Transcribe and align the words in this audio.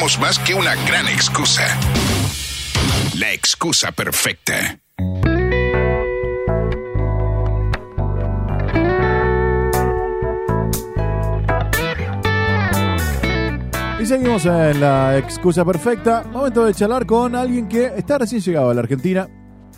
más 0.00 0.38
que 0.38 0.54
una 0.54 0.74
gran 0.86 1.06
excusa. 1.08 1.62
La 3.18 3.34
excusa 3.34 3.92
perfecta. 3.92 4.78
Y 14.00 14.06
seguimos 14.06 14.46
en 14.46 14.80
la 14.80 15.18
excusa 15.18 15.66
perfecta. 15.66 16.24
Momento 16.32 16.64
de 16.64 16.72
charlar 16.72 17.04
con 17.04 17.36
alguien 17.36 17.68
que 17.68 17.92
está 17.94 18.16
recién 18.16 18.40
llegado 18.40 18.70
a 18.70 18.74
la 18.74 18.80
Argentina. 18.80 19.28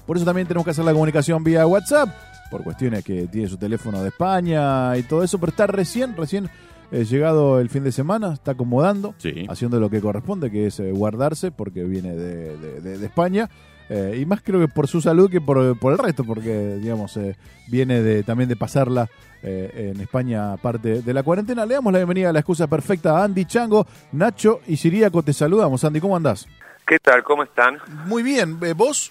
Por 0.06 0.16
eso 0.16 0.24
también 0.24 0.46
tenemos 0.46 0.64
que 0.64 0.70
hacer 0.70 0.84
la 0.84 0.92
comunicación 0.92 1.42
vía 1.42 1.66
WhatsApp, 1.66 2.10
por 2.48 2.62
cuestiones 2.62 3.02
que 3.02 3.26
tiene 3.26 3.48
su 3.48 3.56
teléfono 3.56 4.00
de 4.00 4.10
España 4.10 4.96
y 4.96 5.02
todo 5.02 5.24
eso, 5.24 5.38
pero 5.38 5.50
está 5.50 5.66
recién, 5.66 6.16
recién 6.16 6.48
eh, 6.92 7.04
llegado 7.04 7.58
el 7.60 7.68
fin 7.70 7.82
de 7.84 7.90
semana, 7.92 8.32
está 8.34 8.52
acomodando, 8.52 9.14
Sí. 9.18 9.46
haciendo 9.48 9.80
lo 9.80 9.90
que 9.90 10.00
corresponde, 10.00 10.50
que 10.50 10.66
es 10.68 10.78
eh, 10.78 10.92
guardarse, 10.92 11.50
porque 11.50 11.82
viene 11.84 12.14
de, 12.14 12.56
de- 12.56 12.80
de- 12.80 12.98
de 12.98 13.06
España. 13.06 13.48
Eh, 13.88 14.18
y 14.20 14.26
más 14.26 14.40
creo 14.42 14.60
que 14.60 14.68
por 14.68 14.86
su 14.86 15.00
salud 15.00 15.28
que 15.30 15.40
por, 15.40 15.76
por 15.78 15.92
el 15.92 15.98
resto, 15.98 16.22
porque 16.24 16.76
digamos 16.76 17.16
eh, 17.16 17.36
viene 17.68 18.00
de, 18.00 18.22
también 18.22 18.48
de 18.48 18.56
pasarla 18.56 19.08
eh, 19.42 19.90
en 19.92 20.00
España 20.00 20.56
parte 20.58 21.02
de 21.02 21.12
la 21.14 21.22
cuarentena. 21.24 21.66
Le 21.66 21.74
damos 21.74 21.92
la 21.92 21.98
bienvenida 21.98 22.30
a 22.30 22.32
la 22.32 22.38
excusa 22.38 22.68
perfecta 22.68 23.18
a 23.18 23.24
Andy 23.24 23.44
Chango, 23.44 23.86
Nacho 24.12 24.60
y 24.68 24.76
Siríaco. 24.76 25.22
Te 25.22 25.32
saludamos, 25.32 25.82
Andy, 25.84 26.00
¿cómo 26.00 26.16
andás? 26.16 26.46
¿Qué 26.86 26.98
tal? 27.00 27.22
¿Cómo 27.24 27.42
están? 27.42 27.78
Muy 28.06 28.22
bien, 28.22 28.58
¿vos? 28.76 29.10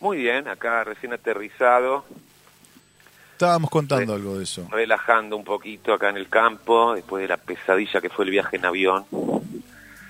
Muy 0.00 0.18
bien, 0.18 0.48
acá 0.48 0.84
recién 0.84 1.12
aterrizado, 1.12 2.04
Estábamos 3.42 3.70
contando 3.70 4.14
algo 4.14 4.38
de 4.38 4.44
eso. 4.44 4.68
relajando 4.70 5.36
un 5.36 5.42
poquito 5.42 5.92
acá 5.92 6.10
en 6.10 6.16
el 6.16 6.28
campo, 6.28 6.94
después 6.94 7.22
de 7.22 7.26
la 7.26 7.36
pesadilla 7.36 8.00
que 8.00 8.08
fue 8.08 8.24
el 8.24 8.30
viaje 8.30 8.56
en 8.56 8.64
avión. 8.64 9.04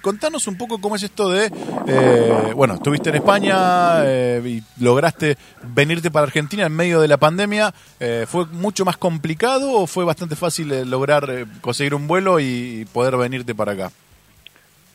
Contanos 0.02 0.46
un 0.48 0.58
poco 0.58 0.78
cómo 0.78 0.96
es 0.96 1.02
esto 1.02 1.30
de, 1.30 1.50
eh, 1.86 2.52
bueno, 2.54 2.74
estuviste 2.74 3.08
en 3.08 3.14
España 3.16 4.04
eh, 4.04 4.42
y 4.44 4.84
lograste 4.84 5.38
venirte 5.62 6.10
para 6.10 6.24
Argentina 6.24 6.66
en 6.66 6.76
medio 6.76 7.00
de 7.00 7.08
la 7.08 7.16
pandemia. 7.16 7.72
Eh, 7.98 8.26
¿Fue 8.28 8.44
mucho 8.44 8.84
más 8.84 8.98
complicado 8.98 9.72
o 9.72 9.86
fue 9.86 10.04
bastante 10.04 10.36
fácil 10.36 10.70
eh, 10.70 10.84
lograr 10.84 11.30
eh, 11.30 11.46
conseguir 11.62 11.94
un 11.94 12.06
vuelo 12.06 12.38
y 12.38 12.86
poder 12.92 13.16
venirte 13.16 13.54
para 13.54 13.72
acá? 13.72 13.92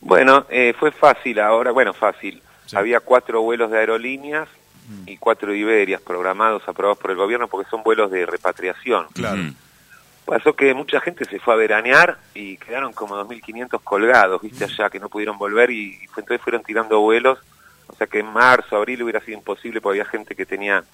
Bueno, 0.00 0.46
eh, 0.48 0.74
fue 0.78 0.92
fácil 0.92 1.40
ahora, 1.40 1.72
bueno, 1.72 1.92
fácil. 1.92 2.40
Sí. 2.66 2.76
Había 2.76 3.00
cuatro 3.00 3.42
vuelos 3.42 3.72
de 3.72 3.78
aerolíneas 3.78 4.48
y 5.06 5.16
cuatro 5.18 5.54
Iberias 5.54 6.00
programados, 6.00 6.62
aprobados 6.68 6.98
por 6.98 7.10
el 7.10 7.16
gobierno, 7.16 7.48
porque 7.48 7.68
son 7.70 7.82
vuelos 7.82 8.10
de 8.10 8.24
repatriación. 8.26 9.06
Claro. 9.14 9.42
Pasó 10.24 10.54
que 10.54 10.74
mucha 10.74 11.00
gente 11.00 11.24
se 11.24 11.38
fue 11.38 11.54
a 11.54 11.56
veranear 11.56 12.18
y 12.34 12.58
quedaron 12.58 12.92
como 12.92 13.16
2.500 13.16 13.80
colgados, 13.82 14.42
viste, 14.42 14.64
allá, 14.64 14.90
que 14.90 15.00
no 15.00 15.08
pudieron 15.08 15.38
volver 15.38 15.70
y, 15.70 15.98
y 16.02 16.06
fue- 16.08 16.22
entonces 16.22 16.42
fueron 16.42 16.62
tirando 16.62 17.00
vuelos. 17.00 17.38
O 17.86 17.94
sea 17.96 18.06
que 18.06 18.18
en 18.20 18.26
marzo, 18.26 18.76
abril 18.76 19.02
hubiera 19.02 19.20
sido 19.20 19.38
imposible 19.38 19.80
porque 19.80 20.00
había 20.00 20.10
gente 20.10 20.34
que 20.34 20.44
tenía 20.44 20.84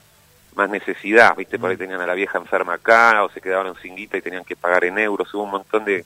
más 0.54 0.70
necesidad, 0.70 1.34
viste, 1.36 1.58
por 1.58 1.68
ahí 1.70 1.76
tenían 1.76 2.00
a 2.00 2.06
la 2.06 2.14
vieja 2.14 2.38
enferma 2.38 2.74
acá 2.74 3.24
o 3.24 3.28
se 3.30 3.40
quedaron 3.40 3.74
sin 3.82 3.96
guita 3.96 4.16
y 4.16 4.22
tenían 4.22 4.44
que 4.44 4.54
pagar 4.54 4.84
en 4.84 4.98
euros. 4.98 5.34
Hubo 5.34 5.42
un 5.42 5.50
montón 5.50 5.84
de, 5.84 6.04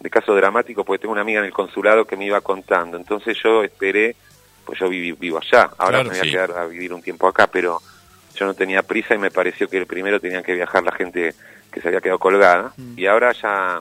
de 0.00 0.10
casos 0.10 0.34
dramáticos 0.34 0.84
porque 0.84 0.98
tengo 1.02 1.12
una 1.12 1.20
amiga 1.20 1.38
en 1.38 1.46
el 1.46 1.52
consulado 1.52 2.04
que 2.04 2.16
me 2.16 2.26
iba 2.26 2.40
contando. 2.40 2.96
Entonces 2.96 3.38
yo 3.40 3.62
esperé, 3.62 4.16
pues 4.66 4.78
yo 4.80 4.88
viví- 4.88 5.16
vivo 5.18 5.38
allá, 5.38 5.70
ahora 5.78 6.00
Claro, 6.02 6.10
me 6.10 6.18
voy 6.18 6.28
sí. 6.28 6.28
a 6.28 6.32
quedar 6.46 6.58
a 6.58 6.66
vivir 6.66 6.92
un 6.92 7.00
tiempo 7.00 7.26
acá, 7.28 7.46
pero 7.46 7.80
yo 8.34 8.44
no 8.44 8.52
tenía 8.52 8.82
prisa 8.82 9.14
y 9.14 9.18
me 9.18 9.30
pareció 9.30 9.68
que 9.68 9.78
el 9.78 9.86
primero 9.86 10.20
tenía 10.20 10.42
que 10.42 10.52
viajar 10.54 10.82
la 10.82 10.92
gente 10.92 11.34
que 11.72 11.80
se 11.80 11.88
había 11.88 12.00
quedado 12.02 12.18
colgada 12.18 12.72
y 12.96 13.06
ahora 13.06 13.32
ya 13.32 13.80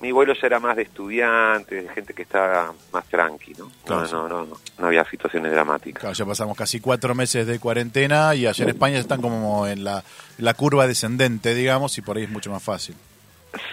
mi 0.00 0.12
vuelo 0.12 0.32
ya 0.32 0.46
era 0.46 0.58
más 0.60 0.76
de 0.76 0.82
estudiantes, 0.84 1.82
de 1.86 1.92
gente 1.92 2.14
que 2.14 2.22
estaba 2.22 2.72
más 2.90 3.04
tranqui, 3.08 3.52
¿no? 3.58 3.70
Claro, 3.84 4.06
No, 4.10 4.22
no, 4.22 4.28
no, 4.28 4.46
no, 4.46 4.56
no 4.78 4.86
había 4.86 5.04
situaciones 5.04 5.52
dramáticas. 5.52 6.00
Claro, 6.00 6.14
ya 6.14 6.24
pasamos 6.24 6.56
casi 6.56 6.80
cuatro 6.80 7.14
meses 7.14 7.46
de 7.46 7.58
cuarentena 7.58 8.34
y 8.34 8.46
allá 8.46 8.62
en 8.62 8.70
España 8.70 8.98
están 8.98 9.20
como 9.20 9.66
en 9.66 9.84
la, 9.84 10.02
la 10.38 10.54
curva 10.54 10.86
descendente, 10.86 11.54
digamos, 11.54 11.98
y 11.98 12.00
por 12.00 12.16
ahí 12.16 12.24
es 12.24 12.30
mucho 12.30 12.50
más 12.50 12.62
fácil. 12.62 12.94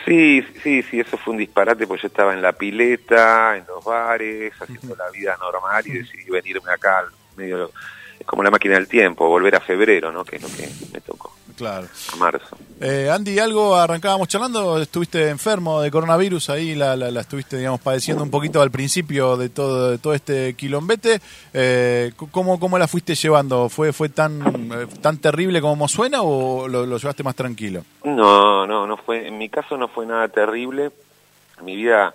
Sí, 0.08 0.42
sí, 0.64 0.84
sí, 0.84 1.02
eso 1.02 1.18
fue 1.18 1.34
un 1.34 1.40
disparate, 1.40 1.86
pues 1.86 2.02
yo 2.02 2.08
estaba 2.08 2.34
en 2.34 2.42
la 2.42 2.54
pileta, 2.54 3.58
en 3.58 3.66
los 3.68 3.84
bares, 3.84 4.54
haciendo 4.58 4.96
la 4.96 5.10
vida 5.10 5.36
normal 5.38 5.84
y 5.86 5.92
decidí 5.92 6.30
venirme 6.30 6.72
acá, 6.72 7.00
al 7.00 7.08
medio, 7.36 7.72
es 8.18 8.26
como 8.26 8.42
la 8.42 8.50
máquina 8.50 8.76
del 8.76 8.88
tiempo, 8.88 9.28
volver 9.28 9.56
a 9.58 9.60
febrero, 9.60 10.14
¿no? 10.14 10.24
Que 10.24 10.38
es 10.38 10.42
lo 10.42 10.48
que 10.48 10.70
me 10.94 11.02
tocó, 11.02 11.36
Claro. 11.58 11.88
marzo. 12.18 12.56
Eh, 12.80 13.10
Andy, 13.12 13.40
algo 13.40 13.76
arrancábamos 13.76 14.28
charlando, 14.28 14.80
estuviste 14.80 15.30
enfermo 15.30 15.82
de 15.82 15.90
coronavirus, 15.90 16.52
ahí 16.52 16.76
la, 16.76 16.96
la, 16.96 17.10
la 17.10 17.22
estuviste, 17.22 17.58
digamos, 17.58 17.82
padeciendo 17.82 18.24
un 18.24 18.30
poquito 18.30 18.62
al 18.62 18.70
principio 18.70 19.36
de 19.36 19.50
todo, 19.50 19.90
de 19.92 19.98
todo 19.98 20.14
este 20.14 20.54
quilombete. 20.54 21.20
Eh, 21.54 22.12
¿cómo, 22.32 22.60
¿Cómo 22.60 22.78
la 22.78 22.88
fuiste 22.88 23.16
llevando? 23.16 23.70
¿Fue, 23.70 23.92
fue 23.92 24.10
tan, 24.10 24.72
eh, 24.72 24.88
tan 25.02 25.18
terrible 25.18 25.60
como 25.60 25.88
suena 25.88 26.22
o 26.22 26.68
lo, 26.68 26.86
lo 26.86 26.98
llevaste 26.98 27.24
más 27.24 27.36
tranquilo? 27.36 27.84
No, 28.04 28.68
no, 28.68 28.86
no 28.86 28.98
fue, 28.98 29.28
en 29.28 29.38
mi 29.38 29.50
caso 29.50 29.76
no 29.78 29.88
fue 29.88 30.06
nada 30.06 30.28
terrible. 30.28 30.92
Mi 31.64 31.76
vida 31.76 32.14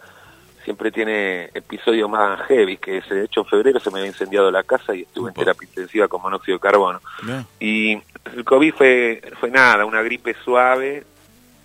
siempre 0.65 0.93
tiene 0.93 1.51
episodios 1.55 2.09
más 2.09 2.41
heavy, 2.47 2.77
que 2.77 2.99
ese, 2.99 3.15
de 3.17 3.25
hecho 3.25 3.41
en 3.41 3.47
febrero 3.47 3.81
se 3.81 3.91
me 3.91 3.99
había 3.99 4.13
incendiado 4.13 4.49
la 4.53 4.63
casa 4.63 4.95
y 4.95 5.03
estuve 5.03 5.31
en 5.31 5.35
terapia 5.35 5.67
intensiva 5.67 6.07
con 6.07 6.23
monóxido 6.23 6.57
de 6.59 6.61
carbono. 6.61 7.01
Bien. 7.25 7.45
Y 7.59 7.97
el 8.25 8.45
COVID 8.45 8.75
fue, 8.75 9.23
fue 9.41 9.51
nada, 9.51 9.85
una 9.85 10.03
gripe 10.03 10.35
suave, 10.45 11.05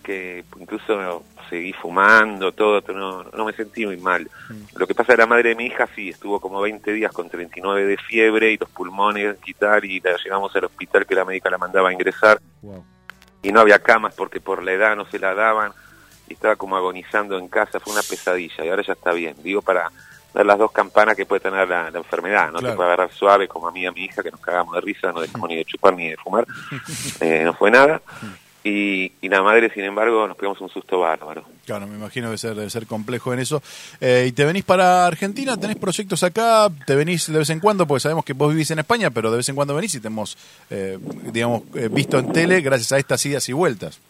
que 0.03 0.43
incluso 0.59 1.23
seguí 1.49 1.71
fumando, 1.73 2.51
todo, 2.51 2.81
pero 2.81 2.99
no, 2.99 3.23
no 3.23 3.45
me 3.45 3.53
sentí 3.53 3.85
muy 3.85 3.97
mal. 3.97 4.29
Lo 4.75 4.85
que 4.87 4.93
pasa 4.93 5.13
es 5.13 5.15
que 5.15 5.21
la 5.21 5.27
madre 5.27 5.49
de 5.49 5.55
mi 5.55 5.65
hija 5.67 5.87
sí, 5.95 6.09
estuvo 6.09 6.39
como 6.41 6.59
20 6.61 6.91
días 6.91 7.11
con 7.11 7.29
39 7.29 7.85
de 7.85 7.97
fiebre 7.97 8.51
y 8.51 8.57
los 8.57 8.69
pulmones 8.69 9.37
quitar 9.37 9.85
y 9.85 9.99
la 10.01 10.17
llevamos 10.17 10.53
al 10.55 10.65
hospital 10.65 11.05
que 11.05 11.15
la 11.15 11.23
médica 11.25 11.49
la 11.49 11.57
mandaba 11.57 11.89
a 11.89 11.93
ingresar 11.93 12.39
Wow. 12.61 12.83
y 13.43 13.51
no 13.51 13.61
había 13.61 13.79
camas 13.79 14.13
porque 14.15 14.39
por 14.41 14.63
la 14.63 14.73
edad 14.73 14.95
no 14.95 15.05
se 15.05 15.19
la 15.19 15.33
daban 15.33 15.71
y 16.27 16.33
estaba 16.33 16.55
como 16.57 16.75
agonizando 16.75 17.37
en 17.37 17.47
casa, 17.47 17.79
fue 17.79 17.93
una 17.93 18.01
pesadilla 18.01 18.65
y 18.65 18.69
ahora 18.69 18.83
ya 18.83 18.93
está 18.93 19.13
bien, 19.13 19.35
digo 19.43 19.61
para 19.61 19.89
las 20.45 20.57
dos 20.57 20.71
campanas 20.71 21.15
que 21.15 21.25
puede 21.25 21.39
tener 21.41 21.67
la, 21.67 21.89
la 21.89 21.97
enfermedad, 21.99 22.51
no 22.51 22.59
Claro. 22.59 22.73
te 22.73 22.75
puede 22.75 22.87
agarrar 22.89 23.11
suave 23.11 23.47
como 23.47 23.67
a 23.67 23.71
mí 23.71 23.81
y 23.81 23.85
a 23.85 23.91
mi 23.91 24.05
hija 24.05 24.21
que 24.21 24.31
nos 24.31 24.39
cagamos 24.39 24.75
de 24.75 24.81
risa, 24.81 25.11
no 25.11 25.21
dejamos 25.21 25.49
ni 25.49 25.55
de 25.55 25.65
chupar 25.65 25.93
ni 25.95 26.09
de 26.09 26.17
fumar, 26.17 26.45
Eh, 27.21 27.41
no 27.43 27.53
fue 27.53 27.71
nada 27.71 28.01
y, 28.63 29.13
y 29.21 29.29
la 29.29 29.41
madre 29.41 29.71
sin 29.73 29.83
embargo 29.85 30.27
nos 30.27 30.35
pegamos 30.35 30.59
un 30.59 30.69
susto 30.69 30.99
bárbaro. 30.99 31.43
Claro, 31.65 31.87
me 31.87 31.95
imagino 31.95 32.25
que 32.25 32.29
debe 32.31 32.37
ser, 32.37 32.55
debe 32.55 32.69
ser 32.69 32.85
complejo 32.85 33.33
en 33.33 33.39
eso. 33.39 33.61
Eh, 34.01 34.25
¿Y 34.27 34.31
te 34.33 34.43
venís 34.45 34.63
para 34.65 35.05
Argentina? 35.05 35.55
¿Tenés 35.57 35.77
proyectos 35.77 36.21
acá? 36.23 36.67
¿Te 36.85 36.95
venís 36.95 37.31
de 37.31 37.39
vez 37.39 37.49
en 37.49 37.59
cuando? 37.61 37.87
Porque 37.87 38.01
sabemos 38.01 38.25
que 38.25 38.33
vos 38.33 38.49
vivís 38.51 38.69
en 38.71 38.79
España, 38.79 39.09
pero 39.11 39.31
de 39.31 39.37
vez 39.37 39.47
en 39.49 39.55
cuando 39.55 39.73
venís 39.75 39.95
y 39.95 39.99
te 40.01 40.07
hemos, 40.07 40.37
eh, 40.69 40.97
digamos, 41.31 41.63
eh, 41.75 41.87
visto 41.91 42.19
en 42.19 42.31
tele 42.33 42.59
gracias 42.61 42.91
a 42.91 42.97
estas 42.97 43.25
idas 43.25 43.47
y 43.47 43.53
vueltas. 43.53 44.01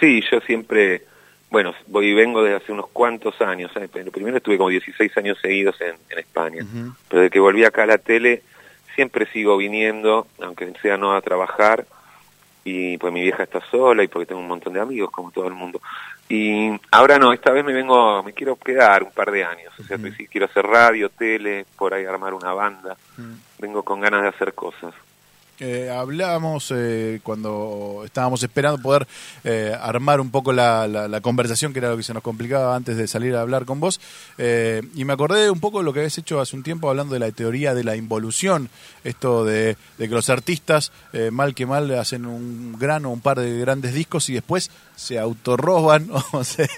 Sí, 0.00 0.22
yo 0.30 0.40
siempre, 0.40 1.06
bueno, 1.50 1.74
voy 1.86 2.08
y 2.08 2.14
vengo 2.14 2.42
desde 2.42 2.56
hace 2.56 2.72
unos 2.72 2.88
cuantos 2.88 3.40
años. 3.40 3.70
Pero 3.92 4.12
primero 4.12 4.36
estuve 4.36 4.58
como 4.58 4.68
16 4.68 5.16
años 5.16 5.38
seguidos 5.40 5.80
en, 5.80 5.94
en 6.10 6.18
España. 6.18 6.64
Pero 7.08 7.22
desde 7.22 7.30
que 7.30 7.40
volví 7.40 7.64
acá 7.64 7.84
a 7.84 7.86
la 7.86 7.98
tele, 7.98 8.42
siempre 8.94 9.26
sigo 9.32 9.56
viniendo, 9.56 10.26
aunque 10.42 10.72
sea 10.82 10.96
no 10.96 11.14
a 11.14 11.20
trabajar. 11.22 11.86
Y 12.64 12.98
pues 12.98 13.12
mi 13.12 13.22
vieja 13.22 13.44
está 13.44 13.62
sola 13.70 14.02
y 14.02 14.08
porque 14.08 14.26
tengo 14.26 14.42
un 14.42 14.48
montón 14.48 14.74
de 14.74 14.80
amigos, 14.80 15.10
como 15.10 15.30
todo 15.30 15.46
el 15.48 15.54
mundo. 15.54 15.80
Y 16.28 16.70
ahora 16.90 17.18
no, 17.18 17.32
esta 17.32 17.50
vez 17.50 17.64
me 17.64 17.72
vengo, 17.72 18.22
me 18.22 18.34
quiero 18.34 18.56
quedar 18.56 19.02
un 19.02 19.10
par 19.12 19.30
de 19.30 19.42
años. 19.44 19.72
O 19.78 19.84
sea, 19.84 19.96
Ujú. 19.96 20.08
sí 20.12 20.26
quiero 20.26 20.46
hacer 20.46 20.66
radio, 20.66 21.08
tele, 21.08 21.64
por 21.78 21.94
ahí 21.94 22.04
armar 22.04 22.34
una 22.34 22.52
banda. 22.52 22.96
Vengo 23.58 23.82
con 23.82 24.00
ganas 24.00 24.22
de 24.22 24.28
hacer 24.28 24.52
cosas. 24.52 24.92
Eh, 25.60 25.90
hablamos 25.90 26.72
eh, 26.74 27.18
cuando 27.24 28.02
estábamos 28.04 28.42
esperando 28.44 28.80
poder 28.80 29.08
eh, 29.42 29.74
armar 29.80 30.20
un 30.20 30.30
poco 30.30 30.52
la, 30.52 30.86
la- 30.86 31.08
la 31.08 31.20
conversación, 31.20 31.72
que 31.72 31.80
era 31.80 31.88
lo 31.90 31.96
que 31.96 32.04
se 32.04 32.14
nos 32.14 32.22
complicaba 32.22 32.76
antes 32.76 32.96
de 32.96 33.08
salir 33.08 33.34
a 33.34 33.40
hablar 33.40 33.64
con 33.64 33.80
vos, 33.80 34.00
eh, 34.38 34.82
y 34.94 35.04
me 35.04 35.12
acordé 35.14 35.50
un 35.50 35.58
poco 35.58 35.78
de 35.78 35.84
lo 35.84 35.92
que 35.92 35.98
habías 35.98 36.16
hecho 36.16 36.40
hace 36.40 36.54
un 36.54 36.62
tiempo 36.62 36.88
hablando 36.88 37.14
de 37.14 37.20
la 37.20 37.32
teoría 37.32 37.74
de 37.74 37.82
la 37.82 37.96
involución, 37.96 38.68
esto 39.02 39.44
de, 39.44 39.76
de 39.98 40.08
que 40.08 40.14
los 40.14 40.30
artistas, 40.30 40.92
mal 41.32 41.54
que 41.56 41.66
mal, 41.66 41.90
hacen 41.98 42.24
un 42.26 42.76
gran 42.78 43.04
o 43.06 43.10
un 43.10 43.20
par 43.20 43.40
de 43.40 43.58
grandes 43.58 43.94
discos 43.94 44.28
y 44.28 44.34
después 44.34 44.70
se 44.94 45.18
autorroban, 45.18 46.08
o 46.32 46.44
se, 46.44 46.68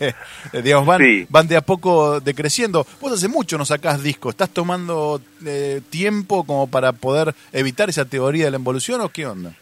digamos, 0.63 0.87
van, 0.87 1.01
Sí. 1.01 1.27
van 1.29 1.49
de 1.49 1.57
a 1.57 1.61
poco 1.63 2.21
decreciendo. 2.21 2.87
Vos 3.01 3.13
hace 3.13 3.29
mucho 3.29 3.59
no 3.59 3.65
sacás 3.67 4.03
discos, 4.03 4.31
¿estás 4.35 4.51
tomando 4.51 5.21
tiempo 5.91 6.45
como 6.45 6.67
para 6.67 6.93
poder 6.93 7.35
evitar 7.53 7.89
esa 7.91 8.05
teoría 8.05 8.45
de 8.47 8.51
la 8.51 8.57
involución 8.59 8.70
o 9.01 9.09
qué 9.09 9.27
onda? 9.27 9.53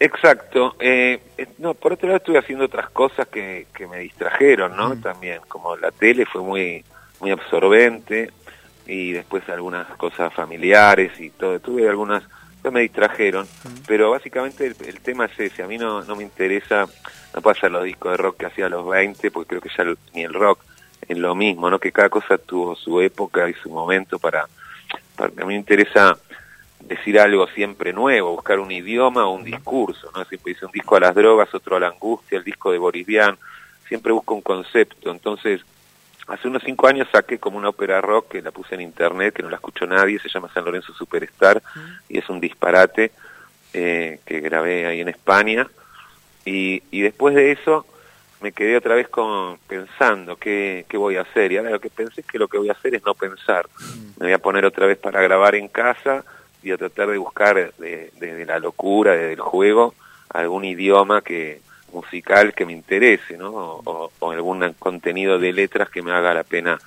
Exacto. 0.00 0.76
Eh, 0.80 1.20
eh, 1.38 1.46
no, 1.58 1.74
por 1.74 1.92
otro 1.92 2.08
lado 2.08 2.18
estuve 2.18 2.38
haciendo 2.38 2.64
otras 2.66 2.90
cosas 2.90 3.28
que, 3.28 3.66
que 3.74 3.86
me 3.86 3.98
distrajeron, 4.00 4.76
¿no? 4.76 4.96
También, 4.96 5.40
como 5.48 5.76
la 5.76 5.90
tele 5.90 6.26
fue 6.26 6.42
muy, 6.42 6.84
muy 7.20 7.30
absorbente 7.30 8.30
y 8.86 9.12
después 9.12 9.48
algunas 9.48 9.86
cosas 9.96 10.32
familiares 10.34 11.18
y 11.20 11.30
todo. 11.30 11.58
Tuve 11.60 11.88
algunas, 11.88 12.22
pues 12.60 12.74
me 12.74 12.80
distrajeron, 12.80 13.46
pero 13.86 14.10
básicamente 14.10 14.66
el, 14.66 14.76
el 14.86 15.00
tema 15.00 15.26
es 15.26 15.38
ese. 15.38 15.62
A 15.62 15.66
mí 15.68 15.78
no, 15.78 16.02
no 16.02 16.16
me 16.16 16.24
interesa, 16.24 16.86
no 17.34 17.40
puedo 17.40 17.56
hacer 17.56 17.70
los 17.70 17.84
discos 17.84 18.10
de 18.12 18.16
rock 18.18 18.36
que 18.38 18.46
hacía 18.46 18.66
a 18.66 18.70
los 18.70 18.86
20, 18.86 19.30
porque 19.30 19.48
creo 19.50 19.60
que 19.62 19.70
ya 19.76 19.84
el- 19.84 19.98
ni 20.12 20.24
el 20.24 20.34
rock 20.34 20.60
en 21.08 21.22
lo 21.22 21.34
mismo, 21.34 21.70
¿no? 21.70 21.78
Que 21.78 21.92
cada 21.92 22.08
cosa 22.08 22.36
tuvo 22.36 22.74
su 22.76 23.00
época 23.00 23.48
y 23.48 23.54
su 23.54 23.70
momento 23.70 24.18
para, 24.18 24.46
para 25.16 25.28
a 25.30 25.46
mí 25.46 25.46
me 25.46 25.54
interesa 25.56 26.18
decir 26.86 27.18
algo 27.18 27.46
siempre 27.48 27.92
nuevo, 27.92 28.32
buscar 28.32 28.58
un 28.58 28.70
idioma 28.70 29.26
o 29.26 29.32
un 29.32 29.44
discurso, 29.44 30.10
¿no? 30.14 30.24
Siempre 30.24 30.52
dice 30.52 30.66
un 30.66 30.72
disco 30.72 30.96
a 30.96 31.00
las 31.00 31.14
drogas, 31.14 31.54
otro 31.54 31.76
a 31.76 31.80
la 31.80 31.88
angustia, 31.88 32.38
el 32.38 32.44
disco 32.44 32.72
de 32.72 32.78
Boris 32.78 33.06
Vian, 33.06 33.38
siempre 33.88 34.12
busco 34.12 34.34
un 34.34 34.42
concepto, 34.42 35.10
entonces 35.10 35.62
hace 36.26 36.48
unos 36.48 36.62
cinco 36.64 36.86
años 36.86 37.08
saqué 37.10 37.38
como 37.38 37.58
una 37.58 37.68
ópera 37.68 38.00
rock 38.00 38.32
que 38.32 38.42
la 38.42 38.50
puse 38.50 38.74
en 38.74 38.80
internet, 38.80 39.34
que 39.34 39.42
no 39.42 39.50
la 39.50 39.56
escuchó 39.56 39.86
nadie, 39.86 40.18
se 40.18 40.28
llama 40.28 40.50
San 40.52 40.64
Lorenzo 40.64 40.92
Superstar 40.94 41.62
y 42.08 42.18
es 42.18 42.28
un 42.28 42.40
disparate 42.40 43.12
eh, 43.72 44.20
que 44.24 44.40
grabé 44.40 44.86
ahí 44.86 45.00
en 45.00 45.08
España. 45.08 45.66
Y, 46.46 46.82
y 46.90 47.00
después 47.00 47.34
de 47.34 47.52
eso 47.52 47.86
me 48.40 48.52
quedé 48.52 48.76
otra 48.76 48.94
vez 48.94 49.08
con, 49.08 49.58
pensando 49.66 50.36
qué, 50.36 50.84
qué 50.88 50.96
voy 50.96 51.16
a 51.16 51.22
hacer. 51.22 51.52
Y 51.52 51.56
ahora 51.56 51.70
lo 51.70 51.80
que 51.80 51.90
pensé 51.90 52.20
es 52.20 52.26
que 52.26 52.38
lo 52.38 52.48
que 52.48 52.58
voy 52.58 52.68
a 52.68 52.72
hacer 52.72 52.94
es 52.94 53.04
no 53.04 53.14
pensar, 53.14 53.66
me 54.18 54.26
voy 54.26 54.32
a 54.32 54.38
poner 54.38 54.64
otra 54.64 54.86
vez 54.86 54.98
para 54.98 55.22
grabar 55.22 55.54
en 55.54 55.68
casa 55.68 56.24
y 56.64 56.72
a 56.72 56.78
tratar 56.78 57.08
de 57.08 57.18
buscar 57.18 57.72
desde 57.78 58.46
la 58.46 58.58
locura, 58.58 59.12
desde 59.12 59.34
el 59.34 59.40
juego, 59.40 59.94
algún 60.30 60.64
idioma 60.64 61.20
que 61.20 61.60
musical 61.92 62.54
que 62.54 62.66
me 62.66 62.72
interese, 62.72 63.36
¿no? 63.36 63.50
O, 63.52 64.10
algún 64.32 64.72
contenido 64.78 65.38
de 65.38 65.52
letras 65.52 65.88
que 65.90 66.02
me 66.02 66.10
haga 66.10 66.34
la 66.34 66.42
pena 66.42 66.78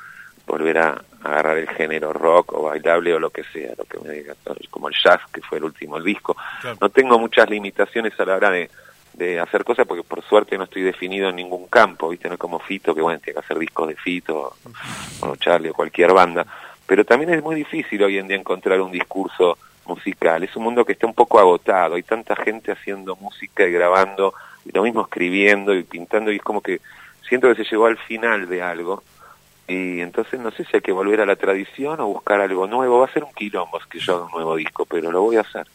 volver 0.46 0.78
a, 0.80 1.02
agarrar 1.24 1.58
el 1.58 1.70
género 1.70 2.14
rock 2.14 2.54
o 2.54 2.64
bailable 2.64 3.14
o 3.14 3.20
lo 3.20 3.30
que 3.30 3.44
sea, 3.44 3.74
lo 3.78 3.86
que 3.86 4.00
me 4.00 4.14
diga, 4.14 4.36
como 4.70 4.88
el 4.90 4.96
jazz, 4.96 5.22
que 5.34 5.42
fue 5.42 5.58
el 5.58 5.66
último 5.66 6.00
disco. 6.02 6.36
No 6.80 6.90
tengo 6.90 7.18
muchas 7.20 7.50
limitaciones 7.50 8.20
a 8.20 8.26
la 8.26 8.36
hora 8.36 8.50
de, 8.50 8.70
de 9.14 9.40
hacer 9.40 9.64
cosas 9.64 9.88
porque 9.88 10.04
por 10.04 10.24
suerte 10.24 10.58
no 10.58 10.66
estoy 10.66 10.84
definido 10.84 11.30
en 11.30 11.36
ningún 11.36 11.68
campo, 11.68 12.10
¿viste? 12.10 12.28
No 12.28 12.36
es 12.36 12.40
como 12.40 12.60
Fito, 12.60 12.94
que 12.94 13.02
bueno, 13.02 13.20
tiene 13.20 13.34
que 13.34 13.46
hacer 13.46 13.58
discos 13.58 13.88
de 13.88 13.96
Fito 13.96 14.54
o 15.22 15.36
Charlie 15.38 15.70
o 15.70 15.74
cualquier 15.74 16.14
banda. 16.14 16.46
Pero 16.86 17.04
también 17.04 17.34
es 17.34 17.44
muy 17.44 17.56
difícil 17.56 18.02
hoy 18.04 18.18
en 18.18 18.28
día 18.28 18.38
encontrar 18.38 18.80
un 18.80 18.92
discurso 18.92 19.58
musical. 19.88 20.44
Es 20.44 20.56
un 20.56 20.64
mundo 20.64 20.86
que 20.86 20.94
está 20.94 21.08
un 21.08 21.14
poco 21.14 21.40
agotado. 21.40 21.96
Hay 21.96 22.04
tanta 22.04 22.36
gente 22.36 22.72
haciendo 22.72 23.16
música 23.16 23.66
y 23.66 23.72
grabando, 23.72 24.34
y 24.66 24.72
lo 24.72 24.84
mismo 24.84 25.02
escribiendo 25.02 25.74
y 25.74 25.84
pintando, 25.84 26.32
y 26.32 26.38
es 26.38 26.42
como 26.42 26.62
que 26.62 26.82
siento 27.28 27.48
que 27.48 27.64
se 27.64 27.70
llegó 27.70 27.86
al 27.86 27.98
final 27.98 28.48
de 28.48 28.62
algo. 28.62 29.04
Y 29.68 30.00
entonces 30.00 30.40
no 30.40 30.52
sé 30.52 30.64
si 30.66 30.78
hay 30.78 30.82
que 30.82 30.92
volver 30.92 31.22
a 31.22 31.26
la 31.26 31.36
tradición 31.36 32.00
o 32.00 32.08
buscar 32.08 32.40
algo 32.40 32.68
nuevo. 32.68 33.00
Va 33.00 33.06
a 33.06 33.14
ser 33.14 33.24
un 33.24 33.34
quilombo 33.34 33.80
que 33.90 34.00
yo 34.00 34.26
un 34.26 34.32
nuevo 34.32 34.56
disco, 34.56 34.86
pero 34.86 35.12
lo 35.12 35.22
voy 35.22 35.38
a 35.38 35.42
hacer. 35.42 35.68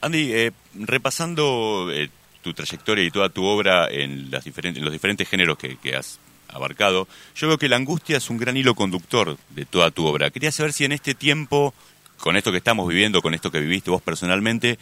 Andy, 0.00 0.32
eh, 0.32 0.52
repasando 0.74 1.88
eh, 1.92 2.08
tu 2.42 2.54
trayectoria 2.54 3.04
y 3.04 3.10
toda 3.10 3.28
tu 3.28 3.44
obra 3.44 3.88
en, 3.90 4.30
las 4.30 4.44
diferentes, 4.44 4.78
en 4.78 4.84
los 4.84 4.92
diferentes 4.92 5.28
géneros 5.28 5.58
que, 5.58 5.76
que 5.76 5.96
has 5.96 6.18
abarcado, 6.52 7.06
yo 7.34 7.48
veo 7.48 7.58
que 7.58 7.68
la 7.68 7.76
angustia 7.76 8.16
es 8.16 8.30
un 8.30 8.38
gran 8.38 8.56
hilo 8.56 8.74
conductor 8.74 9.36
de 9.50 9.64
toda 9.64 9.90
tu 9.90 10.06
obra. 10.06 10.30
Quería 10.30 10.52
saber 10.52 10.72
si 10.72 10.84
en 10.84 10.92
este 10.92 11.14
tiempo 11.14 11.74
con 12.20 12.36
esto 12.36 12.52
que 12.52 12.58
estamos 12.58 12.86
viviendo, 12.86 13.22
con 13.22 13.34
esto 13.34 13.50
que 13.50 13.60
viviste 13.60 13.90
vos 13.90 14.02
personalmente, 14.02 14.78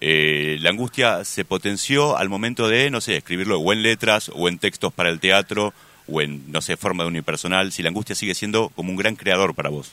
eh, 0.00 0.58
la 0.60 0.70
angustia 0.70 1.24
se 1.24 1.44
potenció 1.44 2.16
al 2.16 2.28
momento 2.28 2.68
de, 2.68 2.90
no 2.90 3.00
sé, 3.00 3.16
escribirlo 3.16 3.58
o 3.58 3.72
en 3.72 3.82
letras 3.82 4.30
o 4.34 4.48
en 4.48 4.58
textos 4.58 4.92
para 4.92 5.10
el 5.10 5.20
teatro 5.20 5.72
o 6.08 6.20
en, 6.20 6.50
no 6.50 6.60
sé, 6.60 6.76
forma 6.76 7.04
de 7.04 7.08
unipersonal, 7.08 7.70
si 7.70 7.82
la 7.82 7.90
angustia 7.90 8.14
sigue 8.14 8.34
siendo 8.34 8.70
como 8.70 8.90
un 8.90 8.96
gran 8.96 9.14
creador 9.14 9.54
para 9.54 9.68
vos. 9.68 9.92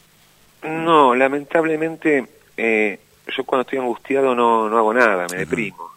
No, 0.64 1.14
lamentablemente 1.14 2.26
eh, 2.56 3.00
yo 3.36 3.44
cuando 3.44 3.62
estoy 3.62 3.80
angustiado 3.80 4.34
no, 4.34 4.70
no 4.70 4.78
hago 4.78 4.94
nada, 4.94 5.28
me 5.30 5.40
deprimo. 5.40 5.92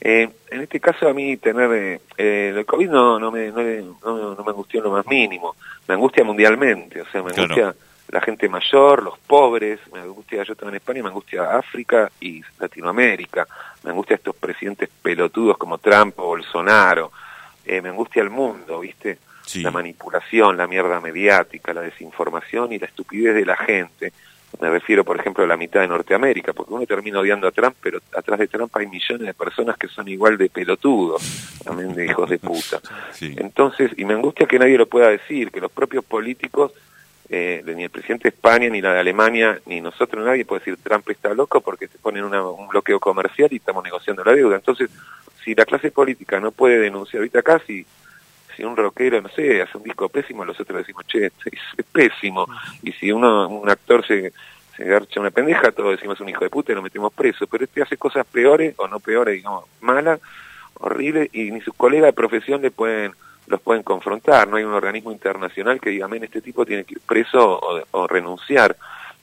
Eh, 0.00 0.28
en 0.50 0.60
este 0.60 0.80
caso 0.80 1.08
a 1.08 1.14
mí 1.14 1.36
tener 1.36 2.00
el 2.18 2.66
COVID 2.66 2.90
no, 2.90 3.18
no, 3.18 3.30
me, 3.30 3.48
no, 3.50 4.36
me 4.44 4.50
angustió 4.50 4.80
en 4.80 4.84
lo 4.84 4.90
más 4.90 5.06
mínimo, 5.06 5.54
me 5.86 5.94
angustia 5.94 6.24
mundialmente, 6.24 7.00
o 7.00 7.06
sea, 7.10 7.22
me 7.22 7.30
angustia 7.30 7.74
la 8.08 8.20
gente 8.20 8.48
mayor, 8.48 9.02
los 9.02 9.18
pobres, 9.18 9.80
me 9.92 10.00
angustia, 10.00 10.42
yo 10.44 10.52
estoy 10.52 10.68
en 10.68 10.76
España, 10.76 11.02
me 11.02 11.08
angustia 11.08 11.56
África 11.56 12.10
y 12.20 12.42
Latinoamérica, 12.58 13.46
me 13.82 13.90
angustia 13.90 14.16
estos 14.16 14.36
presidentes 14.36 14.88
pelotudos 15.02 15.56
como 15.58 15.78
Trump 15.78 16.18
o 16.18 16.26
Bolsonaro, 16.26 17.12
eh, 17.64 17.80
me 17.80 17.88
angustia 17.88 18.22
el 18.22 18.30
mundo, 18.30 18.80
¿viste? 18.80 19.18
La 19.56 19.70
manipulación, 19.70 20.56
la 20.56 20.66
mierda 20.66 21.00
mediática, 21.00 21.74
la 21.74 21.82
desinformación 21.82 22.72
y 22.72 22.78
la 22.78 22.86
estupidez 22.86 23.34
de 23.34 23.44
la 23.44 23.56
gente. 23.56 24.12
Me 24.60 24.70
refiero, 24.70 25.04
por 25.04 25.18
ejemplo, 25.18 25.44
a 25.44 25.46
la 25.46 25.56
mitad 25.56 25.80
de 25.80 25.88
Norteamérica, 25.88 26.52
porque 26.52 26.72
uno 26.72 26.86
termina 26.86 27.18
odiando 27.18 27.48
a 27.48 27.52
Trump, 27.52 27.76
pero 27.82 27.98
atrás 28.16 28.38
de 28.38 28.48
Trump 28.48 28.74
hay 28.76 28.86
millones 28.86 29.26
de 29.26 29.34
personas 29.34 29.76
que 29.76 29.88
son 29.88 30.08
igual 30.08 30.38
de 30.38 30.48
pelotudos, 30.48 31.60
también 31.64 31.94
de 31.94 32.06
hijos 32.06 32.30
de 32.30 32.38
puta. 32.38 32.80
Entonces, 33.20 33.90
y 33.96 34.04
me 34.04 34.14
angustia 34.14 34.46
que 34.46 34.58
nadie 34.58 34.78
lo 34.78 34.86
pueda 34.86 35.08
decir, 35.08 35.50
que 35.50 35.60
los 35.60 35.72
propios 35.72 36.04
políticos 36.04 36.72
eh, 37.28 37.62
ni 37.64 37.84
el 37.84 37.90
presidente 37.90 38.24
de 38.24 38.34
España, 38.34 38.68
ni 38.68 38.80
la 38.80 38.92
de 38.92 39.00
Alemania, 39.00 39.58
ni 39.66 39.80
nosotros, 39.80 40.24
nadie 40.24 40.44
puede 40.44 40.60
decir 40.60 40.76
Trump 40.82 41.08
está 41.08 41.32
loco 41.32 41.60
porque 41.60 41.88
se 41.88 41.98
pone 41.98 42.22
un 42.22 42.68
bloqueo 42.68 43.00
comercial 43.00 43.48
y 43.52 43.56
estamos 43.56 43.82
negociando 43.82 44.22
la 44.24 44.32
deuda. 44.32 44.56
Entonces, 44.56 44.90
si 45.44 45.54
la 45.54 45.64
clase 45.64 45.90
política 45.90 46.40
no 46.40 46.52
puede 46.52 46.78
denunciar, 46.78 47.20
ahorita 47.20 47.42
casi, 47.42 47.86
si 48.56 48.64
un 48.64 48.76
rockero, 48.76 49.20
no 49.20 49.28
sé, 49.28 49.62
hace 49.62 49.76
un 49.76 49.84
disco 49.84 50.08
pésimo, 50.08 50.44
nosotros 50.44 50.78
decimos, 50.78 51.04
che, 51.06 51.26
es, 51.26 51.32
pésimo. 51.92 52.46
Y 52.82 52.92
si 52.92 53.10
uno, 53.10 53.48
un 53.48 53.68
actor 53.68 54.06
se, 54.06 54.32
se 54.76 54.84
garcha 54.84 55.20
una 55.20 55.30
pendeja, 55.30 55.72
todos 55.72 55.92
decimos 55.92 56.20
un 56.20 56.28
hijo 56.28 56.44
de 56.44 56.50
puta 56.50 56.72
y 56.72 56.74
lo 56.74 56.82
metemos 56.82 57.12
preso. 57.12 57.46
Pero 57.46 57.64
este 57.64 57.82
hace 57.82 57.96
cosas 57.96 58.26
peores, 58.26 58.74
o 58.78 58.86
no 58.86 59.00
peores, 59.00 59.34
digamos, 59.34 59.64
malas, 59.80 60.20
horribles, 60.74 61.30
y 61.32 61.50
ni 61.50 61.60
sus 61.60 61.74
colegas 61.74 62.08
de 62.08 62.12
profesión 62.12 62.62
le 62.62 62.70
pueden 62.70 63.12
los 63.46 63.60
pueden 63.60 63.82
confrontar, 63.82 64.48
no 64.48 64.56
hay 64.56 64.64
un 64.64 64.72
organismo 64.72 65.12
internacional 65.12 65.80
que 65.80 65.90
diga, 65.90 66.08
men, 66.08 66.24
este 66.24 66.40
tipo 66.40 66.64
tiene 66.64 66.84
que 66.84 66.94
ir 66.94 67.00
preso 67.00 67.60
o, 67.90 68.06
renunciar. 68.06 68.76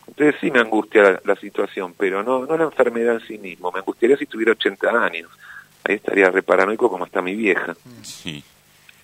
Entonces 0.08 0.36
sí 0.42 0.52
me 0.52 0.60
angustia 0.60 1.22
la, 1.24 1.36
situación, 1.36 1.94
pero 1.98 2.22
no, 2.22 2.46
no 2.46 2.58
la 2.58 2.66
enfermedad 2.66 3.16
en 3.16 3.28
sí 3.28 3.38
mismo, 3.38 3.72
me 3.72 3.80
angustiaría 3.80 4.18
si 4.18 4.26
tuviera 4.26 4.52
80 4.52 4.90
años, 4.90 5.30
ahí 5.84 5.96
estaría 5.96 6.30
reparanoico 6.30 6.90
como 6.90 7.06
está 7.06 7.22
mi 7.22 7.36
vieja. 7.36 7.76
Sí. 8.04 8.44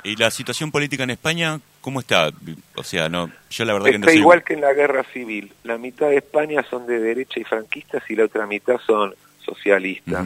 ¿Y 0.04 0.16
la 0.16 0.30
situación 0.32 0.72
política 0.72 1.04
en 1.04 1.12
España 1.12 1.60
cómo 1.82 2.00
está? 2.00 2.32
O 2.76 2.84
sea, 2.84 3.10
no, 3.10 3.32
yo 3.50 3.66
la 3.66 3.74
verdad 3.74 3.90
está 3.90 4.08
que 4.08 4.14
no 4.14 4.20
igual 4.20 4.44
que 4.44 4.54
en 4.54 4.62
la 4.62 4.74
guerra 4.74 5.04
civil, 5.12 5.52
la 5.64 5.78
mitad 5.78 6.10
de 6.10 6.18
España 6.18 6.64
son 6.70 6.86
de 6.86 7.00
derecha 7.00 7.40
y 7.40 7.44
franquistas 7.44 8.04
y 8.10 8.16
la 8.16 8.26
otra 8.26 8.46
mitad 8.46 8.78
son 8.86 9.16
socialistas. 9.44 10.26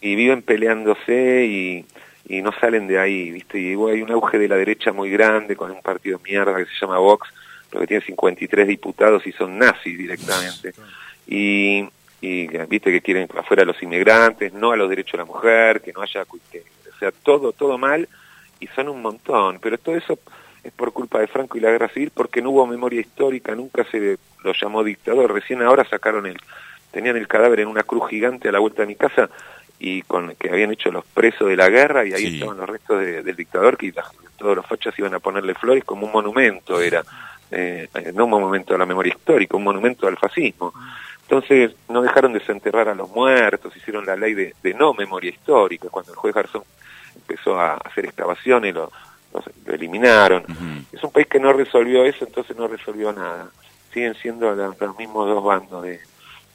Y 0.00 0.14
viven 0.14 0.42
peleándose 0.42 1.44
y 1.46 1.84
y 2.28 2.42
no 2.42 2.52
salen 2.52 2.86
de 2.86 2.98
ahí, 2.98 3.30
¿viste? 3.30 3.58
Y 3.58 3.72
hay 3.72 4.02
un 4.02 4.10
auge 4.10 4.38
de 4.38 4.48
la 4.48 4.56
derecha 4.56 4.92
muy 4.92 5.10
grande 5.10 5.56
con 5.56 5.70
un 5.70 5.82
partido 5.82 6.18
de 6.18 6.30
mierda 6.30 6.56
que 6.56 6.66
se 6.66 6.78
llama 6.80 6.98
Vox, 6.98 7.28
pero 7.68 7.80
que 7.80 7.86
tiene 7.86 8.04
53 8.04 8.68
diputados 8.68 9.26
y 9.26 9.32
son 9.32 9.58
nazis 9.58 9.96
directamente. 9.96 10.72
Y, 11.26 11.88
y 12.20 12.46
viste 12.66 12.90
que 12.90 13.00
quieren 13.00 13.28
afuera 13.36 13.62
a 13.62 13.66
los 13.66 13.82
inmigrantes, 13.82 14.52
no 14.52 14.72
a 14.72 14.76
los 14.76 14.88
derechos 14.88 15.12
de 15.12 15.18
la 15.18 15.24
mujer, 15.24 15.80
que 15.80 15.92
no 15.92 16.02
haya, 16.02 16.22
o 16.22 16.98
sea, 16.98 17.12
todo, 17.12 17.52
todo 17.52 17.78
mal, 17.78 18.08
y 18.58 18.66
son 18.68 18.88
un 18.88 19.02
montón, 19.02 19.58
pero 19.60 19.78
todo 19.78 19.96
eso 19.96 20.18
es 20.62 20.72
por 20.72 20.92
culpa 20.92 21.20
de 21.20 21.26
Franco 21.26 21.56
y 21.56 21.60
la 21.60 21.70
guerra 21.70 21.88
civil 21.88 22.10
porque 22.14 22.42
no 22.42 22.50
hubo 22.50 22.66
memoria 22.66 23.00
histórica, 23.00 23.54
nunca 23.54 23.84
se 23.90 24.18
lo 24.44 24.52
llamó 24.52 24.84
dictador, 24.84 25.32
recién 25.32 25.62
ahora 25.62 25.84
sacaron 25.84 26.26
el, 26.26 26.38
tenían 26.90 27.16
el 27.16 27.28
cadáver 27.28 27.60
en 27.60 27.68
una 27.68 27.82
cruz 27.82 28.08
gigante 28.10 28.48
a 28.48 28.52
la 28.52 28.58
vuelta 28.58 28.82
de 28.82 28.88
mi 28.88 28.96
casa, 28.96 29.30
y 29.82 30.02
con 30.02 30.34
que 30.36 30.50
habían 30.50 30.70
hecho 30.70 30.92
los 30.92 31.06
presos 31.06 31.48
de 31.48 31.56
la 31.56 31.70
guerra 31.70 32.04
y 32.04 32.12
ahí 32.12 32.34
estaban 32.34 32.58
los 32.58 32.68
restos 32.68 33.00
del 33.00 33.34
dictador 33.34 33.78
que 33.78 33.92
todos 34.36 34.54
los 34.54 34.66
fachas 34.66 34.96
iban 34.98 35.14
a 35.14 35.20
ponerle 35.20 35.54
flores 35.54 35.84
como 35.84 36.06
un 36.06 36.12
monumento 36.12 36.80
era 36.80 37.02
eh, 37.50 37.88
no 38.14 38.26
un 38.26 38.30
monumento 38.30 38.74
a 38.74 38.78
la 38.78 38.84
memoria 38.84 39.14
histórica 39.14 39.56
un 39.56 39.64
monumento 39.64 40.06
al 40.06 40.18
fascismo. 40.18 40.74
Entonces 41.22 41.74
no 41.88 42.02
dejaron 42.02 42.34
de 42.34 42.40
desenterrar 42.40 42.88
a 42.90 42.94
los 42.94 43.08
muertos 43.08 43.74
hicieron 43.74 44.04
la 44.04 44.16
ley 44.16 44.34
de, 44.34 44.54
no 44.78 44.92
memoria 44.92 45.30
histórica 45.30 45.88
cuando 45.88 46.12
el 46.12 46.18
juez 46.18 46.34
Garzón 46.34 46.64
empezó 47.16 47.58
a 47.58 47.76
hacer 47.76 48.04
excavaciones 48.04 48.74
lo, 48.74 48.92
lo 49.32 49.74
eliminaron. 49.74 50.44
Es 50.92 51.02
un 51.02 51.10
país 51.10 51.26
que 51.26 51.40
no 51.40 51.54
resolvió 51.54 52.04
eso 52.04 52.26
entonces 52.26 52.54
no 52.54 52.68
resolvió 52.68 53.12
nada. 53.14 53.48
Siguen 53.94 54.14
siendo 54.16 54.54
los, 54.54 54.98
mismos 54.98 55.26
dos 55.26 55.42
bandos 55.42 55.82
de 55.84 56.00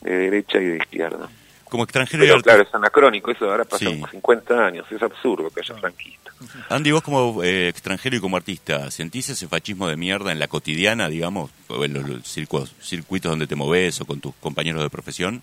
derecha 0.01 0.60
y 0.60 0.65
de 0.65 0.77
izquierda 0.77 1.27
como 1.75 1.84
extranjero 1.84 2.24
Pero, 2.24 2.41
claro, 2.41 2.63
es 2.63 2.74
anacrónico, 2.74 3.32
eso 3.32 3.50
ahora 3.50 3.65
pasó 3.65 3.86
50 3.86 4.65
años, 4.65 4.86
es 4.89 5.01
absurdo 5.01 5.50
que 5.50 5.60
haya 5.60 5.75
franquistas. 5.75 6.34
Andy, 6.70 6.91
vos 6.91 7.03
como 7.03 7.44
eh, 7.44 7.67
extranjero 7.67 8.15
y 8.15 8.20
como 8.20 8.38
artista, 8.38 8.89
¿sentís 8.91 9.29
ese 9.29 9.48
fascismo 9.48 9.88
de 9.88 9.98
mierda 9.98 10.32
en 10.32 10.39
la 10.39 10.48
cotidiana, 10.48 11.10
digamos, 11.10 11.51
o 11.67 11.84
en 11.84 11.94
los, 11.94 12.24
circuitos, 12.82 13.29
donde 13.29 13.48
te 13.48 13.55
moves 13.55 14.00
o 14.01 14.05
con 14.05 14.20
tus 14.22 14.34
compañeros 14.36 14.82
de 14.82 14.89
profesión? 14.89 15.41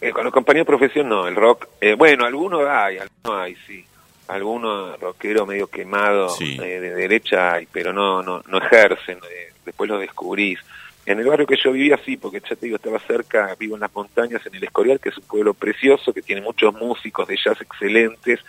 Eh, 0.00 0.12
con 0.12 0.24
los 0.24 0.32
compañeros 0.32 0.66
de 0.66 0.76
profesión 0.76 1.08
no, 1.08 1.26
el 1.26 1.34
rock, 1.34 1.66
eh, 1.80 1.94
bueno, 1.94 2.26
algunos 2.26 2.68
hay, 2.68 2.98
algunos 2.98 3.40
hay, 3.40 3.56
sí. 3.66 3.84
Algunos 4.28 5.00
rockero 5.00 5.46
medio 5.46 5.68
quemado 5.68 6.36
de 6.36 6.80
derecha 6.80 7.54
hay, 7.54 7.66
pero 7.66 7.94
no, 7.94 8.22
no, 8.22 8.42
no 8.46 8.58
ejercen, 8.58 9.18
después 9.64 9.88
lo 9.88 9.98
descubrís. 9.98 10.58
En 11.08 11.18
el 11.18 11.26
barrio 11.26 11.46
que 11.46 11.56
yo 11.56 11.72
vivía, 11.72 11.98
sí, 12.04 12.18
porque 12.18 12.38
ya 12.40 12.54
te 12.54 12.66
digo, 12.66 12.76
estaba 12.76 12.98
cerca, 12.98 13.56
vivo 13.58 13.76
en 13.76 13.80
las 13.80 13.94
montañas, 13.94 14.44
en 14.44 14.54
el 14.54 14.64
Escorial, 14.64 15.00
que 15.00 15.08
es 15.08 15.16
un 15.16 15.24
pueblo 15.24 15.54
precioso, 15.54 16.12
que 16.12 16.20
tiene 16.20 16.42
muchos 16.42 16.74
músicos 16.74 17.26
de 17.26 17.38
jazz 17.42 17.58
excelentes. 17.62 18.40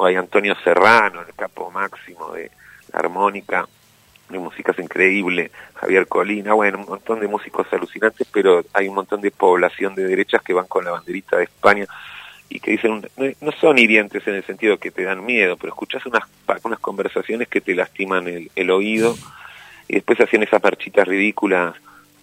Hay 0.00 0.16
Antonio 0.16 0.56
Serrano, 0.64 1.20
el 1.20 1.34
capo 1.34 1.70
máximo 1.70 2.32
de 2.32 2.50
la 2.90 3.00
armónica. 3.00 3.68
de 4.30 4.38
música 4.38 4.74
increíble, 4.78 5.50
Javier 5.74 6.06
Colina, 6.06 6.54
bueno, 6.54 6.78
un 6.78 6.86
montón 6.86 7.20
de 7.20 7.28
músicos 7.28 7.66
alucinantes, 7.70 8.26
pero 8.32 8.64
hay 8.72 8.88
un 8.88 8.94
montón 8.94 9.20
de 9.20 9.30
población 9.30 9.94
de 9.94 10.06
derechas 10.06 10.40
que 10.40 10.54
van 10.54 10.66
con 10.68 10.86
la 10.86 10.92
banderita 10.92 11.36
de 11.36 11.44
España 11.44 11.86
y 12.48 12.60
que 12.60 12.70
dicen, 12.70 13.06
no, 13.42 13.52
son 13.52 13.76
hirientes 13.76 14.26
en 14.26 14.36
el 14.36 14.44
sentido 14.44 14.78
que 14.78 14.90
te 14.90 15.02
dan 15.02 15.22
miedo, 15.22 15.58
pero 15.58 15.74
escuchas 15.74 16.06
unas, 16.06 16.22
unas 16.64 16.78
conversaciones 16.78 17.46
que 17.48 17.60
te 17.60 17.74
lastiman 17.74 18.26
el, 18.26 18.70
oído 18.70 19.14
y 19.88 19.94
después 19.94 20.20
hacían 20.20 20.42
esas 20.42 20.62
marchitas 20.62 21.08
ridículas 21.08 21.74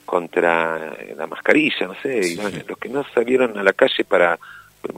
contra 0.06 0.96
la 1.18 1.28
mascarilla, 1.28 1.88
no 1.88 1.96
sé, 1.96 2.20
y 2.20 2.36
los 2.36 2.78
que 2.78 2.90
no 2.90 3.04
salieron 3.14 3.58
a 3.58 3.64
la 3.64 3.74
calle 3.74 4.04
para 4.04 4.38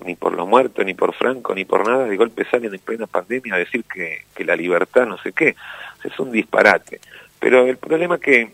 ni 0.05 0.15
por 0.15 0.33
los 0.33 0.47
muertos, 0.47 0.85
ni 0.85 0.93
por 0.93 1.13
Franco, 1.13 1.55
ni 1.55 1.63
por 1.63 1.87
nada, 1.87 2.05
de 2.05 2.17
golpe 2.17 2.45
salen 2.45 2.73
en 2.73 2.79
plena 2.79 3.07
pandemia 3.07 3.55
a 3.55 3.57
decir 3.57 3.85
que, 3.85 4.25
que 4.35 4.43
la 4.43 4.55
libertad 4.55 5.05
no 5.05 5.17
sé 5.17 5.31
qué. 5.31 5.55
Es 6.03 6.19
un 6.19 6.31
disparate. 6.31 6.99
Pero 7.39 7.65
el 7.65 7.77
problema 7.77 8.15
es 8.15 8.21
que 8.21 8.51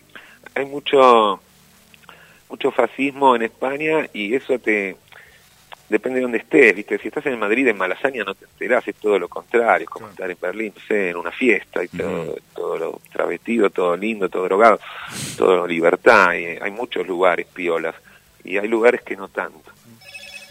hay 0.55 0.65
mucho, 0.65 1.41
mucho 2.50 2.72
fascismo 2.72 3.36
en 3.36 3.43
España 3.43 4.08
y 4.13 4.36
eso 4.36 4.60
te, 4.60 4.96
depende 5.90 6.20
de 6.20 6.24
dónde 6.24 6.38
estés, 6.40 6.75
¿viste? 6.75 6.98
Si 6.98 7.08
estás 7.08 7.25
en 7.25 7.40
Madrid, 7.40 7.68
en 7.68 7.78
Malasaña, 7.78 8.24
no 8.24 8.36
te 8.36 8.46
enterás, 8.46 8.88
es 8.88 8.96
todo 8.96 9.20
lo 9.20 9.28
contrario, 9.28 9.88
como 9.90 10.10
estar 10.10 10.30
en 10.30 10.38
Berlín, 10.42 10.74
no 10.75 10.82
sé, 10.88 11.10
en 11.10 11.18
una 11.18 11.32
fiesta, 11.32 11.84
y 11.84 11.88
todo, 11.90 12.36
todo 12.56 12.78
lo 12.78 13.02
travestido, 13.12 13.70
todo 13.70 13.96
lindo, 13.96 14.30
todo 14.30 14.46
drogado, 14.46 14.80
todo 15.38 15.68
libertad, 15.68 16.34
y 16.34 16.46
hay 16.62 16.72
muchos 16.72 17.06
lugares 17.08 17.48
piolas, 17.54 17.96
y 18.44 18.58
hay 18.58 18.68
lugares 18.68 19.02
que 19.02 19.16
no 19.16 19.28
tanto. 19.28 19.72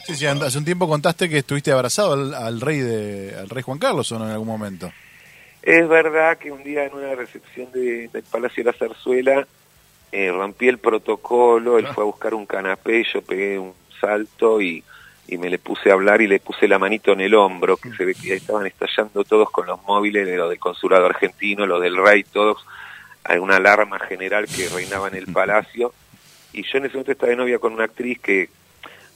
Sí, 0.04 0.16
sí, 0.16 0.26
hace 0.26 0.58
un 0.58 0.64
tiempo 0.64 0.88
contaste 0.88 1.28
que 1.28 1.38
estuviste 1.38 1.70
abrazado 1.70 2.12
al, 2.12 2.60
rey 2.60 2.78
de, 2.78 3.36
al 3.38 3.48
rey 3.48 3.62
Juan 3.62 3.78
Carlos, 3.78 4.10
¿o 4.12 4.18
no, 4.18 4.26
en 4.26 4.32
algún 4.32 4.48
momento? 4.48 4.92
Es 5.62 5.88
verdad 5.88 6.38
que 6.38 6.50
un 6.50 6.64
día 6.64 6.84
en 6.84 6.94
una 6.94 7.14
recepción 7.14 7.70
del 7.72 8.10
Palacio 8.30 8.64
de 8.64 8.72
la 8.72 8.76
Zarzuela 8.76 9.46
eh, 10.10 10.30
rompí 10.30 10.66
el 10.66 10.78
protocolo, 10.78 11.78
él 11.78 11.86
ah. 11.88 11.94
fue 11.94 12.02
a 12.02 12.06
buscar 12.06 12.34
un 12.34 12.46
canapé, 12.46 13.04
yo 13.12 13.22
pegué 13.22 13.58
un 13.58 13.72
salto 14.00 14.60
y 14.60 14.82
y 15.32 15.38
me 15.38 15.48
le 15.48 15.58
puse 15.58 15.88
a 15.88 15.94
hablar 15.94 16.20
y 16.20 16.26
le 16.26 16.40
puse 16.40 16.68
la 16.68 16.78
manito 16.78 17.12
en 17.12 17.22
el 17.22 17.34
hombro, 17.34 17.78
que 17.78 17.90
se 17.92 18.04
ve 18.04 18.14
que 18.14 18.34
estaban 18.34 18.66
estallando 18.66 19.24
todos 19.24 19.50
con 19.50 19.66
los 19.66 19.82
móviles, 19.84 20.26
de 20.26 20.36
lo 20.36 20.50
del 20.50 20.58
consulado 20.58 21.06
argentino, 21.06 21.64
lo 21.64 21.80
del 21.80 21.96
rey, 21.96 22.22
todos, 22.22 22.58
hay 23.24 23.38
una 23.38 23.56
alarma 23.56 23.98
general 23.98 24.44
que 24.46 24.68
reinaba 24.68 25.08
en 25.08 25.14
el 25.14 25.32
palacio, 25.32 25.94
y 26.52 26.64
yo 26.64 26.76
en 26.76 26.84
ese 26.84 26.96
momento 26.96 27.12
estaba 27.12 27.30
de 27.30 27.36
novia 27.36 27.58
con 27.58 27.72
una 27.72 27.84
actriz 27.84 28.18
que, 28.20 28.50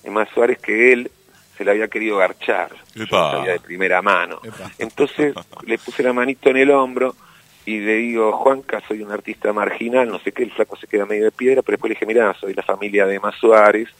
es 0.02 0.10
más 0.10 0.26
Suárez 0.30 0.58
que 0.58 0.94
él, 0.94 1.10
se 1.58 1.66
la 1.66 1.72
había 1.72 1.88
querido 1.88 2.16
garchar, 2.16 2.70
sabía 3.10 3.52
de 3.52 3.60
primera 3.60 4.00
mano. 4.00 4.40
Entonces 4.78 5.34
le 5.66 5.76
puse 5.76 6.02
la 6.02 6.14
manito 6.14 6.48
en 6.48 6.56
el 6.56 6.70
hombro 6.70 7.14
y 7.66 7.80
le 7.80 7.96
digo, 7.96 8.32
Juanca, 8.32 8.82
soy 8.88 9.02
un 9.02 9.12
artista 9.12 9.52
marginal, 9.52 10.08
no 10.08 10.18
sé 10.20 10.32
qué, 10.32 10.44
el 10.44 10.52
flaco 10.52 10.76
se 10.76 10.86
queda 10.86 11.04
medio 11.04 11.24
de 11.24 11.32
piedra, 11.32 11.60
pero 11.60 11.74
después 11.76 11.90
le 11.90 11.94
dije, 11.94 12.06
mira, 12.06 12.34
soy 12.40 12.54
la 12.54 12.62
familia 12.62 13.04
de 13.04 13.16
Emma 13.16 13.32
Suárez, 13.38 13.90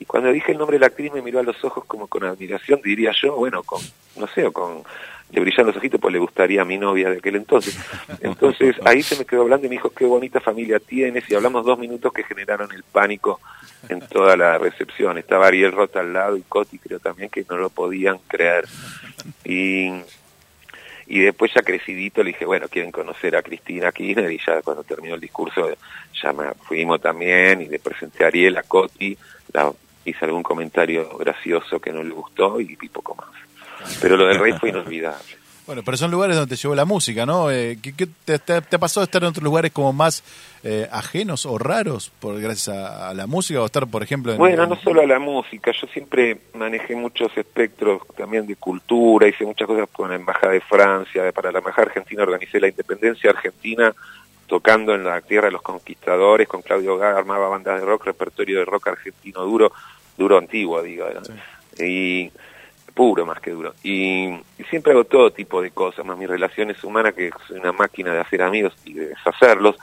y 0.00 0.06
cuando 0.06 0.32
dije 0.32 0.52
el 0.52 0.58
nombre 0.58 0.76
de 0.76 0.80
la 0.80 0.86
actriz 0.86 1.12
me 1.12 1.20
miró 1.20 1.40
a 1.40 1.42
los 1.42 1.62
ojos 1.62 1.84
como 1.84 2.06
con 2.06 2.24
admiración, 2.24 2.80
diría 2.82 3.12
yo, 3.22 3.36
bueno, 3.36 3.62
con, 3.62 3.82
no 4.16 4.26
sé, 4.28 4.46
o 4.46 4.52
con, 4.52 4.82
le 5.30 5.40
brillan 5.40 5.66
los 5.66 5.76
ojitos, 5.76 6.00
pues 6.00 6.12
le 6.12 6.18
gustaría 6.18 6.62
a 6.62 6.64
mi 6.64 6.78
novia 6.78 7.10
de 7.10 7.18
aquel 7.18 7.36
entonces. 7.36 7.78
Entonces 8.20 8.76
ahí 8.86 9.02
se 9.02 9.16
me 9.16 9.26
quedó 9.26 9.42
hablando 9.42 9.66
y 9.66 9.68
me 9.68 9.76
dijo, 9.76 9.90
qué 9.90 10.06
bonita 10.06 10.40
familia 10.40 10.80
tienes, 10.80 11.30
y 11.30 11.34
hablamos 11.34 11.66
dos 11.66 11.78
minutos 11.78 12.14
que 12.14 12.24
generaron 12.24 12.72
el 12.72 12.82
pánico 12.82 13.40
en 13.90 14.00
toda 14.00 14.38
la 14.38 14.56
recepción. 14.56 15.18
Estaba 15.18 15.48
Ariel 15.48 15.72
Rota 15.72 16.00
al 16.00 16.14
lado 16.14 16.36
y 16.38 16.42
Coti 16.42 16.78
creo 16.78 16.98
también 16.98 17.28
que 17.28 17.44
no 17.48 17.58
lo 17.58 17.68
podían 17.68 18.18
creer. 18.26 18.66
Y, 19.44 19.90
y 21.06 21.20
después 21.20 21.52
ya 21.54 21.60
crecidito 21.60 22.22
le 22.22 22.30
dije, 22.30 22.46
bueno, 22.46 22.68
quieren 22.68 22.90
conocer 22.90 23.36
a 23.36 23.42
Cristina 23.42 23.92
Kirchner 23.92 24.32
y 24.32 24.40
ya 24.44 24.62
cuando 24.62 24.82
terminó 24.82 25.16
el 25.16 25.20
discurso 25.20 25.70
ya 26.22 26.32
me 26.32 26.54
fuimos 26.54 27.02
también 27.02 27.60
y 27.60 27.66
le 27.66 27.78
presenté 27.78 28.24
a 28.24 28.28
Ariel, 28.28 28.56
a 28.56 28.62
Coti, 28.62 29.16
la 29.52 29.70
hice 30.04 30.24
algún 30.24 30.42
comentario 30.42 31.16
gracioso 31.18 31.80
que 31.80 31.92
no 31.92 32.02
le 32.02 32.10
gustó 32.10 32.60
y, 32.60 32.76
poco 32.88 33.14
más. 33.14 33.28
Pero 34.00 34.16
lo 34.16 34.26
del 34.26 34.38
rey 34.38 34.52
fue 34.52 34.70
inolvidable. 34.70 35.40
Bueno, 35.66 35.82
pero 35.84 35.96
son 35.96 36.10
lugares 36.10 36.34
donde 36.34 36.56
te 36.56 36.60
llevó 36.60 36.74
la 36.74 36.84
música, 36.84 37.24
¿no? 37.24 37.48
Eh, 37.48 37.78
¿Qué, 37.80 38.08
te, 38.24 38.40
te, 38.40 38.78
pasó 38.80 39.04
estar 39.04 39.22
en 39.22 39.28
otros 39.28 39.44
lugares 39.44 39.70
como 39.70 39.92
más 39.92 40.24
eh, 40.64 40.88
ajenos 40.90 41.46
o 41.46 41.58
raros 41.58 42.10
por 42.18 42.40
gracias 42.40 42.76
a, 42.76 43.14
la 43.14 43.28
música 43.28 43.62
o 43.62 43.66
estar, 43.66 43.86
por 43.86 44.02
ejemplo... 44.02 44.32
En, 44.32 44.38
bueno, 44.38 44.66
no 44.66 44.74
solo 44.74 45.02
a 45.02 45.06
la 45.06 45.20
música, 45.20 45.70
yo 45.70 45.86
siempre 45.86 46.38
manejé 46.54 46.96
muchos 46.96 47.30
espectros 47.36 48.02
también 48.16 48.48
de 48.48 48.56
cultura, 48.56 49.28
hice 49.28 49.44
muchas 49.44 49.68
cosas 49.68 49.88
con 49.92 50.10
la 50.10 50.16
Embajada 50.16 50.54
de 50.54 50.60
Francia, 50.60 51.30
para 51.30 51.52
la 51.52 51.58
Embajada 51.58 51.86
Argentina 51.86 52.24
organicé 52.24 52.58
la 52.58 52.66
independencia 52.66 53.30
argentina 53.30 53.94
tocando 54.50 54.96
en 54.96 55.04
la 55.04 55.20
tierra 55.20 55.46
de 55.46 55.52
los 55.52 55.62
conquistadores, 55.62 56.48
con 56.48 56.60
Claudio 56.60 56.98
Gá, 56.98 57.16
armaba 57.16 57.48
bandas 57.48 57.78
de 57.78 57.86
rock, 57.86 58.06
repertorio 58.06 58.58
de 58.58 58.64
rock 58.64 58.88
argentino 58.88 59.42
duro, 59.42 59.72
duro 60.18 60.38
antiguo, 60.38 60.82
digo, 60.82 61.06
y 61.78 62.32
puro 62.92 63.24
más 63.24 63.40
que 63.40 63.52
duro. 63.52 63.74
Y, 63.84 64.28
siempre 64.68 64.90
hago 64.90 65.04
todo 65.04 65.30
tipo 65.30 65.62
de 65.62 65.70
cosas, 65.70 66.04
más 66.04 66.18
mis 66.18 66.28
relaciones 66.28 66.82
humanas, 66.82 67.14
que 67.14 67.30
soy 67.46 67.60
una 67.60 67.70
máquina 67.70 68.12
de 68.12 68.18
hacer 68.18 68.42
amigos 68.42 68.74
y 68.84 68.94
de 68.94 69.10
deshacerlos. 69.10 69.76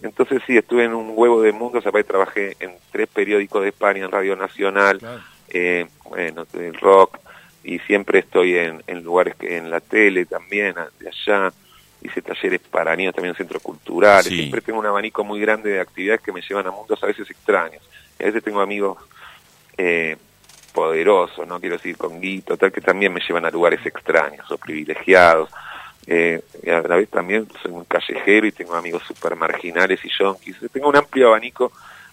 Entonces 0.00 0.40
sí, 0.46 0.56
estuve 0.56 0.84
en 0.84 0.94
un 0.94 1.14
huevo 1.16 1.42
de 1.42 1.50
mundo, 1.50 1.80
aparte 1.80 2.04
trabajé 2.04 2.56
en 2.60 2.76
tres 2.92 3.08
periódicos 3.08 3.62
de 3.62 3.70
España, 3.70 4.04
en 4.04 4.12
Radio 4.12 4.36
Nacional, 4.36 5.00
eh, 5.48 5.88
bueno, 6.04 6.46
el 6.52 6.74
rock, 6.74 7.18
y 7.64 7.80
siempre 7.80 8.20
estoy 8.20 8.56
en, 8.56 8.84
en 8.86 9.02
lugares 9.02 9.34
que 9.34 9.56
en 9.56 9.68
la 9.68 9.80
tele 9.80 10.26
también, 10.26 10.76
de 11.00 11.08
allá, 11.08 11.52
hice 12.02 12.22
talleres 12.22 12.60
para 12.60 12.94
niños 12.96 13.14
también 13.14 13.32
en 13.32 13.36
centros 13.36 13.62
culturales, 13.62 14.26
siempre 14.26 14.60
tengo 14.60 14.78
un 14.78 14.86
abanico 14.86 15.24
muy 15.24 15.40
grande 15.40 15.70
de 15.70 15.80
actividades 15.80 16.20
que 16.20 16.32
me 16.32 16.40
llevan 16.40 16.66
a 16.66 16.70
mundos 16.70 17.02
a 17.02 17.06
veces 17.06 17.30
extraños. 17.30 17.82
Y 18.18 18.24
a 18.24 18.26
veces 18.26 18.42
tengo 18.42 18.60
amigos 18.60 18.98
eh, 19.76 20.16
poderosos, 20.72 21.46
no 21.46 21.60
quiero 21.60 21.76
decir 21.76 21.96
con 21.96 22.20
guito, 22.20 22.56
tal 22.56 22.72
que 22.72 22.80
también 22.80 23.12
me 23.12 23.20
llevan 23.20 23.44
a 23.44 23.50
lugares 23.50 23.84
extraños 23.84 24.50
o 24.50 24.58
privilegiados. 24.58 25.50
Eh, 26.06 26.42
y 26.62 26.70
a 26.70 26.82
la 26.82 26.96
vez 26.96 27.08
también 27.08 27.46
soy 27.62 27.70
un 27.70 27.84
callejero 27.84 28.46
y 28.46 28.52
tengo 28.52 28.74
amigos 28.74 29.02
super 29.06 29.36
marginales 29.36 30.00
y 30.04 30.08
yonkis. 30.18 30.56
Tengo 30.72 30.88
un 30.88 30.96
amplio 30.96 31.28
abanico 31.28 31.72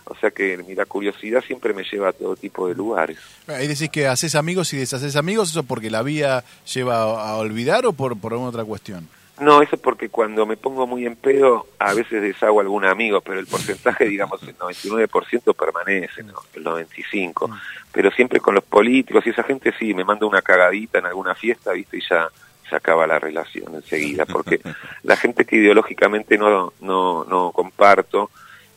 o 0.10 0.16
sea 0.16 0.32
que 0.32 0.58
mi 0.58 0.74
la 0.74 0.86
curiosidad 0.86 1.44
siempre 1.46 1.74
me 1.74 1.84
lleva 1.84 2.10
a 2.10 2.14
todo 2.14 2.36
tipo 2.36 2.68
de 2.68 2.74
lugares. 2.74 3.20
Ahí 3.48 3.68
decís 3.68 3.90
que 3.90 4.08
haces 4.08 4.34
amigos 4.34 4.74
y 4.74 4.78
deshaces 4.78 5.16
amigos, 5.16 5.52
¿eso 5.52 5.64
porque 5.64 5.92
la 5.92 6.02
vía 6.02 6.44
lleva 6.74 7.30
a 7.30 7.36
olvidar 7.36 7.86
o 7.86 7.94
por, 7.94 8.20
por 8.20 8.34
alguna 8.34 8.50
otra 8.50 8.66
cuestión? 8.66 9.08
No, 9.40 9.62
eso 9.62 9.76
es 9.76 9.82
porque 9.82 10.10
cuando 10.10 10.46
me 10.46 10.58
pongo 10.58 10.86
muy 10.86 11.06
en 11.06 11.16
pedo, 11.16 11.68
a 11.80 11.94
veces 11.94 12.22
deshago 12.22 12.60
algún 12.60 12.84
amigo, 12.84 13.22
pero 13.22 13.40
el 13.40 13.48
porcentaje, 13.48 14.06
digamos, 14.06 14.44
el 14.44 14.58
99% 14.58 15.56
permanece, 15.56 16.24
¿no? 16.24 16.36
el 16.54 16.64
95%. 16.64 17.48
Mm. 17.48 17.54
Pero 17.92 18.12
siempre 18.12 18.40
con 18.40 18.56
los 18.56 18.64
políticos 18.64 19.26
y 19.26 19.30
esa 19.30 19.44
gente 19.44 19.74
sí, 19.80 19.94
me 19.94 20.04
manda 20.04 20.26
una 20.26 20.42
cagadita 20.42 21.00
en 21.00 21.06
alguna 21.06 21.36
fiesta, 21.36 21.72
¿viste? 21.72 21.98
Y 21.98 22.02
ya 22.08 22.28
se 22.70 22.76
acaba 22.76 23.08
la 23.08 23.18
relación 23.18 23.74
enseguida, 23.76 24.26
porque 24.26 24.60
la 25.04 25.16
gente 25.16 25.46
que 25.46 25.56
ideológicamente 25.56 26.38
no, 26.38 26.74
no, 26.82 27.24
no 27.24 27.52
comparto, 27.52 28.30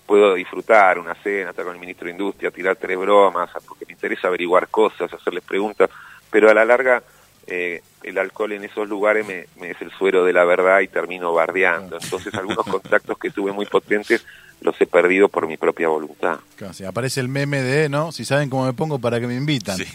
puedo 0.07 0.35
disfrutar 0.35 0.99
una 0.99 1.15
cena, 1.15 1.51
estar 1.51 1.65
con 1.65 1.75
el 1.75 1.81
ministro 1.81 2.07
de 2.07 2.13
Industria, 2.13 2.51
tirar 2.51 2.77
tres 2.77 2.99
bromas, 2.99 3.51
porque 3.67 3.87
me 3.87 3.93
interesa 3.93 4.29
averiguar 4.29 4.69
cosas, 4.69 5.13
hacerles 5.13 5.43
preguntas, 5.43 5.91
pero 6.31 6.51
a 6.51 6.55
la 6.55 6.65
larga 6.65 7.03
eh, 7.47 7.83
el 8.03 8.19
alcohol 8.19 8.53
en 8.53 8.65
esos 8.65 8.89
lugares 8.89 9.27
me, 9.27 9.47
es 9.69 9.81
el 9.81 9.91
suero 9.91 10.25
de 10.25 10.33
la 10.33 10.45
verdad 10.45 10.81
y 10.81 10.89
termino 10.89 11.33
bardeando. 11.33 11.99
Entonces 12.01 12.35
algunos 12.35 12.67
contactos 12.67 13.19
que 13.19 13.31
tuve 13.31 13.53
muy 13.53 13.67
potentes 13.67 14.25
los 14.61 14.81
he 14.81 14.87
perdido 14.87 15.29
por 15.29 15.47
mi 15.47 15.57
propia 15.57 15.89
voluntad. 15.89 16.39
Casi, 16.57 16.85
aparece 16.85 17.21
el 17.21 17.29
meme 17.29 17.63
de, 17.63 17.89
¿no? 17.89 18.13
Si 18.13 18.25
saben 18.25 18.49
cómo 18.49 18.65
me 18.65 18.73
pongo, 18.73 18.99
¿para 18.99 19.21
que 19.21 19.27
me 19.27 19.35
invitan? 19.35 19.79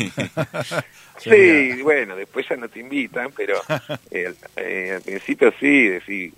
Sí, 1.20 1.82
bueno, 1.82 2.16
después 2.16 2.46
ya 2.48 2.56
no 2.56 2.70
te 2.70 2.80
invitan, 2.80 3.32
pero 3.36 3.60
eh, 4.12 4.94
al 4.96 5.02
principio 5.02 5.52
sí, 5.60 5.88
decís, 5.88 6.32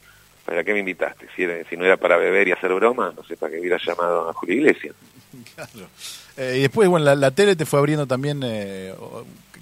¿para 0.45 0.63
qué 0.63 0.71
me 0.71 0.79
invitaste? 0.79 1.27
Si, 1.35 1.45
si 1.69 1.75
no 1.75 1.83
era 1.83 1.97
para 1.97 2.15
beber 2.15 2.47
y 2.47 2.53
hacer 2.53 2.73
broma, 2.73 3.13
no 3.13 3.21
sé, 3.25 3.35
para 3.35 3.51
que 3.51 3.59
hubiera 3.59 3.77
llamado 3.77 4.29
a 4.29 4.33
Julio 4.33 4.55
Iglesias. 4.55 4.95
Claro. 5.53 5.89
Eh, 6.37 6.55
y 6.57 6.61
después, 6.61 6.87
bueno, 6.87 7.13
la, 7.13 7.31
tele 7.31 7.55
te 7.57 7.65
fue 7.65 7.79
abriendo 7.79 8.07
también 8.07 8.41
eh, 8.43 8.93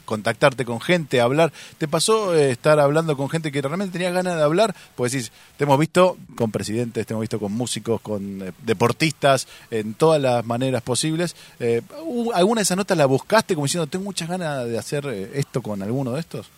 contactarte 0.07 0.65
con 0.65 0.81
gente, 0.81 1.21
hablar. 1.21 1.51
¿Te 1.77 1.87
pasó 1.87 2.33
eh, 2.33 2.49
estar 2.49 2.79
hablando 2.79 3.15
con 3.15 3.29
gente 3.29 3.51
que 3.51 3.61
realmente 3.61 3.91
tenía 3.91 4.09
ganas 4.09 4.37
de 4.37 4.41
hablar? 4.41 4.73
Pues 4.95 5.11
decís, 5.11 5.31
te 5.57 5.65
hemos 5.65 5.77
visto 5.77 6.17
con 6.35 6.49
presidentes, 6.51 7.05
te 7.05 7.13
hemos 7.13 7.21
visto 7.21 7.39
con 7.39 7.51
músicos, 7.51 8.01
con 8.01 8.41
eh, 8.41 8.51
deportistas, 8.63 9.47
en 9.69 9.93
todas 9.93 10.19
las 10.19 10.43
maneras 10.45 10.81
posibles. 10.81 11.35
Eh, 11.59 11.81
¿Alguna 12.33 12.59
de 12.59 12.63
esas 12.63 12.77
notas 12.77 12.97
la 12.97 13.05
buscaste 13.05 13.53
como 13.53 13.65
diciendo, 13.65 13.85
tengo 13.85 14.05
muchas 14.05 14.29
ganas 14.29 14.65
de 14.65 14.79
hacer 14.79 15.05
esto 15.33 15.61
con 15.61 15.83
alguno 15.83 16.13
de 16.13 16.21
estos? 16.21 16.49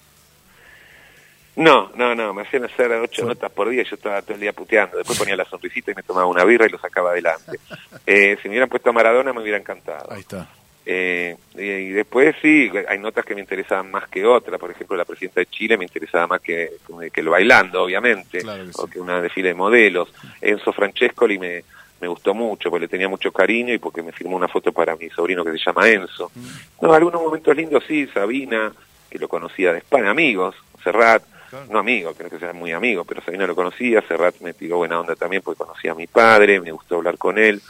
No, 1.56 1.92
no, 1.96 2.16
no, 2.16 2.34
me 2.34 2.44
hacían 2.44 2.64
hacer 2.64 2.92
ocho 2.92 3.26
notas 3.26 3.52
por 3.52 3.68
día 3.68 3.82
y 3.82 3.86
yo 3.86 3.96
estaba 3.96 4.22
todo 4.22 4.36
el 4.36 4.42
día 4.42 4.54
puteando. 4.54 4.96
Después 4.96 5.18
ponía 5.18 5.36
la 5.36 5.44
sonrisita 5.44 5.92
y 5.92 5.96
me 5.96 6.04
tomaba 6.04 6.28
una 6.28 6.46
birra 6.46 6.68
y 6.68 6.70
lo 6.70 6.80
sacaba 6.80 7.10
adelante. 7.10 7.60
si 8.06 8.48
me 8.48 8.50
hubieran 8.52 8.70
puesto 8.70 8.92
a 8.92 8.94
Maradona 8.94 9.34
me 9.34 9.42
hubiera 9.42 9.58
encantado. 9.58 10.10
Ahí 10.12 10.22
está. 10.22 10.48
Eh, 10.92 11.38
y, 11.54 11.90
después 11.90 12.36
sí, 12.42 12.72
hay 12.88 12.98
notas 12.98 13.24
que 13.24 13.36
me 13.36 13.42
interesaban 13.42 13.92
más 13.92 14.10
que 14.10 14.26
otras. 14.26 14.60
Por 14.60 14.72
ejemplo, 14.72 14.98
la 14.98 15.06
presidenta 15.06 15.42
de 15.42 15.46
Chile 15.46 15.78
me 15.78 15.86
interesaba 15.86 16.26
más 16.26 16.42
que, 16.42 16.72
que 17.14 17.22
el 17.22 17.30
bailando, 17.30 17.84
obviamente, 17.84 18.42
o 18.74 18.88
que 18.88 19.00
una 19.00 19.22
desfile 19.22 19.50
de 19.50 19.54
modelos. 19.54 20.12
Enzo 20.42 20.74
Francescoli 20.74 21.38
me, 21.38 21.64
me 22.02 22.08
gustó 22.08 22.34
mucho, 22.34 22.72
porque 22.72 22.86
le 22.86 22.88
tenía 22.88 23.08
mucho 23.08 23.32
cariño 23.32 23.72
y 23.72 23.78
porque 23.78 24.02
me 24.02 24.12
firmó 24.12 24.36
una 24.36 24.48
foto 24.48 24.72
para 24.72 24.96
mi 24.96 25.12
sobrino 25.12 25.46
que 25.46 25.52
se 25.52 25.60
llama 25.64 25.88
Enzo. 25.88 26.32
Mm. 26.34 26.48
No, 26.82 26.94
algunos 26.94 27.22
momentos 27.22 27.56
lindos 27.56 27.84
sí, 27.88 28.08
Sabina, 28.08 28.74
que 29.12 29.20
lo 29.20 29.28
conocía 29.28 29.72
de 29.72 29.80
España, 29.80 30.10
amigos, 30.10 30.56
Serrat, 30.84 31.22
no 31.70 31.78
amigo, 31.78 32.16
creo 32.16 32.32
que 32.32 32.40
sea 32.40 32.54
muy 32.54 32.72
amigo, 32.72 33.06
pero 33.06 33.22
Sabina 33.22 33.46
lo 33.46 33.56
conocía, 33.56 34.02
Serrat 34.08 34.40
me 34.42 34.54
tiró 34.54 34.78
buena 34.78 35.00
onda 35.00 35.16
también 35.16 35.44
porque 35.44 35.60
conocía 35.60 35.92
a 35.92 35.96
mi 35.96 36.08
padre, 36.08 36.60
me 36.60 36.72
gustó 36.72 36.96
hablar 36.96 37.20
con 37.20 37.38
él. 37.38 37.62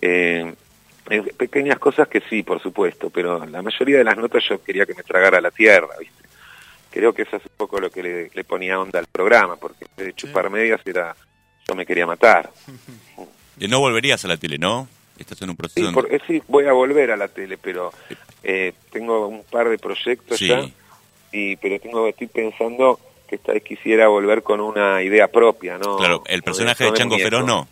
Eh, 0.00 0.54
pequeñas 1.36 1.78
cosas 1.78 2.08
que 2.08 2.20
sí, 2.28 2.42
por 2.42 2.62
supuesto, 2.62 3.10
pero 3.10 3.44
la 3.46 3.62
mayoría 3.62 3.98
de 3.98 4.04
las 4.04 4.16
notas 4.16 4.42
yo 4.48 4.62
quería 4.62 4.86
que 4.86 4.94
me 4.94 5.02
tragara 5.02 5.40
la 5.40 5.50
tierra, 5.50 5.90
¿viste? 5.98 6.24
Creo 6.90 7.12
que 7.12 7.22
eso 7.22 7.36
es 7.36 7.44
un 7.44 7.56
poco 7.56 7.80
lo 7.80 7.90
que 7.90 8.30
le, 8.32 8.44
ponía 8.44 8.78
onda 8.78 9.00
al 9.00 9.06
programa, 9.06 9.56
porque 9.56 9.86
de 9.96 10.12
chupar 10.14 10.48
medias 10.48 10.80
era 10.84 11.14
yo 11.66 11.74
me 11.74 11.86
quería 11.86 12.06
matar. 12.06 12.50
Y 13.56 13.68
no 13.68 13.78
volverías 13.78 14.24
a 14.24 14.26
la 14.26 14.36
tele, 14.36 14.58
¿no? 14.58 14.88
Estás 15.16 15.40
en 15.42 15.50
un 15.50 15.54
proceso. 15.54 15.86
Sí, 15.86 15.94
porque, 15.94 16.20
sí 16.26 16.42
voy 16.48 16.66
a 16.66 16.72
volver 16.72 17.12
a 17.12 17.16
la 17.16 17.28
tele, 17.28 17.56
pero 17.56 17.92
eh, 18.42 18.72
tengo 18.90 19.28
un 19.28 19.44
par 19.44 19.68
de 19.68 19.78
proyectos 19.78 20.40
ya, 20.40 20.68
y, 21.30 21.54
pero 21.54 21.78
tengo 21.78 22.08
estoy 22.08 22.26
pensando 22.26 22.98
que 23.28 23.36
esta 23.36 23.52
vez 23.52 23.62
quisiera 23.62 24.08
volver 24.08 24.42
con 24.42 24.60
una 24.60 25.02
idea 25.02 25.28
propia, 25.28 25.78
¿no? 25.78 25.98
Claro, 25.98 26.24
el 26.26 26.42
personaje 26.42 26.82
de 26.82 26.92
Chango 26.94 27.16
Feroz 27.16 27.46
no. 27.46 27.68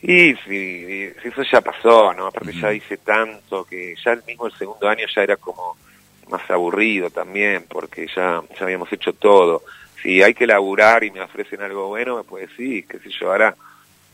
Y 0.00 0.34
sí, 0.46 1.12
eso 1.24 1.42
ya 1.50 1.60
pasó, 1.60 2.12
¿no? 2.14 2.30
Porque 2.30 2.52
ya 2.52 2.72
hice 2.72 2.98
tanto 2.98 3.64
que 3.64 3.96
ya 4.04 4.12
el 4.12 4.22
mismo 4.24 4.46
el 4.46 4.52
segundo 4.54 4.88
año 4.88 5.06
ya 5.12 5.22
era 5.22 5.36
como 5.36 5.76
más 6.28 6.48
aburrido 6.50 7.10
también, 7.10 7.64
porque 7.68 8.06
ya, 8.14 8.42
ya 8.56 8.64
habíamos 8.64 8.92
hecho 8.92 9.12
todo. 9.12 9.62
Si 10.02 10.22
hay 10.22 10.34
que 10.34 10.46
laburar 10.46 11.02
y 11.02 11.10
me 11.10 11.20
ofrecen 11.20 11.62
algo 11.62 11.88
bueno, 11.88 12.22
pues 12.22 12.48
sí, 12.56 12.84
qué 12.88 12.98
sé 13.00 13.10
yo, 13.10 13.32
ahora 13.32 13.56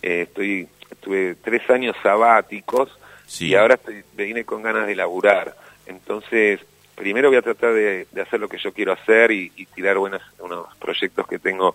eh, 0.00 0.22
estoy, 0.22 0.66
tuve 1.00 1.34
tres 1.36 1.68
años 1.68 1.94
sabáticos 2.02 2.90
y 3.38 3.54
ahora 3.54 3.74
estoy, 3.74 4.02
vine 4.14 4.44
con 4.44 4.62
ganas 4.62 4.86
de 4.86 4.96
laburar. 4.96 5.54
Entonces, 5.86 6.60
primero 6.94 7.28
voy 7.28 7.36
a 7.36 7.42
tratar 7.42 7.74
de, 7.74 8.06
hacer 8.22 8.40
lo 8.40 8.48
que 8.48 8.58
yo 8.58 8.72
quiero 8.72 8.92
hacer 8.92 9.30
y, 9.30 9.50
tirar 9.74 9.98
buenos, 9.98 10.22
unos 10.38 10.74
proyectos 10.76 11.26
que 11.26 11.38
tengo 11.38 11.74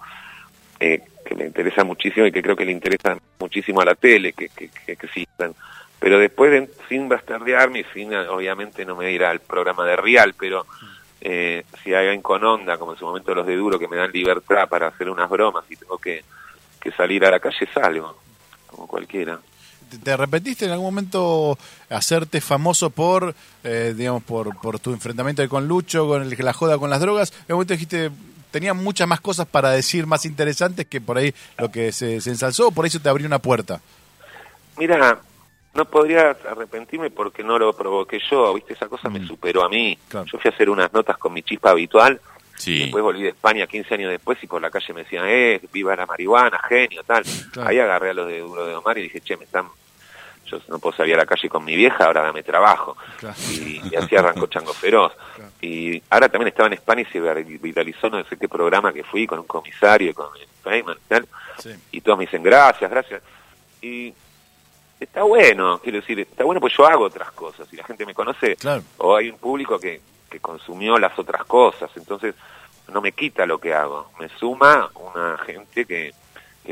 eh, 0.79 1.01
que 1.25 1.35
me 1.35 1.45
interesan 1.45 1.85
muchísimo 1.87 2.25
y 2.25 2.31
que 2.31 2.41
creo 2.41 2.55
que 2.55 2.65
le 2.65 2.71
interesan 2.71 3.19
muchísimo 3.39 3.81
a 3.81 3.85
la 3.85 3.95
tele 3.95 4.33
que, 4.33 4.49
que, 4.49 4.69
existan. 4.87 5.53
Pero 5.99 6.17
después, 6.17 6.69
sin 6.87 7.09
bastardearme, 7.09 7.85
sin, 7.93 8.13
obviamente 8.13 8.85
no 8.85 8.95
me 8.95 9.11
irá 9.11 9.29
al 9.29 9.39
programa 9.41 9.85
de 9.85 9.95
Real, 9.97 10.33
pero 10.39 10.65
eh, 11.21 11.65
si 11.83 11.93
alguien 11.93 12.21
con 12.21 12.43
onda, 12.43 12.77
como 12.77 12.93
en 12.93 12.99
su 12.99 13.05
momento 13.05 13.35
los 13.35 13.45
de 13.45 13.55
Duro, 13.55 13.77
que 13.77 13.87
me 13.87 13.97
dan 13.97 14.11
libertad 14.11 14.67
para 14.69 14.87
hacer 14.87 15.09
unas 15.09 15.29
bromas 15.29 15.65
y 15.69 15.75
tengo 15.75 15.97
que, 15.97 16.23
que 16.79 16.91
salir 16.91 17.25
a 17.25 17.31
la 17.31 17.39
calle, 17.39 17.67
salgo, 17.73 18.17
como 18.67 18.87
cualquiera. 18.87 19.39
¿Te 20.03 20.11
arrepentiste 20.11 20.65
en 20.65 20.71
algún 20.71 20.87
momento 20.87 21.57
hacerte 21.89 22.41
famoso 22.41 22.91
por, 22.91 23.33
eh, 23.63 23.93
digamos, 23.97 24.23
por, 24.23 24.55
por 24.61 24.79
tu 24.79 24.93
enfrentamiento 24.93 25.47
con 25.49 25.67
Lucho, 25.67 26.07
con 26.07 26.21
el 26.21 26.35
que 26.35 26.43
la 26.43 26.53
joda 26.53 26.77
con 26.77 26.89
las 26.89 27.01
drogas? 27.01 27.31
En 27.31 27.37
algún 27.41 27.55
momento 27.55 27.73
dijiste, 27.73 28.11
tenía 28.51 28.73
muchas 28.73 29.07
más 29.07 29.21
cosas 29.21 29.47
para 29.47 29.71
decir 29.71 30.05
más 30.07 30.25
interesantes 30.25 30.85
que 30.87 31.01
por 31.01 31.17
ahí 31.17 31.33
lo 31.57 31.71
que 31.71 31.91
se, 31.91 32.21
se 32.21 32.29
ensalzó, 32.29 32.71
por 32.71 32.85
eso 32.85 32.99
te 32.99 33.09
abrió 33.09 33.27
una 33.27 33.39
puerta. 33.39 33.81
Mira, 34.77 35.19
no 35.73 35.85
podría 35.85 36.31
arrepentirme 36.49 37.09
porque 37.11 37.43
no 37.43 37.59
lo 37.59 37.73
provoqué 37.73 38.19
yo, 38.29 38.53
viste, 38.53 38.73
esa 38.73 38.87
cosa 38.87 39.09
me 39.09 39.19
mm. 39.19 39.27
superó 39.27 39.63
a 39.63 39.69
mí. 39.69 39.97
Yo 40.11 40.39
fui 40.39 40.49
a 40.49 40.53
hacer 40.53 40.69
unas 40.69 40.91
notas 40.93 41.17
con 41.17 41.33
mi 41.33 41.43
chispa 41.43 41.71
habitual, 41.71 42.19
después 42.65 43.03
volví 43.03 43.23
de 43.23 43.29
España 43.29 43.67
15 43.67 43.93
años 43.93 44.11
después 44.11 44.37
y 44.43 44.47
por 44.47 44.61
la 44.61 44.69
calle 44.69 44.93
me 44.93 45.03
decían, 45.03 45.25
eh, 45.27 45.61
viva 45.71 45.95
la 45.95 46.05
marihuana, 46.05 46.59
genio, 46.67 47.03
tal. 47.03 47.23
Ahí 47.65 47.79
agarré 47.79 48.11
a 48.11 48.13
los 48.13 48.27
de 48.27 48.39
Duro 48.39 48.65
de 48.65 48.75
Omar 48.75 48.97
y 48.97 49.03
dije, 49.03 49.21
che, 49.21 49.37
me 49.37 49.45
están 49.45 49.67
yo 50.49 50.59
no 50.67 50.79
puedo 50.79 50.95
salir 50.95 51.15
a 51.15 51.19
la 51.19 51.25
calle 51.25 51.49
con 51.49 51.63
mi 51.63 51.75
vieja, 51.75 52.05
ahora 52.05 52.23
dame 52.23 52.43
trabajo. 52.43 52.97
Y, 53.51 53.95
así 53.95 54.15
arrancó 54.15 54.47
Chango 54.47 54.73
Feroz. 54.73 55.13
Y 55.61 56.01
ahora 56.09 56.29
también 56.29 56.49
estaba 56.49 56.67
en 56.67 56.73
España 56.73 57.01
y 57.01 57.05
se 57.05 57.19
viralizó 57.19 58.09
no 58.09 58.23
sé 58.23 58.37
qué 58.37 58.47
programa 58.47 58.93
que 58.93 59.03
fui 59.03 59.27
con 59.27 59.39
un 59.39 59.47
comisario, 59.47 60.13
con 60.13 60.27
el 60.39 60.47
Feynman 60.63 60.97
y 60.97 61.07
tal. 61.07 61.27
Y 61.91 62.01
todos 62.01 62.17
me 62.17 62.25
dicen 62.25 62.43
gracias, 62.43 62.89
gracias. 62.89 63.21
Y 63.81 64.13
está 64.99 65.23
bueno, 65.23 65.79
quiero 65.79 65.99
decir, 65.99 66.19
está 66.19 66.43
bueno 66.43 66.59
pues 66.59 66.73
yo 66.77 66.85
hago 66.85 67.05
otras 67.05 67.31
cosas 67.31 67.71
y 67.71 67.75
la 67.75 67.83
gente 67.83 68.05
me 68.05 68.13
conoce. 68.13 68.57
O 68.97 69.15
hay 69.15 69.29
un 69.29 69.37
público 69.37 69.79
que, 69.79 70.01
que 70.29 70.39
consumió 70.39 70.97
las 70.97 71.17
otras 71.19 71.43
cosas. 71.45 71.89
Entonces 71.95 72.35
no 72.91 73.01
me 73.01 73.11
quita 73.11 73.45
lo 73.45 73.59
que 73.59 73.73
hago. 73.73 74.11
Me 74.19 74.29
suma 74.29 74.89
una 74.95 75.37
gente 75.39 75.85
que 75.85 76.13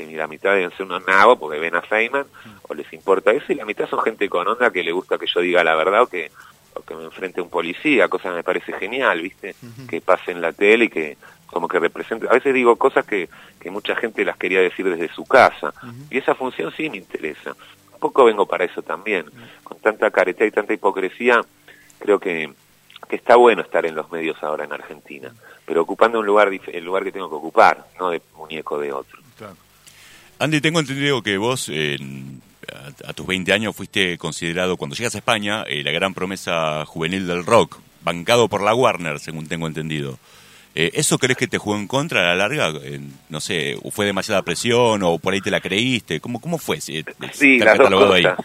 que 0.05 0.15
la 0.15 0.27
mitad 0.27 0.53
deben 0.53 0.71
ser 0.71 0.85
unos 0.85 1.05
nabos 1.05 1.37
porque 1.39 1.59
ven 1.59 1.75
a 1.75 1.81
Feynman 1.81 2.25
o 2.67 2.73
les 2.73 2.91
importa 2.93 3.31
eso 3.31 3.51
y 3.51 3.55
la 3.55 3.65
mitad 3.65 3.89
son 3.89 4.01
gente 4.01 4.29
con 4.29 4.47
onda 4.47 4.71
que 4.71 4.83
le 4.83 4.91
gusta 4.91 5.17
que 5.17 5.27
yo 5.27 5.41
diga 5.41 5.63
la 5.63 5.75
verdad 5.75 6.03
o 6.03 6.07
que, 6.07 6.31
o 6.73 6.81
que 6.81 6.95
me 6.95 7.03
enfrente 7.03 7.39
a 7.39 7.43
un 7.43 7.49
policía, 7.49 8.07
cosa 8.07 8.29
que 8.29 8.35
me 8.35 8.43
parece 8.43 8.73
genial, 8.73 9.21
¿viste? 9.21 9.55
Que 9.89 10.01
pase 10.01 10.31
en 10.31 10.41
la 10.41 10.51
tele 10.53 10.85
y 10.85 10.89
que 10.89 11.17
como 11.47 11.67
que 11.67 11.79
represente, 11.79 12.27
a 12.27 12.33
veces 12.33 12.53
digo 12.53 12.75
cosas 12.75 13.05
que, 13.05 13.29
que 13.59 13.71
mucha 13.71 13.95
gente 13.95 14.25
las 14.25 14.37
quería 14.37 14.61
decir 14.61 14.87
desde 14.87 15.13
su 15.13 15.25
casa 15.25 15.73
y 16.09 16.17
esa 16.17 16.35
función 16.35 16.71
sí 16.75 16.89
me 16.89 16.97
interesa. 16.97 17.55
Un 17.93 17.99
poco 17.99 18.25
vengo 18.25 18.45
para 18.45 18.65
eso 18.65 18.83
también, 18.83 19.25
con 19.63 19.79
tanta 19.79 20.11
careta 20.11 20.45
y 20.45 20.51
tanta 20.51 20.73
hipocresía, 20.73 21.41
creo 21.99 22.19
que 22.19 22.51
que 23.07 23.15
está 23.15 23.35
bueno 23.35 23.61
estar 23.61 23.85
en 23.85 23.95
los 23.95 24.11
medios 24.11 24.41
ahora 24.43 24.65
en 24.65 24.73
Argentina, 24.73 25.33
pero 25.65 25.81
ocupando 25.81 26.19
un 26.19 26.25
lugar 26.25 26.49
el 26.49 26.83
lugar 26.83 27.03
que 27.03 27.11
tengo 27.11 27.29
que 27.29 27.35
ocupar, 27.35 27.85
no 27.99 28.09
de 28.09 28.21
muñeco 28.35 28.79
de 28.79 28.91
otro. 28.91 29.21
Andy, 30.39 30.61
tengo 30.61 30.79
entendido 30.79 31.23
que 31.23 31.37
vos 31.37 31.71
a, 33.05 33.13
tus 33.13 33.25
20 33.25 33.53
años 33.53 33.75
fuiste 33.75 34.17
considerado, 34.17 34.77
cuando 34.77 34.95
llegas 34.95 35.15
a 35.15 35.19
España, 35.19 35.63
eh, 35.63 35.83
la 35.83 35.91
gran 35.91 36.13
promesa 36.13 36.85
juvenil 36.85 37.25
del 37.27 37.45
rock, 37.45 37.79
bancado 38.03 38.47
por 38.47 38.61
la 38.61 38.75
Warner, 38.75 39.19
según 39.19 39.47
tengo 39.47 39.67
entendido. 39.67 40.19
Eh, 40.75 40.91
¿Eso 40.93 41.17
crees 41.17 41.37
que 41.37 41.47
te 41.47 41.57
jugó 41.57 41.75
en 41.75 41.87
contra 41.87 42.21
a 42.21 42.35
la 42.35 42.35
larga? 42.35 42.79
no 43.29 43.39
sé, 43.39 43.77
¿fue 43.91 44.05
demasiada 44.05 44.43
presión 44.43 45.01
o 45.01 45.17
por 45.17 45.33
ahí 45.33 45.41
te 45.41 45.49
la 45.49 45.59
creíste? 45.59 46.19
¿Cómo, 46.19 46.39
cómo 46.39 46.59
fue? 46.59 46.79
sí, 46.81 47.03
las 47.59 47.77
dos 47.77 47.89
cosas. 47.89 48.37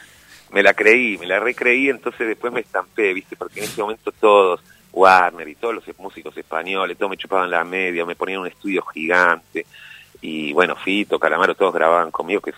Me 0.51 0.63
la 0.63 0.75
creí, 0.75 1.17
me 1.19 1.27
la 1.27 1.41
recreí, 1.41 1.89
entonces 1.89 2.27
después 2.27 2.53
me 2.53 2.61
estampé, 2.61 3.15
¿viste? 3.15 3.37
Porque 3.37 3.61
en 3.61 3.65
ese 3.65 3.81
momento 3.81 4.13
todos, 4.13 4.61
Warner 4.93 5.49
y 5.49 5.55
todos 5.55 5.75
los 5.75 5.85
músicos 5.99 6.37
españoles, 6.37 6.97
todos 6.99 7.11
me 7.11 7.17
chupaban 7.17 7.51
la 7.51 7.65
media, 7.65 8.05
me 8.05 8.15
ponían 8.15 8.41
un 8.41 8.47
estudio 8.49 8.83
gigante 8.83 9.67
y 10.23 10.53
bueno, 10.53 10.77
Fito, 10.77 11.19
Calamaro, 11.19 11.55
todos 11.55 11.75
grababan 11.75 12.13
conmigo, 12.13 12.41
que 12.41 12.53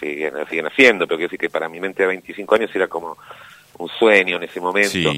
siguen, 0.00 0.34
siguen 0.50 0.66
haciendo, 0.66 1.06
pero 1.06 1.16
quiero 1.16 1.28
decir 1.28 1.38
que 1.38 1.50
para 1.50 1.68
mi 1.68 1.80
mente 1.80 2.02
de 2.02 2.08
25 2.08 2.54
años 2.56 2.70
era 2.74 2.88
como 2.88 3.16
un 3.78 3.88
sueño 3.88 4.36
en 4.36 4.42
ese 4.42 4.60
momento. 4.60 5.12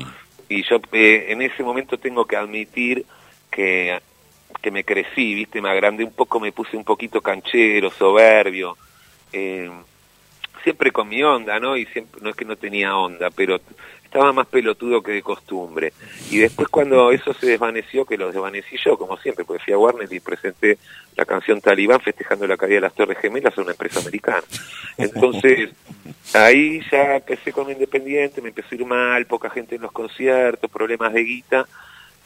Y 0.49 0.63
yo 0.65 0.81
eh, 0.93 1.27
en 1.31 1.43
ese 1.43 1.63
momento 1.63 1.99
tengo 1.99 2.27
que 2.27 2.37
admitir 2.37 3.05
que, 3.51 3.99
que 4.61 4.71
me 4.71 4.85
crecí, 4.85 5.35
viste, 5.35 5.61
me 5.61 5.71
agrandé 5.71 6.05
un 6.05 6.13
poco, 6.13 6.39
me 6.39 6.53
puse 6.53 6.77
un 6.77 6.85
poquito 6.85 7.21
canchero, 7.23 7.91
soberbio, 7.91 8.77
eh, 9.33 9.71
siempre 10.63 10.93
con 10.93 11.09
mi 11.09 11.23
onda, 11.23 11.59
¿no? 11.59 11.77
Y 11.77 11.87
siempre, 11.87 12.21
no 12.23 12.31
es 12.31 12.37
que 12.37 12.45
no 12.45 12.57
tenía 12.57 12.97
onda, 12.97 13.31
pero 13.31 13.61
estaba 14.09 14.33
más 14.33 14.47
pelotudo 14.47 15.03
que 15.03 15.13
de 15.13 15.23
costumbre. 15.23 15.93
Y 16.31 16.39
después 16.39 16.69
cuando 16.69 17.13
eso 17.13 17.35
se 17.35 17.47
desvaneció, 17.47 18.07
que 18.07 18.17
lo 18.17 18.29
desvanecí 18.29 18.77
yo, 18.83 18.97
como 18.97 19.19
siempre, 19.19 19.45
porque 19.45 19.63
fui 19.63 19.75
a 19.75 19.79
Warner 19.79 20.11
y 20.11 20.21
presenté 20.21 20.79
la 21.15 21.27
canción 21.27 21.61
Talibán 21.61 22.01
festejando 22.01 22.47
la 22.47 22.57
caída 22.57 22.77
de 22.77 22.81
las 22.83 22.95
Torres 22.95 23.19
Gemelas 23.19 23.57
a 23.57 23.61
una 23.61 23.73
empresa 23.73 24.01
americana. 24.01 24.43
Entonces, 24.97 25.71
ahí 26.33 26.81
ya 26.91 27.17
empecé 27.17 27.53
con 27.53 27.71
independiente, 27.71 28.41
me 28.41 28.49
empezó 28.49 28.69
a 28.73 28.75
ir 28.77 28.87
mal, 28.87 29.27
poca 29.27 29.51
gente 29.51 29.75
en 29.75 29.83
los 29.83 29.93
conciertos, 29.93 30.71
problemas 30.71 31.13
de 31.13 31.25
guita, 31.25 31.69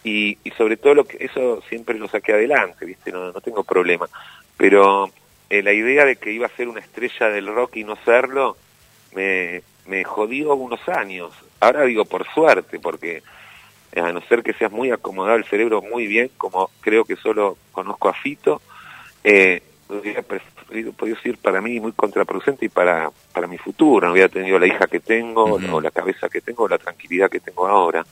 y, 0.04 0.38
y 0.44 0.50
sobre 0.52 0.76
todo 0.76 0.94
lo 0.94 1.04
que 1.04 1.24
eso 1.24 1.62
siempre 1.68 1.98
lo 1.98 2.06
saqué 2.06 2.32
adelante, 2.32 2.86
¿viste? 2.86 3.10
No, 3.10 3.32
no 3.32 3.40
tengo 3.40 3.64
problema. 3.64 4.08
Pero 4.56 5.10
eh, 5.50 5.62
la 5.62 5.72
idea 5.72 6.04
de 6.04 6.14
que 6.14 6.30
iba 6.30 6.46
a 6.46 6.56
ser 6.56 6.68
una 6.68 6.80
estrella 6.80 7.28
del 7.28 7.46
rock 7.46 7.76
y 7.76 7.84
no 7.84 7.96
serlo, 8.04 8.56
me, 9.14 9.62
me 9.86 10.04
jodió 10.04 10.54
unos 10.54 10.88
años. 10.88 11.32
Ahora 11.60 11.82
digo 11.84 12.04
por 12.04 12.26
suerte, 12.32 12.78
porque 12.78 13.22
a 13.96 14.12
no 14.12 14.20
ser 14.22 14.42
que 14.42 14.54
seas 14.54 14.72
muy 14.72 14.90
acomodado 14.90 15.36
el 15.36 15.44
cerebro 15.44 15.82
muy 15.82 16.06
bien, 16.06 16.30
como 16.36 16.70
creo 16.80 17.04
que 17.04 17.16
solo 17.16 17.58
conozco 17.72 18.08
a 18.08 18.14
Fito, 18.14 18.62
eh, 19.24 19.62
hubiera 19.88 20.22
podido 20.22 21.16
ser 21.20 21.36
para 21.36 21.60
mí 21.60 21.78
muy 21.78 21.92
contraproducente 21.92 22.66
y 22.66 22.68
para, 22.68 23.10
para 23.32 23.46
mi 23.46 23.58
futuro. 23.58 24.06
No 24.06 24.12
hubiera 24.12 24.28
tenido 24.28 24.58
la 24.58 24.66
hija 24.66 24.86
que 24.86 25.00
tengo, 25.00 25.44
o 25.44 25.80
la 25.80 25.90
cabeza 25.90 26.28
que 26.28 26.40
tengo, 26.40 26.64
o 26.64 26.68
la 26.68 26.78
tranquilidad 26.78 27.30
que 27.30 27.40
tengo 27.40 27.66
ahora. 27.66 28.04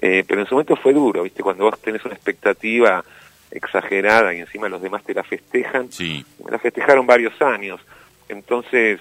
Eh, 0.00 0.24
pero 0.26 0.40
en 0.40 0.46
su 0.46 0.54
momento 0.54 0.76
fue 0.76 0.92
duro, 0.92 1.22
¿viste? 1.22 1.42
Cuando 1.42 1.64
vos 1.64 1.80
tenés 1.80 2.04
una 2.04 2.14
expectativa 2.14 3.04
exagerada 3.50 4.34
y 4.34 4.40
encima 4.40 4.68
los 4.68 4.82
demás 4.82 5.02
te 5.04 5.14
la 5.14 5.24
festejan. 5.24 5.90
Sí. 5.90 6.24
Me 6.44 6.50
la 6.50 6.58
festejaron 6.58 7.06
varios 7.06 7.40
años. 7.40 7.80
Entonces, 8.28 9.00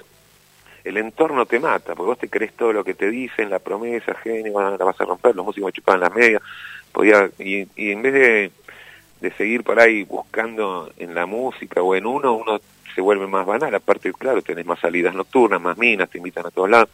el 0.88 0.98
entorno 0.98 1.46
te 1.46 1.60
mata, 1.60 1.96
porque 1.96 2.08
vos 2.08 2.18
te 2.18 2.30
crees 2.30 2.54
todo 2.54 2.74
lo 2.74 2.84
que 2.84 2.94
te 2.94 3.10
dicen, 3.10 3.50
la 3.50 3.60
promesa, 3.60 4.16
genio, 4.16 4.60
la 4.60 4.86
vas 4.86 5.00
a 5.02 5.06
romper, 5.06 5.36
los 5.36 5.46
músicos 5.46 5.74
chupaban 5.74 6.02
las 6.02 6.14
medias, 6.14 6.42
podía, 6.92 7.30
y, 7.40 7.68
y 7.76 7.92
en 7.92 8.02
vez 8.02 8.14
de, 8.14 8.52
de 9.22 9.32
seguir 9.32 9.64
por 9.64 9.80
ahí 9.80 10.04
buscando 10.04 10.92
en 10.98 11.14
la 11.14 11.26
música 11.26 11.82
o 11.82 11.96
en 11.96 12.06
uno, 12.06 12.34
uno 12.34 12.60
se 12.94 13.02
vuelve 13.02 13.28
más 13.28 13.46
banal, 13.46 13.74
aparte, 13.76 14.12
claro, 14.14 14.42
tenés 14.42 14.66
más 14.66 14.80
salidas 14.80 15.14
nocturnas, 15.14 15.62
más 15.62 15.78
minas, 15.78 16.10
te 16.10 16.18
invitan 16.18 16.46
a 16.46 16.52
todos 16.52 16.70
lados. 16.70 16.90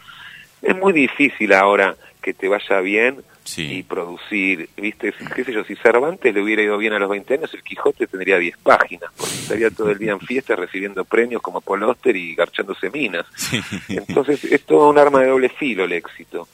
Es 0.61 0.75
muy 0.75 0.93
difícil 0.93 1.53
ahora 1.53 1.95
que 2.23 2.33
te 2.33 2.47
vaya 2.47 2.79
bien 2.81 3.23
Sí. 3.43 3.79
y 3.79 3.83
producir, 3.83 4.69
viste, 4.77 5.13
qué 5.35 5.43
sé 5.43 5.51
yo, 5.51 5.65
si 5.65 5.75
Cervantes 5.75 6.33
le 6.33 6.41
hubiera 6.41 6.61
ido 6.63 6.77
bien 6.77 6.93
a 6.93 6.99
los 6.99 7.09
20 7.09 7.33
años, 7.33 7.53
el 7.53 7.61
Quijote 7.61 8.07
tendría 8.07 8.37
10 8.39 8.57
páginas, 8.59 9.11
porque 9.17 9.33
estaría 9.33 9.69
todo 9.69 9.91
el 9.91 9.99
día 9.99 10.13
en 10.13 10.21
fiestas 10.21 10.57
recibiendo 10.57 11.03
premios 11.03 11.41
como 11.41 11.59
Paul 11.59 11.83
y 12.05 12.35
garchándose 12.35 12.89
minas. 12.89 13.25
Sí. 13.35 13.59
Entonces 13.89 14.45
es 14.45 14.63
todo 14.63 14.89
un 14.89 14.97
arma 14.97 15.19
de 15.21 15.27
doble 15.27 15.49
filo 15.49 15.83
el 15.83 15.91
éxito. 15.91 16.47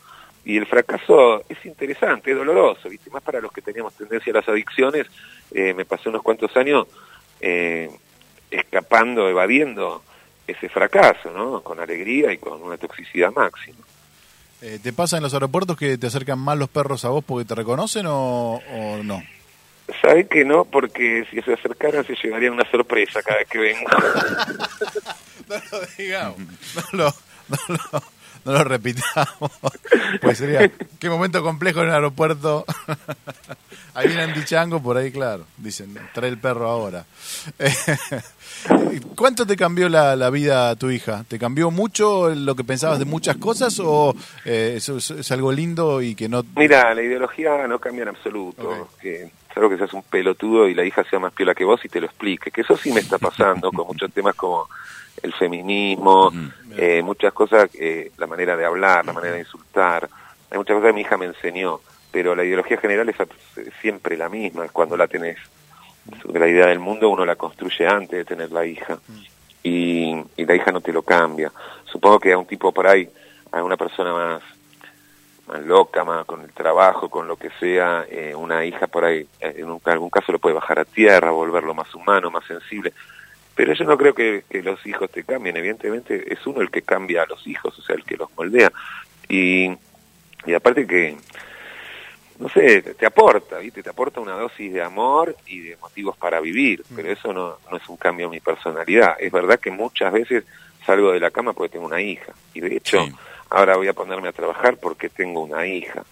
Y 0.44 0.58
el 0.58 0.66
fracaso 0.66 1.44
es 1.48 1.64
interesante, 1.64 2.32
es 2.32 2.38
doloroso, 2.38 2.90
¿viste? 2.90 3.12
Más 3.12 3.22
para 3.22 3.40
los 3.40 3.52
que 3.52 3.62
teníamos 3.62 3.94
tendencia 3.94 4.32
a 4.34 4.38
las 4.38 4.50
adicciones, 4.50 5.06
eh, 5.52 5.76
me 5.76 5.86
pasé 5.86 6.10
unos 6.10 6.24
cuantos 6.24 6.58
años 6.58 6.88
eh, 7.40 7.90
escapando, 8.50 9.30
evadiendo 9.30 10.02
ese 10.48 10.70
fracaso, 10.70 11.30
¿no? 11.30 11.62
Con 11.62 11.80
alegría 11.80 12.34
y 12.34 12.40
con 12.40 12.64
una 12.64 12.78
toxicidad 12.78 13.32
máxima. 13.32 13.78
Eh, 14.62 14.80
¿Te 14.82 14.92
pasa 14.92 15.18
en 15.18 15.24
los 15.24 15.34
aeropuertos 15.34 15.78
que 15.78 15.98
te 15.98 16.08
acercan 16.08 16.40
más 16.40 16.58
los 16.58 16.70
perros 16.70 17.06
a 17.06 17.10
vos 17.10 17.24
porque 17.24 17.46
te 17.46 17.56
reconocen 17.56 18.06
o, 18.08 18.56
o 18.56 19.04
no? 19.04 19.24
¿Sabe 20.02 20.28
que 20.28 20.46
no? 20.46 20.66
Porque 20.66 21.26
si 21.32 21.42
se 21.42 21.54
acercaran 21.54 22.06
se 22.06 22.16
llevarían 22.16 22.54
una 22.54 22.70
sorpresa 22.70 23.22
cada 23.24 23.40
vez 23.40 23.48
que 23.48 23.58
vengo. 23.60 23.90
No 25.50 25.56
lo 25.72 25.82
digamos. 25.98 26.38
No 26.76 26.84
lo, 26.92 27.14
no 27.48 27.58
lo, 27.92 28.04
no 28.46 28.54
lo 28.54 28.64
repitamos. 28.64 29.52
Pues 30.22 30.40
sería, 30.40 30.72
qué 31.00 31.08
momento 31.08 31.44
complejo 31.44 31.82
en 31.82 31.90
el 31.90 31.94
aeropuerto. 31.94 32.66
Ahí 33.94 34.08
viene 34.08 34.24
Andy 34.24 34.44
Chango, 34.44 34.82
por 34.82 34.98
ahí, 34.98 35.12
claro. 35.12 35.46
Dicen, 35.58 35.98
trae 36.14 36.30
el 36.30 36.38
perro 36.38 36.70
ahora. 36.70 37.06
¿Cuánto 39.16 39.46
te 39.46 39.56
cambió 39.56 39.90
la, 39.90 40.16
la 40.16 40.30
vida 40.30 40.70
a 40.70 40.76
tu 40.76 40.90
hija? 40.90 41.26
¿Te 41.28 41.38
cambió 41.38 41.70
mucho 41.70 42.30
lo 42.30 42.56
que 42.56 42.64
pensabas 42.64 43.00
de 43.00 43.06
muchas 43.06 43.38
cosas 43.38 43.80
o 43.80 44.16
eh, 44.46 44.76
eso 44.78 44.98
es, 44.98 45.12
es 45.12 45.32
algo 45.32 45.52
lindo 45.52 46.02
y 46.02 46.16
que 46.16 46.30
no... 46.30 46.44
Mira, 46.56 46.94
la 46.94 47.02
ideología 47.02 47.68
no 47.68 47.80
cambia 47.80 48.04
en 48.04 48.10
absoluto. 48.10 48.70
Ok. 48.70 49.00
Que, 49.02 49.32
que 49.54 49.78
seas 49.78 49.94
un 49.94 50.04
pelotudo 50.04 50.70
y 50.70 50.74
la 50.74 50.86
hija 50.86 51.04
sea 51.10 51.20
más 51.20 51.34
piola 51.34 51.54
que 51.54 51.66
vos 51.66 51.84
y 51.84 51.90
te 51.90 52.00
lo 52.00 52.06
explique. 52.06 52.52
Que 52.52 52.62
eso 52.62 52.78
sí 52.78 52.94
me 52.94 53.02
está 53.02 53.18
pasando 53.18 53.72
con 53.72 53.88
muchos 53.88 54.12
temas 54.14 54.36
como 54.36 54.70
el 55.24 55.34
feminismo, 55.34 56.28
Ujú. 56.28 56.38
eh, 56.78 57.02
muchas 57.02 57.34
cosas, 57.34 57.70
eh, 57.74 58.12
la 58.18 58.28
manera 58.28 58.56
de 58.56 58.66
hablar, 58.66 59.06
la 59.06 59.14
manera 59.14 59.34
de 59.34 59.40
insultar. 59.42 60.10
Hay 60.52 60.58
muchas 60.58 60.76
cosas 60.76 60.90
que 60.90 60.94
mi 60.94 61.02
hija 61.02 61.18
me 61.18 61.26
enseñó, 61.26 61.80
pero 62.12 62.36
la 62.36 62.44
ideología 62.44 62.78
general 62.78 63.10
es 63.10 63.16
siempre 63.82 64.18
la 64.18 64.30
misma 64.30 64.68
cuando 64.70 64.98
la 64.98 65.08
tenés. 65.08 65.38
La 66.34 66.48
idea 66.48 66.68
del 66.68 66.80
mundo 66.80 67.10
uno 67.10 67.26
la 67.26 67.36
construye 67.36 67.86
antes 67.88 68.18
de 68.18 68.26
tener 68.26 68.52
la 68.52 68.66
hija 68.66 68.98
y, 69.62 70.16
y 70.38 70.46
la 70.46 70.56
hija 70.56 70.72
no 70.72 70.82
te 70.82 70.92
lo 70.94 71.04
cambia. 71.04 71.52
Supongo 71.86 72.20
que 72.20 72.34
a 72.34 72.38
un 72.38 72.46
tipo 72.48 72.72
por 72.72 72.88
ahí, 72.88 73.08
a 73.52 73.62
una 73.64 73.78
persona 73.78 74.14
más 74.14 74.42
más 75.48 75.62
loca, 75.64 76.04
más 76.04 76.26
con 76.26 76.42
el 76.42 76.54
trabajo, 76.54 77.10
con 77.10 77.28
lo 77.28 77.36
que 77.36 77.50
sea, 77.60 78.06
eh, 78.08 78.36
una 78.36 78.64
hija 78.66 78.86
por 78.86 79.04
ahí, 79.04 79.28
eh, 79.40 79.56
en 79.58 79.72
un- 79.72 79.82
algún 79.84 80.12
caso 80.12 80.32
lo 80.32 80.38
puede 80.38 80.54
bajar 80.54 80.78
a 80.78 80.86
tierra, 80.86 81.32
volverlo 81.32 81.74
más 81.74 81.94
humano, 81.96 82.30
más 82.30 82.46
sensible. 82.46 82.94
Pero 83.56 83.74
yo 83.74 83.84
no 83.86 83.98
creo 83.98 84.14
que, 84.14 84.44
que 84.50 84.64
los 84.64 84.86
hijos 84.86 85.10
te 85.12 85.24
cambien, 85.24 85.58
evidentemente 85.58 86.34
es 86.34 86.46
uno 86.48 86.62
el 86.62 86.72
que 86.72 86.82
cambia 86.82 87.24
a 87.24 87.26
los 87.26 87.46
hijos, 87.46 87.78
o 87.78 87.82
sea, 87.82 87.96
el 87.96 88.04
que 88.06 88.16
los 88.16 88.30
moldea. 88.38 88.72
Y, 89.28 89.70
y 90.46 90.54
aparte 90.54 90.88
que, 90.88 91.18
no 92.40 92.48
sé, 92.48 92.82
te, 92.82 93.06
aporta, 93.06 93.58
¿viste? 93.60 93.84
Te 93.84 93.90
aporta 93.90 94.22
una 94.22 94.34
dosis 94.34 94.72
de 94.72 94.82
amor 94.82 95.36
y 95.46 95.60
de 95.60 95.78
motivos 95.78 96.16
para 96.16 96.40
vivir, 96.40 96.84
pero 96.96 97.12
eso 97.12 97.34
no, 97.34 97.58
no 97.70 97.78
es 97.78 97.90
un 97.90 97.98
cambio 97.98 98.28
en 98.28 98.32
mi 98.32 98.40
personalidad. 98.40 99.18
Es 99.20 99.32
verdad 99.32 99.60
que 99.60 99.72
muchas 99.72 100.14
veces 100.14 100.46
salgo 100.86 101.12
de 101.12 101.20
la 101.20 101.32
cama 101.32 101.52
porque 101.52 101.74
tengo 101.74 101.86
una 101.86 102.02
hija, 102.02 102.34
y 102.54 102.62
de 102.62 102.78
hecho 102.78 103.04
Sí. 103.06 103.14
ahora 103.50 103.76
voy 103.76 103.90
a 103.90 103.94
ponerme 103.94 104.30
a 104.30 104.32
trabajar 104.32 104.78
porque 104.78 105.10
tengo 105.10 105.42
una 105.42 105.68
hija, 105.68 106.04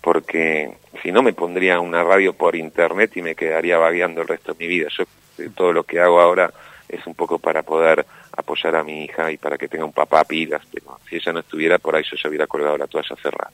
porque 0.00 0.72
si 1.02 1.12
no 1.12 1.22
me 1.22 1.32
pondría 1.32 1.78
una 1.78 2.02
radio 2.02 2.32
por 2.32 2.56
internet 2.56 3.16
y 3.16 3.22
me 3.22 3.36
quedaría 3.36 3.78
vagueando 3.78 4.22
el 4.22 4.28
resto 4.28 4.54
de 4.54 4.58
mi 4.58 4.66
vida. 4.66 4.88
Yo 4.96 5.04
todo 5.54 5.72
lo 5.72 5.84
que 5.84 6.00
hago 6.00 6.20
ahora 6.20 6.52
es 6.88 7.06
un 7.06 7.14
poco 7.14 7.38
para 7.38 7.62
poder 7.62 8.06
apoyar 8.36 8.76
a 8.76 8.84
mi 8.84 9.04
hija 9.04 9.30
y 9.30 9.36
para 9.36 9.58
que 9.58 9.68
tenga 9.68 9.84
un 9.84 9.92
papá 9.92 10.24
pilas, 10.24 10.62
pero 10.72 10.98
si 11.08 11.16
ella 11.16 11.32
no 11.32 11.40
estuviera 11.40 11.78
por 11.78 11.94
ahí 11.96 12.04
yo 12.10 12.16
ya 12.22 12.28
hubiera 12.28 12.46
colgado 12.46 12.76
la 12.78 12.86
toalla 12.86 13.14
hace 13.18 13.30
rato. 13.30 13.52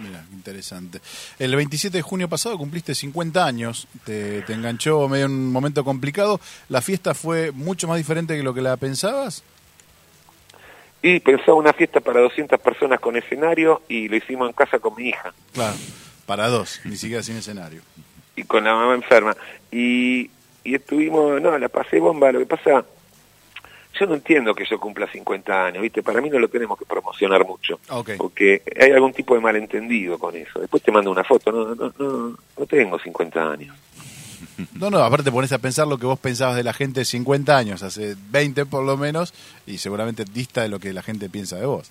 Mira, 0.00 0.24
interesante. 0.32 1.00
El 1.40 1.56
27 1.56 1.96
de 1.96 2.02
junio 2.02 2.28
pasado 2.28 2.56
cumpliste 2.56 2.94
50 2.94 3.44
años, 3.44 3.88
te, 4.04 4.42
te 4.42 4.52
enganchó 4.52 5.08
medio 5.08 5.26
en 5.26 5.32
un 5.32 5.50
momento 5.52 5.82
complicado. 5.82 6.40
¿La 6.68 6.80
fiesta 6.80 7.14
fue 7.14 7.50
mucho 7.50 7.88
más 7.88 7.96
diferente 7.96 8.36
que 8.36 8.44
lo 8.44 8.54
que 8.54 8.60
la 8.62 8.76
pensabas? 8.76 9.42
Y 11.02 11.20
pensaba 11.20 11.54
una 11.54 11.72
fiesta 11.72 12.00
para 12.00 12.20
200 12.20 12.60
personas 12.60 13.00
con 13.00 13.16
escenario 13.16 13.82
y 13.88 14.08
lo 14.08 14.16
hicimos 14.16 14.48
en 14.48 14.52
casa 14.54 14.78
con 14.80 14.94
mi 14.96 15.08
hija 15.10 15.32
Claro, 15.52 15.76
para 16.26 16.48
dos, 16.48 16.80
ni 16.84 16.96
siquiera 16.96 17.22
sin 17.22 17.36
escenario. 17.36 17.82
y 18.36 18.42
con 18.44 18.62
la 18.64 18.74
mamá 18.74 18.94
enferma. 18.94 19.36
Y, 19.72 20.30
y 20.64 20.74
estuvimos, 20.74 21.40
no, 21.40 21.56
la 21.58 21.68
pasé 21.68 21.98
bomba. 21.98 22.32
Lo 22.32 22.40
que 22.40 22.46
pasa, 22.46 22.84
yo 23.98 24.06
no 24.06 24.14
entiendo 24.14 24.54
que 24.54 24.64
yo 24.64 24.78
cumpla 24.78 25.10
50 25.10 25.66
años, 25.66 25.82
¿viste? 25.82 26.02
Para 26.02 26.20
mí 26.20 26.30
no 26.30 26.38
lo 26.38 26.48
tenemos 26.48 26.78
que 26.78 26.84
promocionar 26.84 27.46
mucho. 27.46 27.80
Ok. 27.90 28.10
Porque 28.18 28.62
hay 28.80 28.92
algún 28.92 29.12
tipo 29.12 29.34
de 29.34 29.40
malentendido 29.40 30.18
con 30.18 30.36
eso. 30.36 30.60
Después 30.60 30.82
te 30.82 30.92
mando 30.92 31.10
una 31.10 31.24
foto. 31.24 31.50
No, 31.50 31.74
no, 31.74 31.92
no, 31.98 32.36
no 32.58 32.66
tengo 32.66 32.98
50 32.98 33.50
años. 33.50 33.76
No, 34.74 34.90
no, 34.90 34.98
aparte 34.98 35.24
te 35.24 35.32
pones 35.32 35.52
a 35.52 35.58
pensar 35.58 35.86
lo 35.86 35.98
que 35.98 36.06
vos 36.06 36.18
pensabas 36.18 36.56
de 36.56 36.64
la 36.64 36.72
gente 36.72 37.00
de 37.00 37.04
50 37.04 37.56
años, 37.56 37.82
hace 37.82 38.16
20 38.30 38.66
por 38.66 38.84
lo 38.84 38.96
menos, 38.96 39.32
y 39.66 39.78
seguramente 39.78 40.24
dista 40.24 40.62
de 40.62 40.68
lo 40.68 40.78
que 40.78 40.92
la 40.92 41.02
gente 41.02 41.28
piensa 41.28 41.56
de 41.56 41.66
vos. 41.66 41.90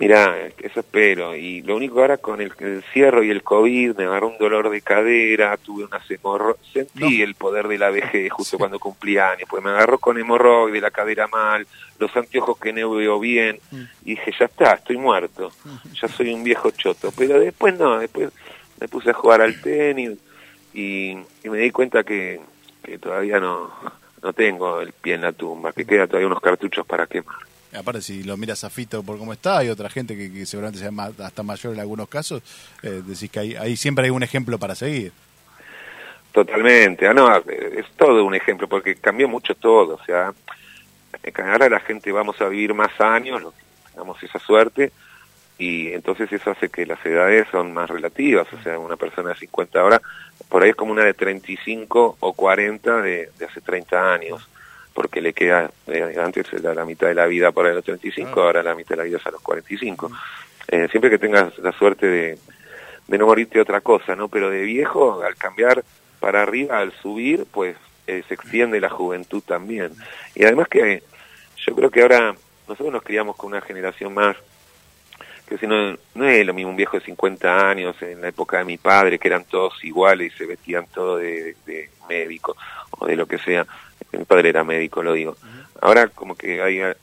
Mirá, 0.00 0.48
eso 0.58 0.80
espero. 0.80 1.36
Y 1.36 1.60
lo 1.62 1.76
único 1.76 2.00
ahora 2.00 2.16
con 2.16 2.40
el 2.40 2.52
encierro 2.58 3.22
y 3.22 3.30
el 3.30 3.42
COVID 3.42 3.96
me 3.96 4.04
agarró 4.04 4.28
un 4.28 4.38
dolor 4.38 4.70
de 4.70 4.80
cadera, 4.80 5.56
tuve 5.58 5.84
unas 5.84 6.10
hemorroides, 6.10 6.60
sentí 6.72 7.18
No. 7.18 7.24
el 7.24 7.34
poder 7.34 7.68
de 7.68 7.76
la 7.78 7.90
vejez 7.90 8.32
justo 8.32 8.56
Sí. 8.56 8.58
cuando 8.58 8.78
cumplí 8.78 9.18
años, 9.18 9.46
pues 9.48 9.62
me 9.62 9.70
agarró 9.70 9.98
con 9.98 10.16
hemorroides, 10.18 10.80
la 10.80 10.90
cadera 10.90 11.28
mal, 11.28 11.66
los 11.98 12.16
anteojos 12.16 12.58
que 12.58 12.72
no 12.72 12.90
veo 12.92 13.20
bien, 13.20 13.60
Mm. 13.70 13.82
y 14.06 14.10
dije, 14.14 14.32
ya 14.38 14.46
está, 14.46 14.72
estoy 14.72 14.96
muerto, 14.96 15.52
ya 16.00 16.08
soy 16.08 16.32
un 16.32 16.42
viejo 16.44 16.70
choto. 16.70 17.12
Pero 17.16 17.38
después 17.38 17.78
no, 17.78 17.98
después 17.98 18.30
me 18.80 18.88
puse 18.88 19.10
a 19.10 19.12
jugar 19.14 19.42
al 19.42 19.60
tenis 19.60 20.12
y, 20.72 21.10
y 21.44 21.48
me 21.50 21.58
di 21.58 21.70
cuenta 21.70 22.04
que, 22.04 22.40
que 22.82 22.98
todavía 22.98 23.38
no, 23.38 23.70
no 24.22 24.32
tengo 24.32 24.80
el 24.80 24.92
pie 24.94 25.14
en 25.14 25.20
la 25.22 25.32
tumba, 25.32 25.72
que 25.74 25.84
queda 25.84 26.06
todavía 26.06 26.26
unos 26.28 26.40
cartuchos 26.40 26.86
para 26.86 27.06
quemar. 27.06 27.36
Aparte, 27.76 28.02
si 28.02 28.24
lo 28.24 28.36
miras 28.36 28.64
a 28.64 28.70
por 29.04 29.18
cómo 29.18 29.32
está, 29.32 29.58
hay 29.58 29.68
otra 29.68 29.88
gente 29.88 30.16
que, 30.16 30.44
seguramente 30.46 30.80
sea 30.80 30.90
más- 30.90 31.18
hasta 31.20 31.42
mayor 31.42 31.74
en 31.74 31.80
algunos 31.80 32.08
casos, 32.08 32.42
eh, 32.82 33.02
decís 33.06 33.30
que 33.30 33.40
ahí, 33.40 33.76
siempre 33.76 34.04
hay 34.04 34.10
un 34.10 34.22
ejemplo 34.22 34.58
para 34.58 34.74
seguir. 34.74 35.12
Totalmente, 36.32 37.06
ah, 37.06 37.12
no, 37.14 37.34
es 37.36 37.86
todo 37.96 38.24
un 38.24 38.34
ejemplo 38.34 38.68
porque 38.68 38.94
cambió 38.94 39.28
mucho 39.28 39.54
todo, 39.54 39.94
o 40.00 40.04
sea, 40.04 40.32
ahora 41.44 41.68
la 41.68 41.80
gente 41.80 42.12
vamos 42.12 42.40
a 42.40 42.48
vivir 42.48 42.72
más 42.72 43.00
años, 43.00 43.42
tengamos 43.90 44.22
esa 44.22 44.38
suerte, 44.38 44.92
y 45.58 45.88
entonces 45.92 46.32
eso 46.32 46.52
hace 46.52 46.68
que 46.68 46.86
las 46.86 47.04
edades 47.04 47.48
son 47.50 47.72
más 47.74 47.90
relativas, 47.90 48.46
o 48.52 48.62
sea, 48.62 48.78
una 48.78 48.96
persona 48.96 49.30
de 49.30 49.36
50 49.36 49.80
ahora, 49.80 50.00
por 50.48 50.62
ahí 50.62 50.70
es 50.70 50.76
como 50.76 50.92
una 50.92 51.04
de 51.04 51.14
35 51.14 52.16
o 52.20 52.32
40 52.32 53.02
de, 53.02 53.30
de 53.36 53.44
hace 53.44 53.60
30 53.60 54.14
años, 54.14 54.48
porque 54.94 55.20
le 55.20 55.32
queda, 55.32 55.70
eh, 55.86 56.16
antes 56.22 56.52
era 56.52 56.74
la 56.74 56.84
mitad 56.84 57.06
de 57.08 57.14
la 57.14 57.26
vida 57.26 57.52
para 57.52 57.72
los 57.72 57.84
35, 57.84 58.32
Claro. 58.32 58.42
ahora 58.46 58.62
la 58.62 58.74
mitad 58.74 58.90
de 58.90 58.96
la 58.96 59.02
vida 59.04 59.18
es 59.18 59.26
a 59.26 59.30
los 59.30 59.40
45. 59.40 60.10
Eh, 60.68 60.88
siempre 60.90 61.10
que 61.10 61.18
tengas 61.18 61.56
la 61.58 61.72
suerte 61.72 62.06
de, 62.06 62.38
de 63.06 63.18
no 63.18 63.26
morirte 63.26 63.54
de 63.54 63.62
otra 63.62 63.80
cosa, 63.80 64.14
¿no? 64.16 64.28
Pero 64.28 64.50
de 64.50 64.62
viejo, 64.62 65.22
al 65.22 65.36
cambiar 65.36 65.84
para 66.20 66.42
arriba, 66.42 66.78
al 66.78 66.92
subir, 66.92 67.46
pues 67.50 67.76
eh, 68.06 68.22
se 68.28 68.34
extiende 68.34 68.80
la 68.80 68.90
juventud 68.90 69.42
también. 69.44 69.92
Y 70.34 70.44
además 70.44 70.68
que 70.68 71.02
yo 71.66 71.74
creo 71.74 71.90
que 71.90 72.02
ahora 72.02 72.34
nosotros 72.68 72.92
nos 72.92 73.02
criamos 73.02 73.36
con 73.36 73.48
una 73.52 73.60
generación 73.60 74.14
más, 74.14 74.36
que 75.48 75.58
si 75.58 75.66
no, 75.66 75.96
no 76.14 76.28
es 76.28 76.46
lo 76.46 76.54
mismo 76.54 76.70
un 76.70 76.76
viejo 76.76 76.98
de 76.98 77.04
50 77.04 77.68
años 77.70 77.96
en 78.02 78.20
la 78.20 78.28
época 78.28 78.58
de 78.58 78.64
mi 78.64 78.78
padre, 78.78 79.18
que 79.18 79.26
eran 79.28 79.44
todos 79.44 79.82
iguales 79.84 80.32
y 80.32 80.38
se 80.38 80.46
vestían 80.46 80.86
todos 80.94 81.20
de, 81.20 81.56
de 81.66 81.90
médico 82.08 82.56
o 82.92 83.06
de 83.06 83.16
lo 83.16 83.26
que 83.26 83.38
sea. 83.38 83.66
Mi 84.12 84.24
padre 84.24 84.50
era 84.50 84.64
médico, 84.64 85.02
lo 85.02 85.12
digo. 85.12 85.36
Ahora 85.80 86.08
como 86.08 86.34
que 86.34 86.60
hay, 86.60 86.80
hay 86.80 86.94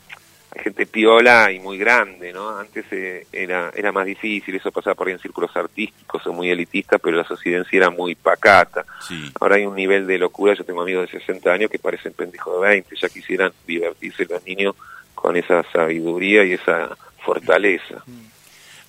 gente 0.62 0.86
piola 0.86 1.50
y 1.52 1.58
muy 1.58 1.78
grande, 1.78 2.32
¿no? 2.32 2.58
Antes 2.58 2.84
eh, 2.90 3.26
era, 3.32 3.70
era 3.74 3.92
más 3.92 4.06
difícil, 4.06 4.54
eso 4.54 4.70
pasaba 4.70 4.94
por 4.94 5.08
ahí 5.08 5.14
en 5.14 5.20
círculos 5.20 5.54
artísticos 5.56 6.26
o 6.26 6.32
muy 6.32 6.50
elitistas, 6.50 7.00
pero 7.02 7.16
la 7.16 7.24
sociedad 7.24 7.60
en 7.60 7.66
sí 7.66 7.76
era 7.76 7.90
muy 7.90 8.14
pacata. 8.14 8.84
Sí. 9.06 9.32
Ahora 9.40 9.56
hay 9.56 9.66
un 9.66 9.74
nivel 9.74 10.06
de 10.06 10.18
locura, 10.18 10.54
yo 10.54 10.64
tengo 10.64 10.82
amigos 10.82 11.10
de 11.10 11.18
60 11.18 11.50
años 11.50 11.70
que 11.70 11.78
parecen 11.78 12.12
pendejos 12.12 12.60
de 12.60 12.68
20, 12.68 12.96
ya 12.96 13.08
quisieran 13.08 13.52
divertirse 13.66 14.26
los 14.26 14.44
niños 14.44 14.74
con 15.14 15.36
esa 15.36 15.64
sabiduría 15.72 16.44
y 16.44 16.52
esa 16.52 16.96
fortaleza. 17.24 18.02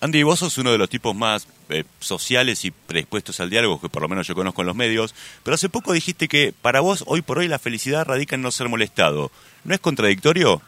Andy, 0.01 0.23
vos 0.23 0.39
sos 0.39 0.57
uno 0.57 0.71
de 0.71 0.77
los 0.77 0.89
tipos 0.89 1.13
más 1.13 1.47
eh, 1.69 1.83
sociales 1.99 2.63
y 2.63 2.71
predispuestos 2.71 3.39
al 3.41 3.49
diálogo 3.49 3.81
que 3.81 3.89
por 3.89 4.01
lo 4.01 4.07
menos 4.07 4.27
yo 4.27 4.35
conozco 4.35 4.61
en 4.61 4.67
los 4.67 4.75
medios, 4.75 5.13
pero 5.43 5.55
hace 5.55 5.67
poco 5.67 5.91
dijiste 5.91 6.29
que 6.29 6.53
para 6.61 6.79
vos 6.79 7.03
hoy 7.05 7.21
por 7.21 7.39
hoy 7.39 7.47
la 7.49 7.59
felicidad 7.59 8.05
radica 8.05 8.35
en 8.35 8.41
no 8.41 8.51
ser 8.51 8.69
molestado. 8.69 9.29
¿No 9.65 9.73
es 9.73 9.79
contradictorio? 9.81 10.61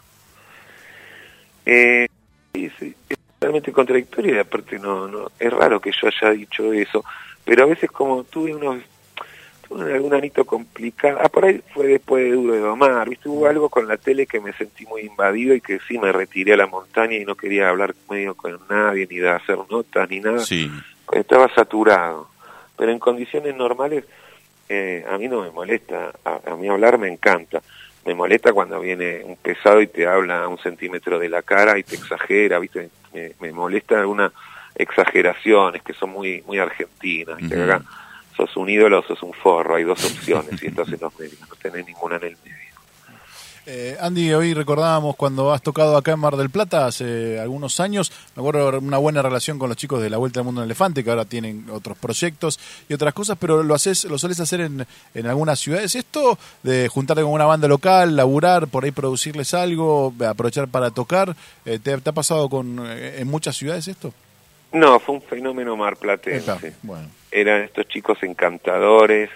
Eh, 1.66 2.08
sí, 2.54 2.70
es 3.08 3.18
totalmente 3.40 3.72
contradictorio 3.72 4.36
y 4.36 4.40
aparte 4.40 4.78
no, 4.80 5.08
no, 5.08 5.32
es 5.40 5.52
raro 5.52 5.80
que 5.80 5.92
yo 5.92 6.10
haya 6.10 6.34
dicho 6.34 6.74
eso, 6.74 7.06
pero 7.46 7.64
a 7.64 7.68
veces 7.68 7.90
como 7.90 8.26
tuve 8.26 8.54
unos 8.54 8.84
tuve 9.78 9.94
algún 9.94 10.14
anito 10.14 10.44
complicado, 10.46 11.18
ah, 11.24 11.30
por 11.30 11.46
ahí 11.46 11.62
fue 11.74 11.88
después 11.88 12.24
de 12.26 12.32
Duro 12.32 12.54
de 12.54 12.60
Domar, 12.60 13.08
viste, 13.10 13.30
hubo 13.30 13.48
algo 13.48 13.70
con 13.70 13.88
la 13.88 13.98
tele 13.98 14.26
que 14.28 14.40
me 14.40 14.52
sentí 14.54 14.86
muy 14.86 15.02
invadido 15.02 15.56
y 15.56 15.62
que 15.62 15.80
sí 15.88 15.98
me 15.98 16.12
retiré 16.12 16.54
a 16.54 16.58
la 16.58 16.68
montaña 16.68 17.16
y 17.16 17.26
no 17.26 17.36
quería 17.36 17.70
hablar 17.70 17.96
medio 18.10 18.36
con 18.36 18.60
nadie, 18.70 19.08
ni 19.10 19.18
de 19.18 19.30
hacer 19.30 19.58
notas, 19.70 20.10
ni 20.10 20.20
nada, 20.20 20.40
Sí. 20.40 20.70
estaba 21.14 21.48
saturado, 21.54 22.28
pero 22.78 22.92
en 22.92 23.00
condiciones 23.00 23.56
normales 23.56 24.04
eh, 24.70 25.06
a 25.10 25.18
mí 25.18 25.28
no 25.28 25.42
me 25.42 25.52
molesta, 25.52 26.12
a, 26.26 26.52
a 26.52 26.56
mí 26.56 26.68
hablar 26.68 26.98
me 26.98 27.08
encanta, 27.10 27.62
me 28.06 28.14
molesta 28.14 28.52
cuando 28.54 28.80
viene 28.80 29.22
un 29.24 29.36
pesado 29.38 29.82
y 29.82 29.88
te 29.88 30.08
habla 30.08 30.44
a 30.44 30.48
un 30.48 30.58
centímetro 30.58 31.20
de 31.20 31.30
la 31.30 31.42
cara 31.42 31.78
y 31.78 31.84
te 31.84 31.96
exagera, 31.96 32.58
¿viste? 32.60 32.90
Me, 33.14 33.32
me 33.40 33.52
molesta 33.52 34.00
algunas 34.00 34.32
exageraciones 34.76 35.82
que 35.84 35.94
son 35.94 36.10
muy 36.12 36.42
muy 36.48 36.58
argentinas, 36.60 37.38
¿viste? 37.38 37.62
Acá 37.64 37.82
sos 38.48 38.58
un 38.58 38.70
ídolo 38.70 39.00
o 39.00 39.04
sos 39.04 39.22
un 39.24 39.34
forro, 39.34 39.76
hay 39.76 39.84
dos 39.84 40.04
opciones 40.04 40.62
y 40.64 40.68
estás 40.68 40.88
en 40.88 41.00
los 41.00 41.18
medios, 41.20 41.40
no 41.42 41.56
tenés 41.62 41.86
ninguna 41.86 42.16
en 42.18 42.24
el 42.24 42.38
medio. 42.44 42.62
Eh, 43.68 43.96
Andy, 44.02 44.34
hoy 44.34 44.56
recordábamos 44.56 45.16
cuando 45.16 45.54
has 45.54 45.62
tocado 45.62 45.96
acá 45.96 46.14
en 46.14 46.20
Mar 46.20 46.36
del 46.36 46.50
Plata 46.50 46.88
hace 46.88 47.40
algunos 47.40 47.80
años, 47.80 48.12
me 48.36 48.42
acuerdo 48.42 48.80
una 48.80 48.98
buena 48.98 49.22
relación 49.22 49.60
con 49.60 49.70
los 49.70 49.78
chicos 49.78 50.02
de 50.02 50.10
la 50.10 50.18
Vuelta 50.18 50.40
al 50.40 50.46
Mundo 50.46 50.62
en 50.62 50.66
Elefante, 50.66 51.04
que 51.04 51.12
ahora 51.12 51.26
tienen 51.26 51.68
otros 51.70 51.96
proyectos 51.96 52.60
y 52.90 52.96
otras 52.96 53.14
cosas, 53.14 53.38
pero 53.40 53.62
lo 53.62 53.76
haces, 53.76 54.06
lo 54.06 54.18
solés 54.18 54.40
hacer 54.40 54.62
en, 54.62 54.88
en 55.14 55.28
algunas 55.28 55.60
ciudades. 55.60 55.94
Esto 55.94 56.40
de 56.64 56.88
juntarte 56.88 57.22
con 57.22 57.32
una 57.32 57.46
banda 57.46 57.68
local, 57.68 58.16
laburar, 58.16 58.68
por 58.68 58.84
ahí 58.84 58.92
producirles 58.92 59.54
algo, 59.54 60.12
aprovechar 60.28 60.68
para 60.68 60.90
tocar, 60.90 61.36
eh, 61.66 61.78
¿te, 61.78 61.96
te 62.00 62.10
ha 62.10 62.14
pasado 62.14 62.50
con 62.50 62.80
eh, 62.84 63.20
en 63.20 63.28
muchas 63.28 63.56
ciudades 63.56 63.88
esto? 63.88 64.12
No, 64.74 65.00
fue 65.00 65.16
un 65.16 65.22
fenómeno 65.22 65.76
marplatense. 65.76 66.52
Epa, 66.52 66.78
bueno. 66.84 67.10
eran 67.32 67.64
estos 67.64 67.88
chicos 67.88 68.22
encantadores 68.24 69.30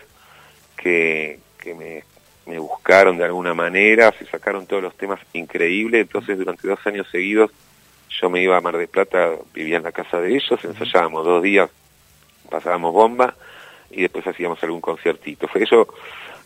que, 0.77 1.39
que 1.57 1.73
me, 1.73 2.03
me 2.45 2.59
buscaron 2.59 3.17
de 3.17 3.25
alguna 3.25 3.53
manera, 3.53 4.13
se 4.17 4.25
sacaron 4.25 4.65
todos 4.65 4.83
los 4.83 4.95
temas 4.95 5.19
increíbles, 5.33 6.01
entonces 6.01 6.37
durante 6.37 6.67
dos 6.67 6.79
años 6.85 7.07
seguidos 7.11 7.51
yo 8.21 8.29
me 8.29 8.41
iba 8.41 8.55
a 8.55 8.61
Mar 8.61 8.77
del 8.77 8.87
Plata, 8.87 9.31
vivía 9.53 9.77
en 9.77 9.83
la 9.83 9.91
casa 9.91 10.19
de 10.19 10.35
ellos, 10.35 10.63
ensayábamos 10.63 11.25
dos 11.25 11.43
días, 11.43 11.69
pasábamos 12.49 12.93
bomba 12.93 13.35
y 13.89 14.01
después 14.03 14.25
hacíamos 14.27 14.61
algún 14.63 14.81
conciertito. 14.81 15.47
Fue 15.47 15.63
eso, 15.63 15.87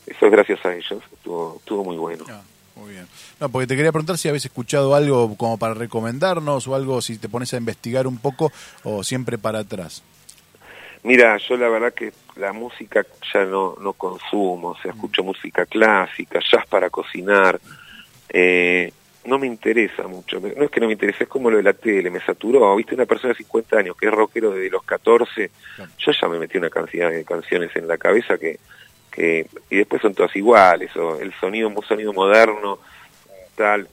eso 0.07 0.25
es 0.25 0.31
gracias 0.31 0.65
a 0.65 0.73
ellos, 0.73 1.01
estuvo, 1.11 1.57
estuvo 1.57 1.83
muy 1.83 1.97
bueno. 1.97 2.25
Muy 2.89 2.95
bien. 2.95 3.07
No, 3.39 3.49
porque 3.49 3.67
te 3.67 3.75
quería 3.75 3.91
preguntar 3.91 4.17
si 4.17 4.27
habéis 4.27 4.45
escuchado 4.45 4.95
algo 4.95 5.37
como 5.37 5.57
para 5.59 5.75
recomendarnos 5.75 6.67
o 6.67 6.75
algo, 6.75 7.01
si 7.01 7.17
te 7.19 7.29
pones 7.29 7.53
a 7.53 7.57
investigar 7.57 8.07
un 8.07 8.17
poco 8.17 8.51
o 8.83 9.03
siempre 9.03 9.37
para 9.37 9.59
atrás. 9.59 10.03
Mira, 11.03 11.37
yo 11.37 11.55
la 11.55 11.69
verdad 11.69 11.93
que 11.93 12.11
la 12.35 12.51
música 12.51 13.05
ya 13.31 13.45
no, 13.45 13.75
no 13.79 13.93
consumo, 13.93 14.69
o 14.69 14.77
sea, 14.81 14.91
escucho 14.91 15.23
música 15.23 15.65
clásica, 15.65 16.39
jazz 16.39 16.65
para 16.67 16.89
cocinar, 16.89 17.61
eh, 18.27 18.91
no 19.25 19.37
me 19.37 19.47
interesa 19.47 20.07
mucho, 20.07 20.39
no 20.41 20.63
es 20.63 20.71
que 20.71 20.79
no 20.79 20.87
me 20.87 20.93
interesa, 20.93 21.23
es 21.23 21.29
como 21.29 21.49
lo 21.51 21.57
de 21.57 21.63
la 21.63 21.73
tele, 21.73 22.09
me 22.09 22.19
saturó, 22.19 22.75
viste, 22.75 22.95
una 22.95 23.05
persona 23.05 23.33
de 23.33 23.37
50 23.37 23.77
años 23.77 23.95
que 23.95 24.07
es 24.07 24.11
rockero 24.11 24.51
desde 24.51 24.71
los 24.71 24.83
14, 24.83 25.51
Claro. 25.75 25.91
yo 25.99 26.11
ya 26.11 26.27
me 26.27 26.39
metí 26.39 26.57
una 26.57 26.69
cantidad 26.69 27.11
de 27.11 27.23
canciones 27.23 27.73
en 27.75 27.87
la 27.87 27.97
cabeza 27.97 28.37
que, 28.37 28.59
que 29.11 29.47
y 29.69 29.77
después 29.77 30.01
son 30.01 30.13
todas 30.13 30.35
iguales, 30.35 30.95
o 30.95 31.19
el 31.19 31.33
sonido, 31.39 31.67
un 31.67 31.83
sonido 31.83 32.13
moderno, 32.13 32.79
tal, 33.55 33.87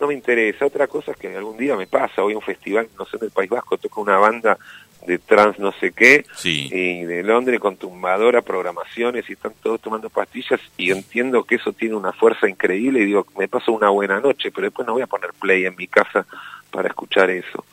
no 0.00 0.06
me 0.06 0.14
interesa. 0.14 0.66
Otra 0.66 0.86
cosa 0.86 1.12
es 1.12 1.16
que 1.16 1.34
algún 1.36 1.56
día 1.56 1.76
me 1.76 1.86
pasa, 1.86 2.22
voy 2.22 2.32
a 2.32 2.36
un 2.36 2.42
festival, 2.42 2.88
no 2.98 3.04
sé, 3.06 3.16
en 3.18 3.24
el 3.24 3.30
País 3.30 3.50
Vasco, 3.50 3.78
toca 3.78 4.00
una 4.00 4.18
banda 4.18 4.58
de 5.06 5.18
trans 5.18 5.58
no 5.58 5.72
sé 5.72 5.90
qué, 5.90 6.24
Sí. 6.36 6.68
y 6.72 7.02
de 7.04 7.24
Londres 7.24 7.58
con 7.58 7.76
tumbadora, 7.76 8.40
programaciones, 8.40 9.28
y 9.28 9.32
están 9.32 9.52
todos 9.60 9.80
tomando 9.80 10.08
pastillas, 10.10 10.60
y 10.76 10.92
entiendo 10.92 11.42
que 11.42 11.56
eso 11.56 11.72
tiene 11.72 11.96
una 11.96 12.12
fuerza 12.12 12.48
increíble, 12.48 13.00
y 13.00 13.06
digo, 13.06 13.26
me 13.36 13.48
paso 13.48 13.72
una 13.72 13.88
buena 13.90 14.20
noche, 14.20 14.52
pero 14.52 14.66
después 14.66 14.86
no 14.86 14.92
voy 14.94 15.02
a 15.02 15.08
poner 15.08 15.32
play 15.32 15.66
en 15.66 15.74
mi 15.74 15.88
casa 15.88 16.24
para 16.70 16.88
escuchar 16.88 17.30
eso. 17.30 17.64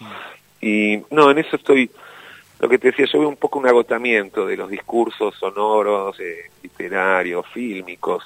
Y 0.59 1.03
no, 1.11 1.29
en 1.29 1.37
eso 1.37 1.55
estoy, 1.55 1.91
lo 2.59 2.69
que 2.69 2.77
te 2.77 2.87
decía, 2.91 3.05
yo 3.11 3.19
veo 3.19 3.29
un 3.29 3.37
poco 3.37 3.59
un 3.59 3.67
agotamiento 3.67 4.45
de 4.45 4.57
los 4.57 4.69
discursos 4.69 5.35
sonoros, 5.35 6.19
eh, 6.19 6.49
literarios, 6.61 7.45
fílmicos, 7.53 8.23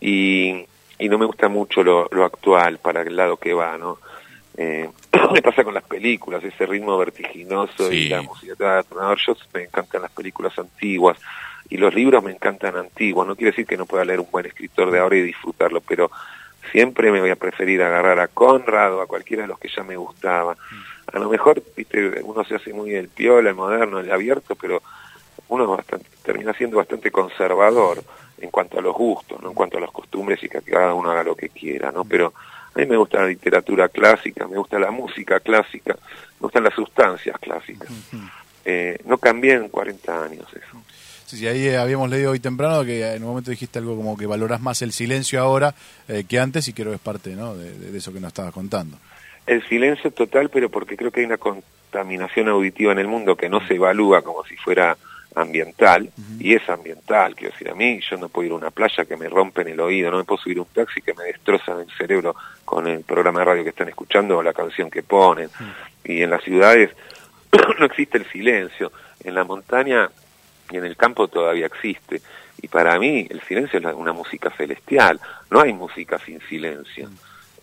y, 0.00 0.64
y 0.98 1.08
no 1.08 1.18
me 1.18 1.26
gusta 1.26 1.48
mucho 1.48 1.82
lo, 1.82 2.08
lo 2.10 2.24
actual 2.24 2.78
para 2.78 3.02
el 3.02 3.16
lado 3.16 3.36
que 3.36 3.54
va, 3.54 3.78
¿no? 3.78 3.98
Eh, 4.56 4.88
me 5.32 5.40
pasa 5.42 5.64
con 5.64 5.74
las 5.74 5.84
películas, 5.84 6.44
ese 6.44 6.66
ritmo 6.66 6.98
vertiginoso 6.98 7.88
Sí. 7.88 7.96
y 7.96 8.08
la 8.08 8.22
música 8.22 8.78
atronador. 8.78 9.18
Yo 9.26 9.34
me 9.54 9.62
encantan 9.64 10.02
las 10.02 10.10
películas 10.12 10.58
antiguas 10.58 11.18
y 11.70 11.78
los 11.78 11.94
libros 11.94 12.22
me 12.22 12.32
encantan 12.32 12.76
antiguos. 12.76 13.26
No 13.26 13.34
quiere 13.34 13.52
decir 13.52 13.66
que 13.66 13.76
no 13.78 13.86
pueda 13.86 14.04
leer 14.04 14.20
un 14.20 14.30
buen 14.30 14.46
escritor 14.46 14.90
de 14.90 14.98
ahora 14.98 15.16
y 15.16 15.22
disfrutarlo, 15.22 15.80
pero 15.80 16.10
siempre 16.70 17.10
me 17.10 17.20
voy 17.20 17.30
a 17.30 17.36
preferir 17.36 17.82
agarrar 17.82 18.20
a 18.20 18.28
Conrad 18.28 18.94
o 18.94 19.00
a 19.00 19.06
cualquiera 19.06 19.42
de 19.42 19.48
los 19.48 19.58
que 19.58 19.68
ya 19.68 19.82
me 19.82 19.96
gustaba. 19.96 20.56
A 21.12 21.18
lo 21.18 21.28
mejor, 21.28 21.62
viste, 21.76 22.22
uno 22.22 22.44
se 22.44 22.54
hace 22.54 22.72
muy 22.72 22.94
el 22.94 23.08
piola, 23.08 23.50
el 23.50 23.56
moderno, 23.56 23.98
el 24.00 24.10
abierto, 24.10 24.54
pero 24.54 24.82
uno 25.48 25.66
bastante, 25.66 26.06
termina 26.22 26.52
siendo 26.54 26.78
bastante 26.78 27.10
conservador 27.10 28.02
en 28.38 28.50
cuanto 28.50 28.78
a 28.78 28.82
los 28.82 28.94
gustos, 28.94 29.40
no 29.42 29.48
en 29.48 29.54
cuanto 29.54 29.78
a 29.78 29.80
las 29.80 29.90
costumbres 29.90 30.42
y 30.42 30.48
que 30.48 30.62
cada 30.62 30.94
uno 30.94 31.10
haga 31.10 31.24
lo 31.24 31.36
que 31.36 31.48
quiera, 31.48 31.92
¿no? 31.92 32.04
Pero 32.04 32.32
a 32.74 32.78
mí 32.78 32.86
me 32.86 32.96
gusta 32.96 33.20
la 33.20 33.26
literatura 33.26 33.88
clásica, 33.88 34.48
me 34.48 34.56
gusta 34.56 34.78
la 34.78 34.90
música 34.90 35.40
clásica, 35.40 35.94
me 35.94 36.40
gustan 36.40 36.64
las 36.64 36.74
sustancias 36.74 37.36
clásicas. 37.38 37.90
Eh, 38.64 38.98
no 39.04 39.18
cambié 39.18 39.54
en 39.54 39.68
40 39.68 40.24
años 40.24 40.46
eso. 40.50 40.82
Sí, 41.32 41.38
sí, 41.38 41.48
ahí 41.48 41.66
eh, 41.66 41.78
habíamos 41.78 42.10
leído 42.10 42.32
hoy 42.32 42.40
temprano 42.40 42.84
que 42.84 43.10
en 43.14 43.22
un 43.22 43.30
momento 43.30 43.50
dijiste 43.50 43.78
algo 43.78 43.96
como 43.96 44.18
que 44.18 44.26
valorás 44.26 44.60
más 44.60 44.82
el 44.82 44.92
silencio 44.92 45.40
ahora 45.40 45.74
eh, 46.06 46.24
que 46.28 46.38
antes 46.38 46.68
y 46.68 46.74
creo 46.74 46.90
que 46.90 46.96
es 46.96 47.00
parte 47.00 47.34
¿no? 47.34 47.56
de, 47.56 47.96
eso 47.96 48.12
que 48.12 48.20
nos 48.20 48.28
estabas 48.28 48.52
contando. 48.52 48.98
El 49.46 49.66
silencio 49.66 50.10
total, 50.10 50.50
pero 50.50 50.68
porque 50.68 50.94
creo 50.94 51.10
que 51.10 51.20
hay 51.20 51.26
una 51.26 51.38
contaminación 51.38 52.50
auditiva 52.50 52.92
en 52.92 52.98
el 52.98 53.08
mundo 53.08 53.34
que 53.34 53.48
no 53.48 53.66
se 53.66 53.76
evalúa 53.76 54.20
como 54.20 54.44
si 54.44 54.56
fuera 54.56 54.94
ambiental, 55.34 56.10
y 56.38 56.52
es 56.52 56.68
ambiental, 56.68 57.34
quiero 57.34 57.52
decir, 57.52 57.70
a 57.70 57.74
mí 57.74 57.98
yo 58.10 58.18
no 58.18 58.28
puedo 58.28 58.48
ir 58.48 58.52
a 58.52 58.56
una 58.56 58.70
playa 58.70 59.06
que 59.06 59.16
me 59.16 59.30
rompen 59.30 59.68
el 59.68 59.80
oído, 59.80 60.10
no 60.10 60.18
me 60.18 60.24
puedo 60.24 60.42
subir 60.42 60.58
a 60.58 60.60
un 60.60 60.68
taxi 60.68 61.00
que 61.00 61.14
me 61.14 61.24
destrozan 61.24 61.80
el 61.80 61.90
cerebro 61.96 62.36
con 62.66 62.86
el 62.86 63.04
programa 63.04 63.38
de 63.38 63.46
radio 63.46 63.62
que 63.62 63.70
están 63.70 63.88
escuchando 63.88 64.36
o 64.36 64.42
la 64.42 64.52
canción 64.52 64.90
que 64.90 65.02
ponen, 65.02 65.48
y 66.04 66.20
en 66.20 66.28
las 66.28 66.44
ciudades 66.44 66.90
no 67.78 67.86
existe 67.86 68.18
el 68.18 68.26
silencio, 68.26 68.92
en 69.24 69.34
la 69.34 69.44
montaña 69.44 70.10
y 70.72 70.76
en 70.76 70.84
el 70.84 70.96
campo 70.96 71.28
todavía 71.28 71.66
existe, 71.66 72.20
y 72.60 72.68
para 72.68 72.98
mí 72.98 73.26
el 73.30 73.40
silencio 73.42 73.78
es 73.78 73.94
una 73.94 74.12
música 74.12 74.50
celestial, 74.50 75.20
no 75.50 75.60
hay 75.60 75.72
música 75.72 76.18
sin 76.18 76.40
silencio 76.42 77.08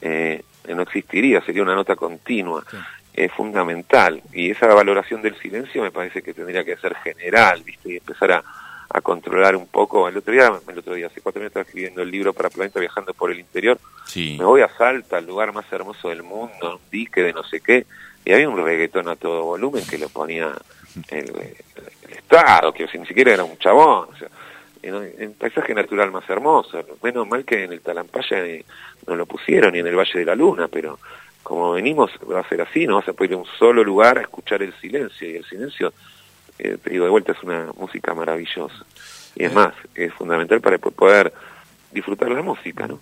eh, 0.01 0.43
no 0.67 0.81
existiría, 0.81 1.41
sería 1.41 1.63
una 1.63 1.75
nota 1.75 1.95
continua. 1.95 2.63
Sí. 2.69 2.77
Es 3.13 3.31
fundamental. 3.33 4.21
Y 4.31 4.51
esa 4.51 4.67
valoración 4.67 5.21
del 5.21 5.35
silencio 5.35 5.81
me 5.81 5.91
parece 5.91 6.21
que 6.21 6.33
tendría 6.33 6.63
que 6.63 6.77
ser 6.77 6.95
general, 6.95 7.61
¿viste? 7.63 7.93
Y 7.93 7.97
empezar 7.97 8.31
a, 8.31 8.43
a 8.89 9.01
controlar 9.01 9.55
un 9.55 9.67
poco. 9.67 10.07
El 10.07 10.17
otro 10.17 10.31
día, 10.31 10.51
el 10.67 10.77
otro 10.77 10.93
día, 10.93 11.07
hace 11.07 11.19
cuatro 11.19 11.41
años 11.41 11.49
estaba 11.49 11.65
escribiendo 11.65 12.01
el 12.01 12.11
libro 12.11 12.33
para 12.33 12.49
Planeta 12.49 12.79
viajando 12.79 13.13
por 13.13 13.31
el 13.31 13.39
interior. 13.39 13.77
Sí. 14.05 14.37
Me 14.39 14.45
voy 14.45 14.61
a 14.61 14.69
Salta, 14.69 15.17
el 15.17 15.25
lugar 15.25 15.51
más 15.53 15.65
hermoso 15.71 16.09
del 16.09 16.23
mundo, 16.23 16.75
un 16.75 16.89
dique 16.89 17.21
de 17.21 17.33
no 17.33 17.43
sé 17.43 17.59
qué, 17.59 17.85
y 18.23 18.31
había 18.31 18.47
un 18.47 18.63
reggaetón 18.63 19.09
a 19.09 19.15
todo 19.15 19.43
volumen 19.43 19.83
que 19.85 19.97
lo 19.97 20.07
ponía 20.07 20.53
el, 21.09 21.29
el 21.29 22.13
Estado, 22.13 22.73
que 22.73 22.87
ni 22.97 23.05
siquiera 23.05 23.33
era 23.33 23.43
un 23.43 23.57
chabón. 23.57 24.09
O 24.11 24.15
sea, 24.17 24.29
en 24.81 24.95
el 25.17 25.31
paisaje 25.31 25.73
natural 25.73 26.11
más 26.11 26.29
hermoso. 26.29 26.83
Menos 27.03 27.27
mal 27.27 27.43
que 27.43 27.63
en 27.65 27.73
el 27.73 27.81
Talampaya 27.81 28.45
eh, 28.45 28.63
no 29.07 29.15
lo 29.15 29.25
pusieron, 29.25 29.73
ni 29.73 29.79
en 29.79 29.87
el 29.87 29.95
Valle 29.95 30.19
de 30.19 30.25
la 30.25 30.35
Luna, 30.35 30.67
pero 30.67 30.99
como 31.43 31.73
venimos 31.73 32.11
va 32.31 32.41
a 32.41 32.47
ser 32.49 32.61
así, 32.61 32.85
no 32.87 32.95
vas 32.95 33.07
a 33.09 33.13
poder 33.13 33.31
ir 33.31 33.35
a 33.35 33.39
un 33.39 33.45
solo 33.57 33.83
lugar 33.83 34.17
a 34.17 34.21
escuchar 34.21 34.61
el 34.61 34.73
silencio, 34.79 35.29
y 35.29 35.35
el 35.37 35.45
silencio, 35.45 35.93
eh, 36.59 36.77
te 36.81 36.89
digo 36.91 37.05
de 37.05 37.11
vuelta, 37.11 37.31
es 37.31 37.43
una 37.43 37.71
música 37.77 38.13
maravillosa. 38.13 38.85
Y 39.35 39.45
es 39.45 39.51
Eh. 39.51 39.55
más, 39.55 39.73
es 39.95 40.13
fundamental 40.13 40.61
para 40.61 40.77
poder 40.77 41.33
disfrutar 41.91 42.29
la 42.29 42.41
música, 42.41 42.87
¿no? 42.87 42.99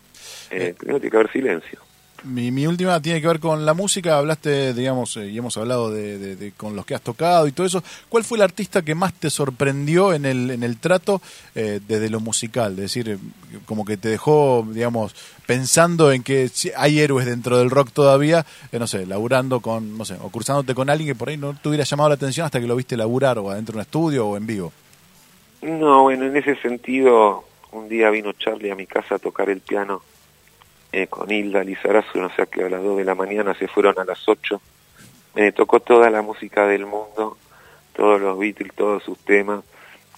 Eh, 0.49 0.73
primero 0.77 0.99
tiene 0.99 1.11
que 1.11 1.17
haber 1.17 1.31
silencio. 1.31 1.79
Mi, 2.23 2.51
mi 2.51 2.65
última 2.65 3.01
tiene 3.01 3.21
que 3.21 3.27
ver 3.27 3.39
con 3.39 3.65
la 3.65 3.73
música. 3.73 4.17
Hablaste, 4.17 4.73
digamos, 4.73 5.17
eh, 5.17 5.27
y 5.27 5.37
hemos 5.37 5.55
hablado 5.57 5.91
de, 5.91 6.51
con 6.57 6.75
los 6.75 6.85
que 6.85 6.95
has 6.95 7.01
tocado 7.01 7.47
y 7.47 7.51
todo 7.51 7.67
eso. 7.67 7.83
¿Cuál 8.09 8.23
fue 8.23 8.37
el 8.37 8.41
artista 8.41 8.81
que 8.81 8.95
más 8.95 9.13
te 9.13 9.29
sorprendió 9.29 10.13
en 10.13 10.25
el, 10.25 10.51
en 10.51 10.63
el 10.63 10.77
trato 10.77 11.21
eh, 11.55 11.79
desde 11.87 12.09
lo 12.09 12.19
musical? 12.19 12.71
Es 12.73 12.77
decir, 12.77 13.09
eh, 13.09 13.17
como 13.65 13.85
que 13.85 13.97
te 13.97 14.09
dejó, 14.09 14.67
digamos, 14.69 15.15
pensando 15.45 16.11
en 16.11 16.21
que 16.23 16.51
hay 16.75 16.99
héroes 16.99 17.25
dentro 17.25 17.57
del 17.57 17.69
rock 17.69 17.91
todavía, 17.91 18.45
eh, 18.71 18.79
no 18.79 18.85
sé, 18.85 19.05
laburando 19.05 19.61
con, 19.61 19.97
no 19.97 20.05
sé, 20.05 20.17
o 20.21 20.29
cruzándote 20.29 20.75
con 20.75 20.89
alguien 20.89 21.07
que 21.07 21.15
por 21.15 21.29
ahí 21.29 21.37
no 21.37 21.55
te 21.55 21.69
hubiera 21.69 21.85
llamado 21.85 22.09
la 22.09 22.15
atención 22.15 22.45
hasta 22.45 22.59
que 22.59 22.67
lo 22.67 22.75
viste 22.75 22.97
laburar 22.97 23.39
o 23.39 23.49
adentro 23.49 23.73
de 23.73 23.77
un 23.77 23.81
estudio 23.81 24.27
o 24.27 24.37
en 24.37 24.45
vivo. 24.45 24.71
No, 25.61 26.03
bueno, 26.03 26.25
en 26.25 26.35
ese 26.35 26.55
sentido, 26.57 27.45
un 27.71 27.89
día 27.89 28.09
vino 28.09 28.33
Charlie 28.33 28.71
a 28.71 28.75
mi 28.75 28.85
casa 28.85 29.15
a 29.15 29.19
tocar 29.19 29.49
el 29.49 29.61
piano 29.61 30.01
eh, 30.91 31.07
con 31.07 31.29
Hilda 31.31 31.63
Lizarazu, 31.63 32.19
no 32.19 32.29
sé 32.29 32.43
a 32.43 32.45
qué, 32.45 32.63
a 32.63 32.69
las 32.69 32.83
2 32.83 32.97
de 32.97 33.05
la 33.05 33.15
mañana, 33.15 33.53
se 33.53 33.67
fueron 33.67 33.99
a 33.99 34.05
las 34.05 34.27
8. 34.27 34.61
Me 35.35 35.51
tocó 35.51 35.79
toda 35.79 36.09
la 36.09 36.21
música 36.21 36.65
del 36.65 36.85
mundo, 36.85 37.37
todos 37.93 38.21
los 38.21 38.39
Beatles, 38.39 38.73
todos 38.73 39.03
sus 39.03 39.17
temas, 39.19 39.63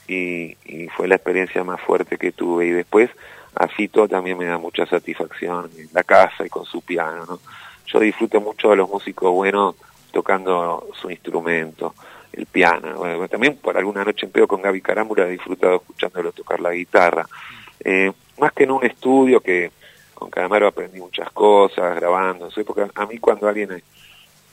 y, 0.08 0.56
fue 0.96 1.08
la 1.08 1.16
experiencia 1.16 1.64
más 1.64 1.80
fuerte 1.82 2.18
que 2.18 2.32
tuve. 2.32 2.68
Y 2.68 2.72
después, 2.72 3.10
a 3.56 3.68
Fito 3.68 4.08
también 4.08 4.38
me 4.38 4.46
da 4.46 4.58
mucha 4.58 4.86
satisfacción 4.86 5.70
en 5.78 5.90
la 5.94 6.04
casa 6.04 6.46
y 6.46 6.50
con 6.50 6.66
su 6.66 6.82
piano, 6.82 7.26
¿no? 7.26 7.40
Yo 7.86 8.00
disfruto 8.00 8.40
mucho 8.40 8.70
de 8.70 8.76
los 8.76 8.90
músicos 8.90 9.32
buenos 9.32 9.76
tocando 10.12 10.88
su 10.94 11.10
instrumento, 11.10 11.96
el 12.32 12.46
piano. 12.46 12.96
Bueno, 12.98 13.28
también 13.28 13.58
por 13.58 13.78
alguna 13.78 14.04
noche 14.04 14.26
en 14.26 14.32
pedo 14.32 14.48
con 14.48 14.62
Gaby 14.62 14.82
Carámbula 14.82 15.28
he 15.28 15.32
disfrutado 15.32 15.78
escuchándolo 15.78 16.32
tocar 16.32 16.60
la 16.60 16.72
guitarra. 16.72 17.26
Eh, 17.80 18.12
más 18.40 18.54
que 18.54 18.64
en 18.64 18.72
un 18.72 18.86
estudio 18.86 19.42
que 19.42 19.72
con 20.20 20.30
Calamaro 20.30 20.68
aprendí 20.68 21.00
muchas 21.00 21.32
cosas, 21.32 21.96
grabando, 21.96 22.46
no 22.46 22.52
sé, 22.52 22.66
porque 22.66 22.86
a 22.94 23.06
mí 23.06 23.18
cuando 23.20 23.48
alguien 23.48 23.82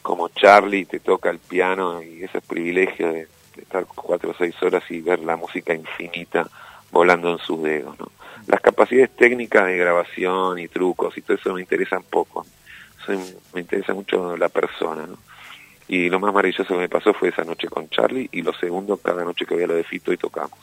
como 0.00 0.28
Charlie 0.28 0.84
te 0.84 1.00
toca 1.00 1.28
el 1.30 1.40
piano 1.40 2.00
y 2.00 2.22
ese 2.22 2.40
privilegio 2.40 3.12
de, 3.12 3.26
estar 3.56 3.84
cuatro 3.86 4.30
o 4.30 4.34
seis 4.34 4.54
horas 4.62 4.84
y 4.90 5.00
ver 5.00 5.18
la 5.20 5.34
música 5.36 5.74
infinita 5.74 6.46
volando 6.92 7.32
en 7.32 7.38
sus 7.38 7.62
dedos, 7.62 7.98
¿no? 7.98 8.12
Las 8.46 8.60
capacidades 8.60 9.10
técnicas 9.16 9.66
de 9.66 9.78
grabación 9.78 10.58
y 10.58 10.68
trucos 10.68 11.16
y 11.18 11.22
todo 11.22 11.36
eso 11.36 11.54
me 11.54 11.62
interesan 11.62 12.02
poco. 12.02 12.46
Me 13.54 13.60
interesa 13.60 13.94
mucho 13.94 14.36
la 14.36 14.48
persona, 14.48 15.06
¿no? 15.06 15.16
Y 15.88 16.10
lo 16.10 16.20
más 16.20 16.34
maravilloso 16.34 16.74
que 16.74 16.80
me 16.80 16.88
pasó 16.88 17.14
fue 17.14 17.30
esa 17.30 17.44
noche 17.44 17.68
con 17.68 17.88
Charlie 17.88 18.28
y 18.30 18.42
lo 18.42 18.52
segundo, 18.52 18.98
cada 18.98 19.24
noche 19.24 19.46
que 19.46 19.54
voy 19.54 19.64
a 19.64 19.68
lo 19.68 19.74
de 19.74 19.84
Fito 19.84 20.12
y 20.12 20.16
tocamos 20.16 20.58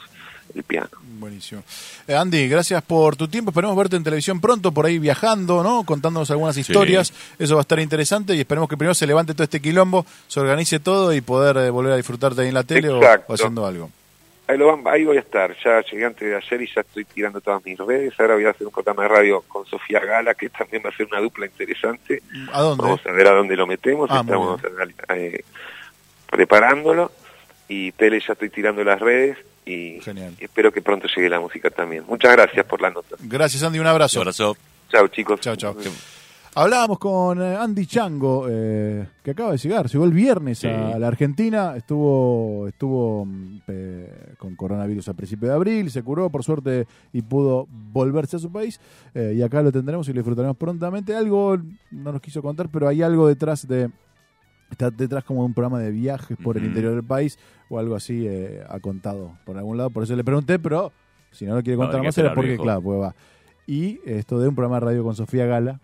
el 0.56 0.64
piano. 0.64 0.90
Buenísimo. 1.20 1.64
Eh, 2.08 2.16
Andy, 2.16 2.48
gracias 2.48 2.82
por 2.84 3.16
tu 3.16 3.28
tiempo. 3.28 3.52
Esperemos 3.52 3.76
verte 3.78 3.96
en 3.96 4.04
televisión 4.04 4.40
pronto, 4.42 4.72
por 4.72 4.86
ahí 4.86 5.00
viajando, 5.00 5.64
¿no? 5.64 5.84
Contándonos 5.84 6.30
algunas 6.32 6.58
historias. 6.58 7.14
Eso 7.40 7.56
va 7.56 7.62
a 7.62 7.64
estar 7.64 7.80
interesante 7.80 8.36
y 8.36 8.40
esperemos 8.40 8.68
que 8.70 8.78
primero 8.78 8.94
se 8.94 9.08
levante 9.08 9.34
todo 9.34 9.44
este 9.44 9.62
quilombo, 9.62 10.06
se 10.28 10.40
organice 10.40 10.80
todo 10.80 11.14
y 11.14 11.22
poder 11.22 11.58
eh, 11.58 11.70
volver 11.70 11.94
a 11.94 11.98
disfrutarte 11.98 12.42
ahí 12.42 12.50
en 12.50 12.54
la 12.54 12.64
tele 12.64 12.90
o, 12.90 13.02
haciendo 13.30 13.66
algo. 13.66 13.90
Ahí, 14.46 14.58
lo 14.58 14.68
van- 14.68 14.94
ahí 14.94 15.06
voy 15.06 15.16
a 15.16 15.22
estar, 15.22 15.56
ya 15.64 15.82
llegué 15.90 16.04
antes 16.04 16.28
de 16.30 16.36
ayer 16.36 16.62
y 16.64 16.68
ya 16.76 16.82
estoy 16.82 17.06
tirando 17.06 17.40
todas 17.40 17.64
mis 17.66 17.78
redes. 17.80 18.14
Ahora 18.20 18.36
voy 18.36 18.44
a 18.44 18.50
hacer 18.50 18.68
un 18.68 18.74
programa 18.74 19.04
de 19.04 19.08
radio 19.10 19.42
con 19.48 19.66
Sofía 19.66 20.02
Gala, 20.02 20.34
que 20.36 20.50
también 20.50 20.84
va 20.86 20.90
a 20.90 20.98
ser 20.98 21.08
una 21.10 21.22
dupla 21.22 21.46
interesante. 21.46 22.22
¿A 22.52 22.62
dónde? 22.62 22.84
Vamos 22.84 23.00
a 23.08 23.12
ver 23.14 23.28
a 23.28 23.32
dónde 23.32 23.56
lo 23.56 23.66
metemos, 23.66 24.10
Ah, 24.12 24.20
estamos 24.22 24.60
eh, 25.16 25.44
preparándolo 26.30 27.12
y 27.68 27.92
tele 27.94 28.20
ya 28.20 28.34
estoy 28.34 28.50
tirando 28.50 28.84
las 28.84 29.00
redes 29.00 29.38
y, 29.66 30.00
Genial. 30.02 30.36
espero 30.40 30.72
que 30.72 30.82
pronto 30.82 31.08
llegue 31.16 31.30
la 31.30 31.40
música 31.40 31.70
también. 31.70 32.04
Muchas 32.08 32.32
gracias 32.34 32.66
por 32.66 32.82
la 32.82 32.90
nota. 32.92 33.16
Gracias, 33.20 33.64
Andy. 33.64 33.80
Un 33.80 33.88
abrazo. 33.88 34.20
Un 34.20 34.24
abrazo. 34.24 34.56
Chao 34.90 35.08
chicos. 35.08 35.40
Chao, 35.40 35.56
chao. 35.56 35.76
Hablábamos 36.56 37.00
con 37.00 37.42
eh, 37.42 37.56
Andy 37.56 37.88
Chango, 37.88 38.46
eh, 38.48 39.08
que 39.24 39.32
acaba 39.32 39.54
de 39.54 39.58
llegar, 39.58 39.88
llegó 39.90 40.06
el 40.06 40.12
viernes 40.14 40.60
Sí. 40.60 40.68
a 40.68 41.00
la 41.00 41.08
Argentina, 41.08 41.76
estuvo 41.76 42.68
estuvo 42.68 43.26
mm, 43.26 43.58
eh, 43.70 44.34
con 44.38 44.56
coronavirus 44.56 45.10
a 45.10 45.14
principios 45.16 45.50
de 45.50 45.56
abril, 45.56 45.90
se 45.90 46.04
curó 46.04 46.30
por 46.30 46.44
suerte 46.44 46.86
y 47.12 47.24
pudo 47.24 47.66
volverse 47.72 48.36
a 48.36 48.40
su 48.40 48.52
país, 48.52 48.80
eh, 49.16 49.34
y 49.36 49.42
acá 49.42 49.64
lo 49.64 49.72
tendremos 49.72 50.08
y 50.10 50.14
lo 50.14 50.18
disfrutaremos 50.20 50.56
prontamente. 50.56 51.16
Algo 51.16 51.58
no 51.90 52.12
nos 52.12 52.22
quiso 52.22 52.44
contar, 52.44 52.70
pero 52.70 52.88
hay 52.88 53.02
algo 53.02 53.28
detrás 53.28 53.68
de, 53.68 53.90
está 54.74 54.92
detrás 54.92 55.24
como 55.24 55.42
de 55.42 55.46
un 55.48 55.54
programa 55.54 55.80
de 55.80 55.90
viajes 55.92 56.38
por 56.38 56.58
el 56.58 56.66
interior 56.66 56.94
del 56.94 57.04
país, 57.04 57.40
o 57.70 57.80
algo 57.80 57.96
así 57.96 58.26
eh, 58.28 58.62
ha 58.70 58.80
contado 58.80 59.38
por 59.46 59.58
algún 59.58 59.78
lado, 59.78 59.90
por 59.90 60.04
eso 60.04 60.16
le 60.16 60.24
pregunté, 60.24 60.60
pero 60.60 60.92
si 61.32 61.46
no 61.46 61.56
lo 61.56 61.64
quiere 61.64 61.78
No, 61.78 61.84
contar 61.84 62.02
que 62.02 62.08
más 62.08 62.18
esperar, 62.18 62.36
porque, 62.36 62.50
viejo. 62.50 62.64
claro, 62.64 62.82
pues 62.82 63.02
va. 63.02 63.16
Y 63.66 64.00
esto 64.06 64.40
de 64.40 64.48
un 64.50 64.56
programa 64.56 64.76
de 64.82 64.86
radio 64.88 65.04
con 65.04 65.16
Sofía 65.16 65.46
Gala. 65.46 65.80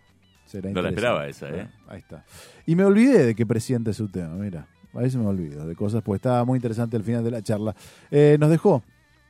Será 0.45 0.71
No 0.71 0.81
la 0.81 0.89
esperaba 0.89 1.27
esa, 1.27 1.47
¿eh? 1.49 1.69
Ahí 1.87 1.99
está. 1.99 2.25
Y 2.65 2.75
me 2.75 2.83
olvidé 2.83 3.25
de 3.25 3.35
que 3.35 3.45
presidente 3.45 3.93
su 3.93 4.09
tema, 4.09 4.35
mira. 4.35 4.67
A 4.93 4.99
veces 4.99 5.15
me 5.17 5.27
olvido 5.27 5.65
de 5.67 5.75
cosas, 5.75 6.01
porque 6.01 6.17
estaba 6.17 6.43
muy 6.43 6.57
interesante 6.57 6.97
el 6.97 7.03
final 7.03 7.23
de 7.23 7.31
la 7.31 7.41
charla. 7.43 7.75
Eh, 8.09 8.35
nos 8.39 8.49
dejó, 8.49 8.83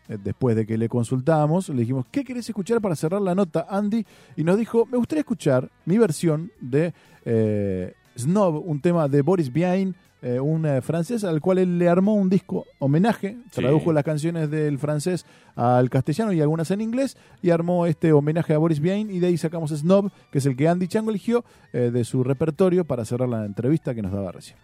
eh, 0.07 0.17
después 0.23 0.55
de 0.55 0.65
que 0.65 0.77
le 0.77 0.87
consultábamos, 0.87 1.67
le 1.69 1.81
dijimos, 1.81 2.05
¿qué 2.09 2.23
querés 2.23 2.47
escuchar 2.47 2.79
para 2.79 2.95
cerrar 2.95 3.21
la 3.21 3.35
nota, 3.35 3.67
Andy? 3.69 4.05
Y 4.37 4.43
nos 4.45 4.57
dijo, 4.57 4.85
me 4.85 4.97
gustaría 4.97 5.19
escuchar 5.19 5.69
mi 5.85 5.97
versión 5.97 6.51
de 6.61 6.93
eh, 7.25 7.93
Snob, 8.19 8.63
un 8.65 8.81
tema 8.81 9.07
de 9.07 9.21
Boris 9.21 9.51
Vian, 9.51 9.95
eh, 10.21 10.39
un 10.39 10.65
eh, 10.65 10.81
francés 10.81 11.23
al 11.23 11.39
cual 11.39 11.59
él 11.59 11.79
le 11.79 11.87
armó 11.87 12.13
un 12.15 12.29
disco 12.29 12.65
homenaje, 12.79 13.37
Sí. 13.51 13.61
tradujo 13.61 13.93
las 13.93 14.03
canciones 14.03 14.49
del 14.51 14.77
francés 14.77 15.25
al 15.55 15.89
castellano 15.89 16.33
y 16.33 16.41
algunas 16.41 16.69
en 16.71 16.81
inglés, 16.81 17.15
y 17.41 17.51
armó 17.51 17.85
este 17.85 18.11
homenaje 18.11 18.53
a 18.53 18.57
Boris 18.57 18.79
Vian, 18.81 19.09
y 19.09 19.19
de 19.19 19.27
ahí 19.27 19.37
sacamos 19.37 19.71
Snob, 19.71 20.11
que 20.31 20.39
es 20.39 20.45
el 20.45 20.55
que 20.57 20.67
Andy 20.67 20.87
Chango 20.87 21.09
eligió 21.11 21.45
eh, 21.71 21.89
de 21.91 22.03
su 22.03 22.23
repertorio 22.23 22.83
para 22.85 23.05
cerrar 23.05 23.29
la 23.29 23.45
entrevista 23.45 23.95
que 23.95 24.01
nos 24.01 24.11
daba 24.11 24.31
recién. 24.33 24.57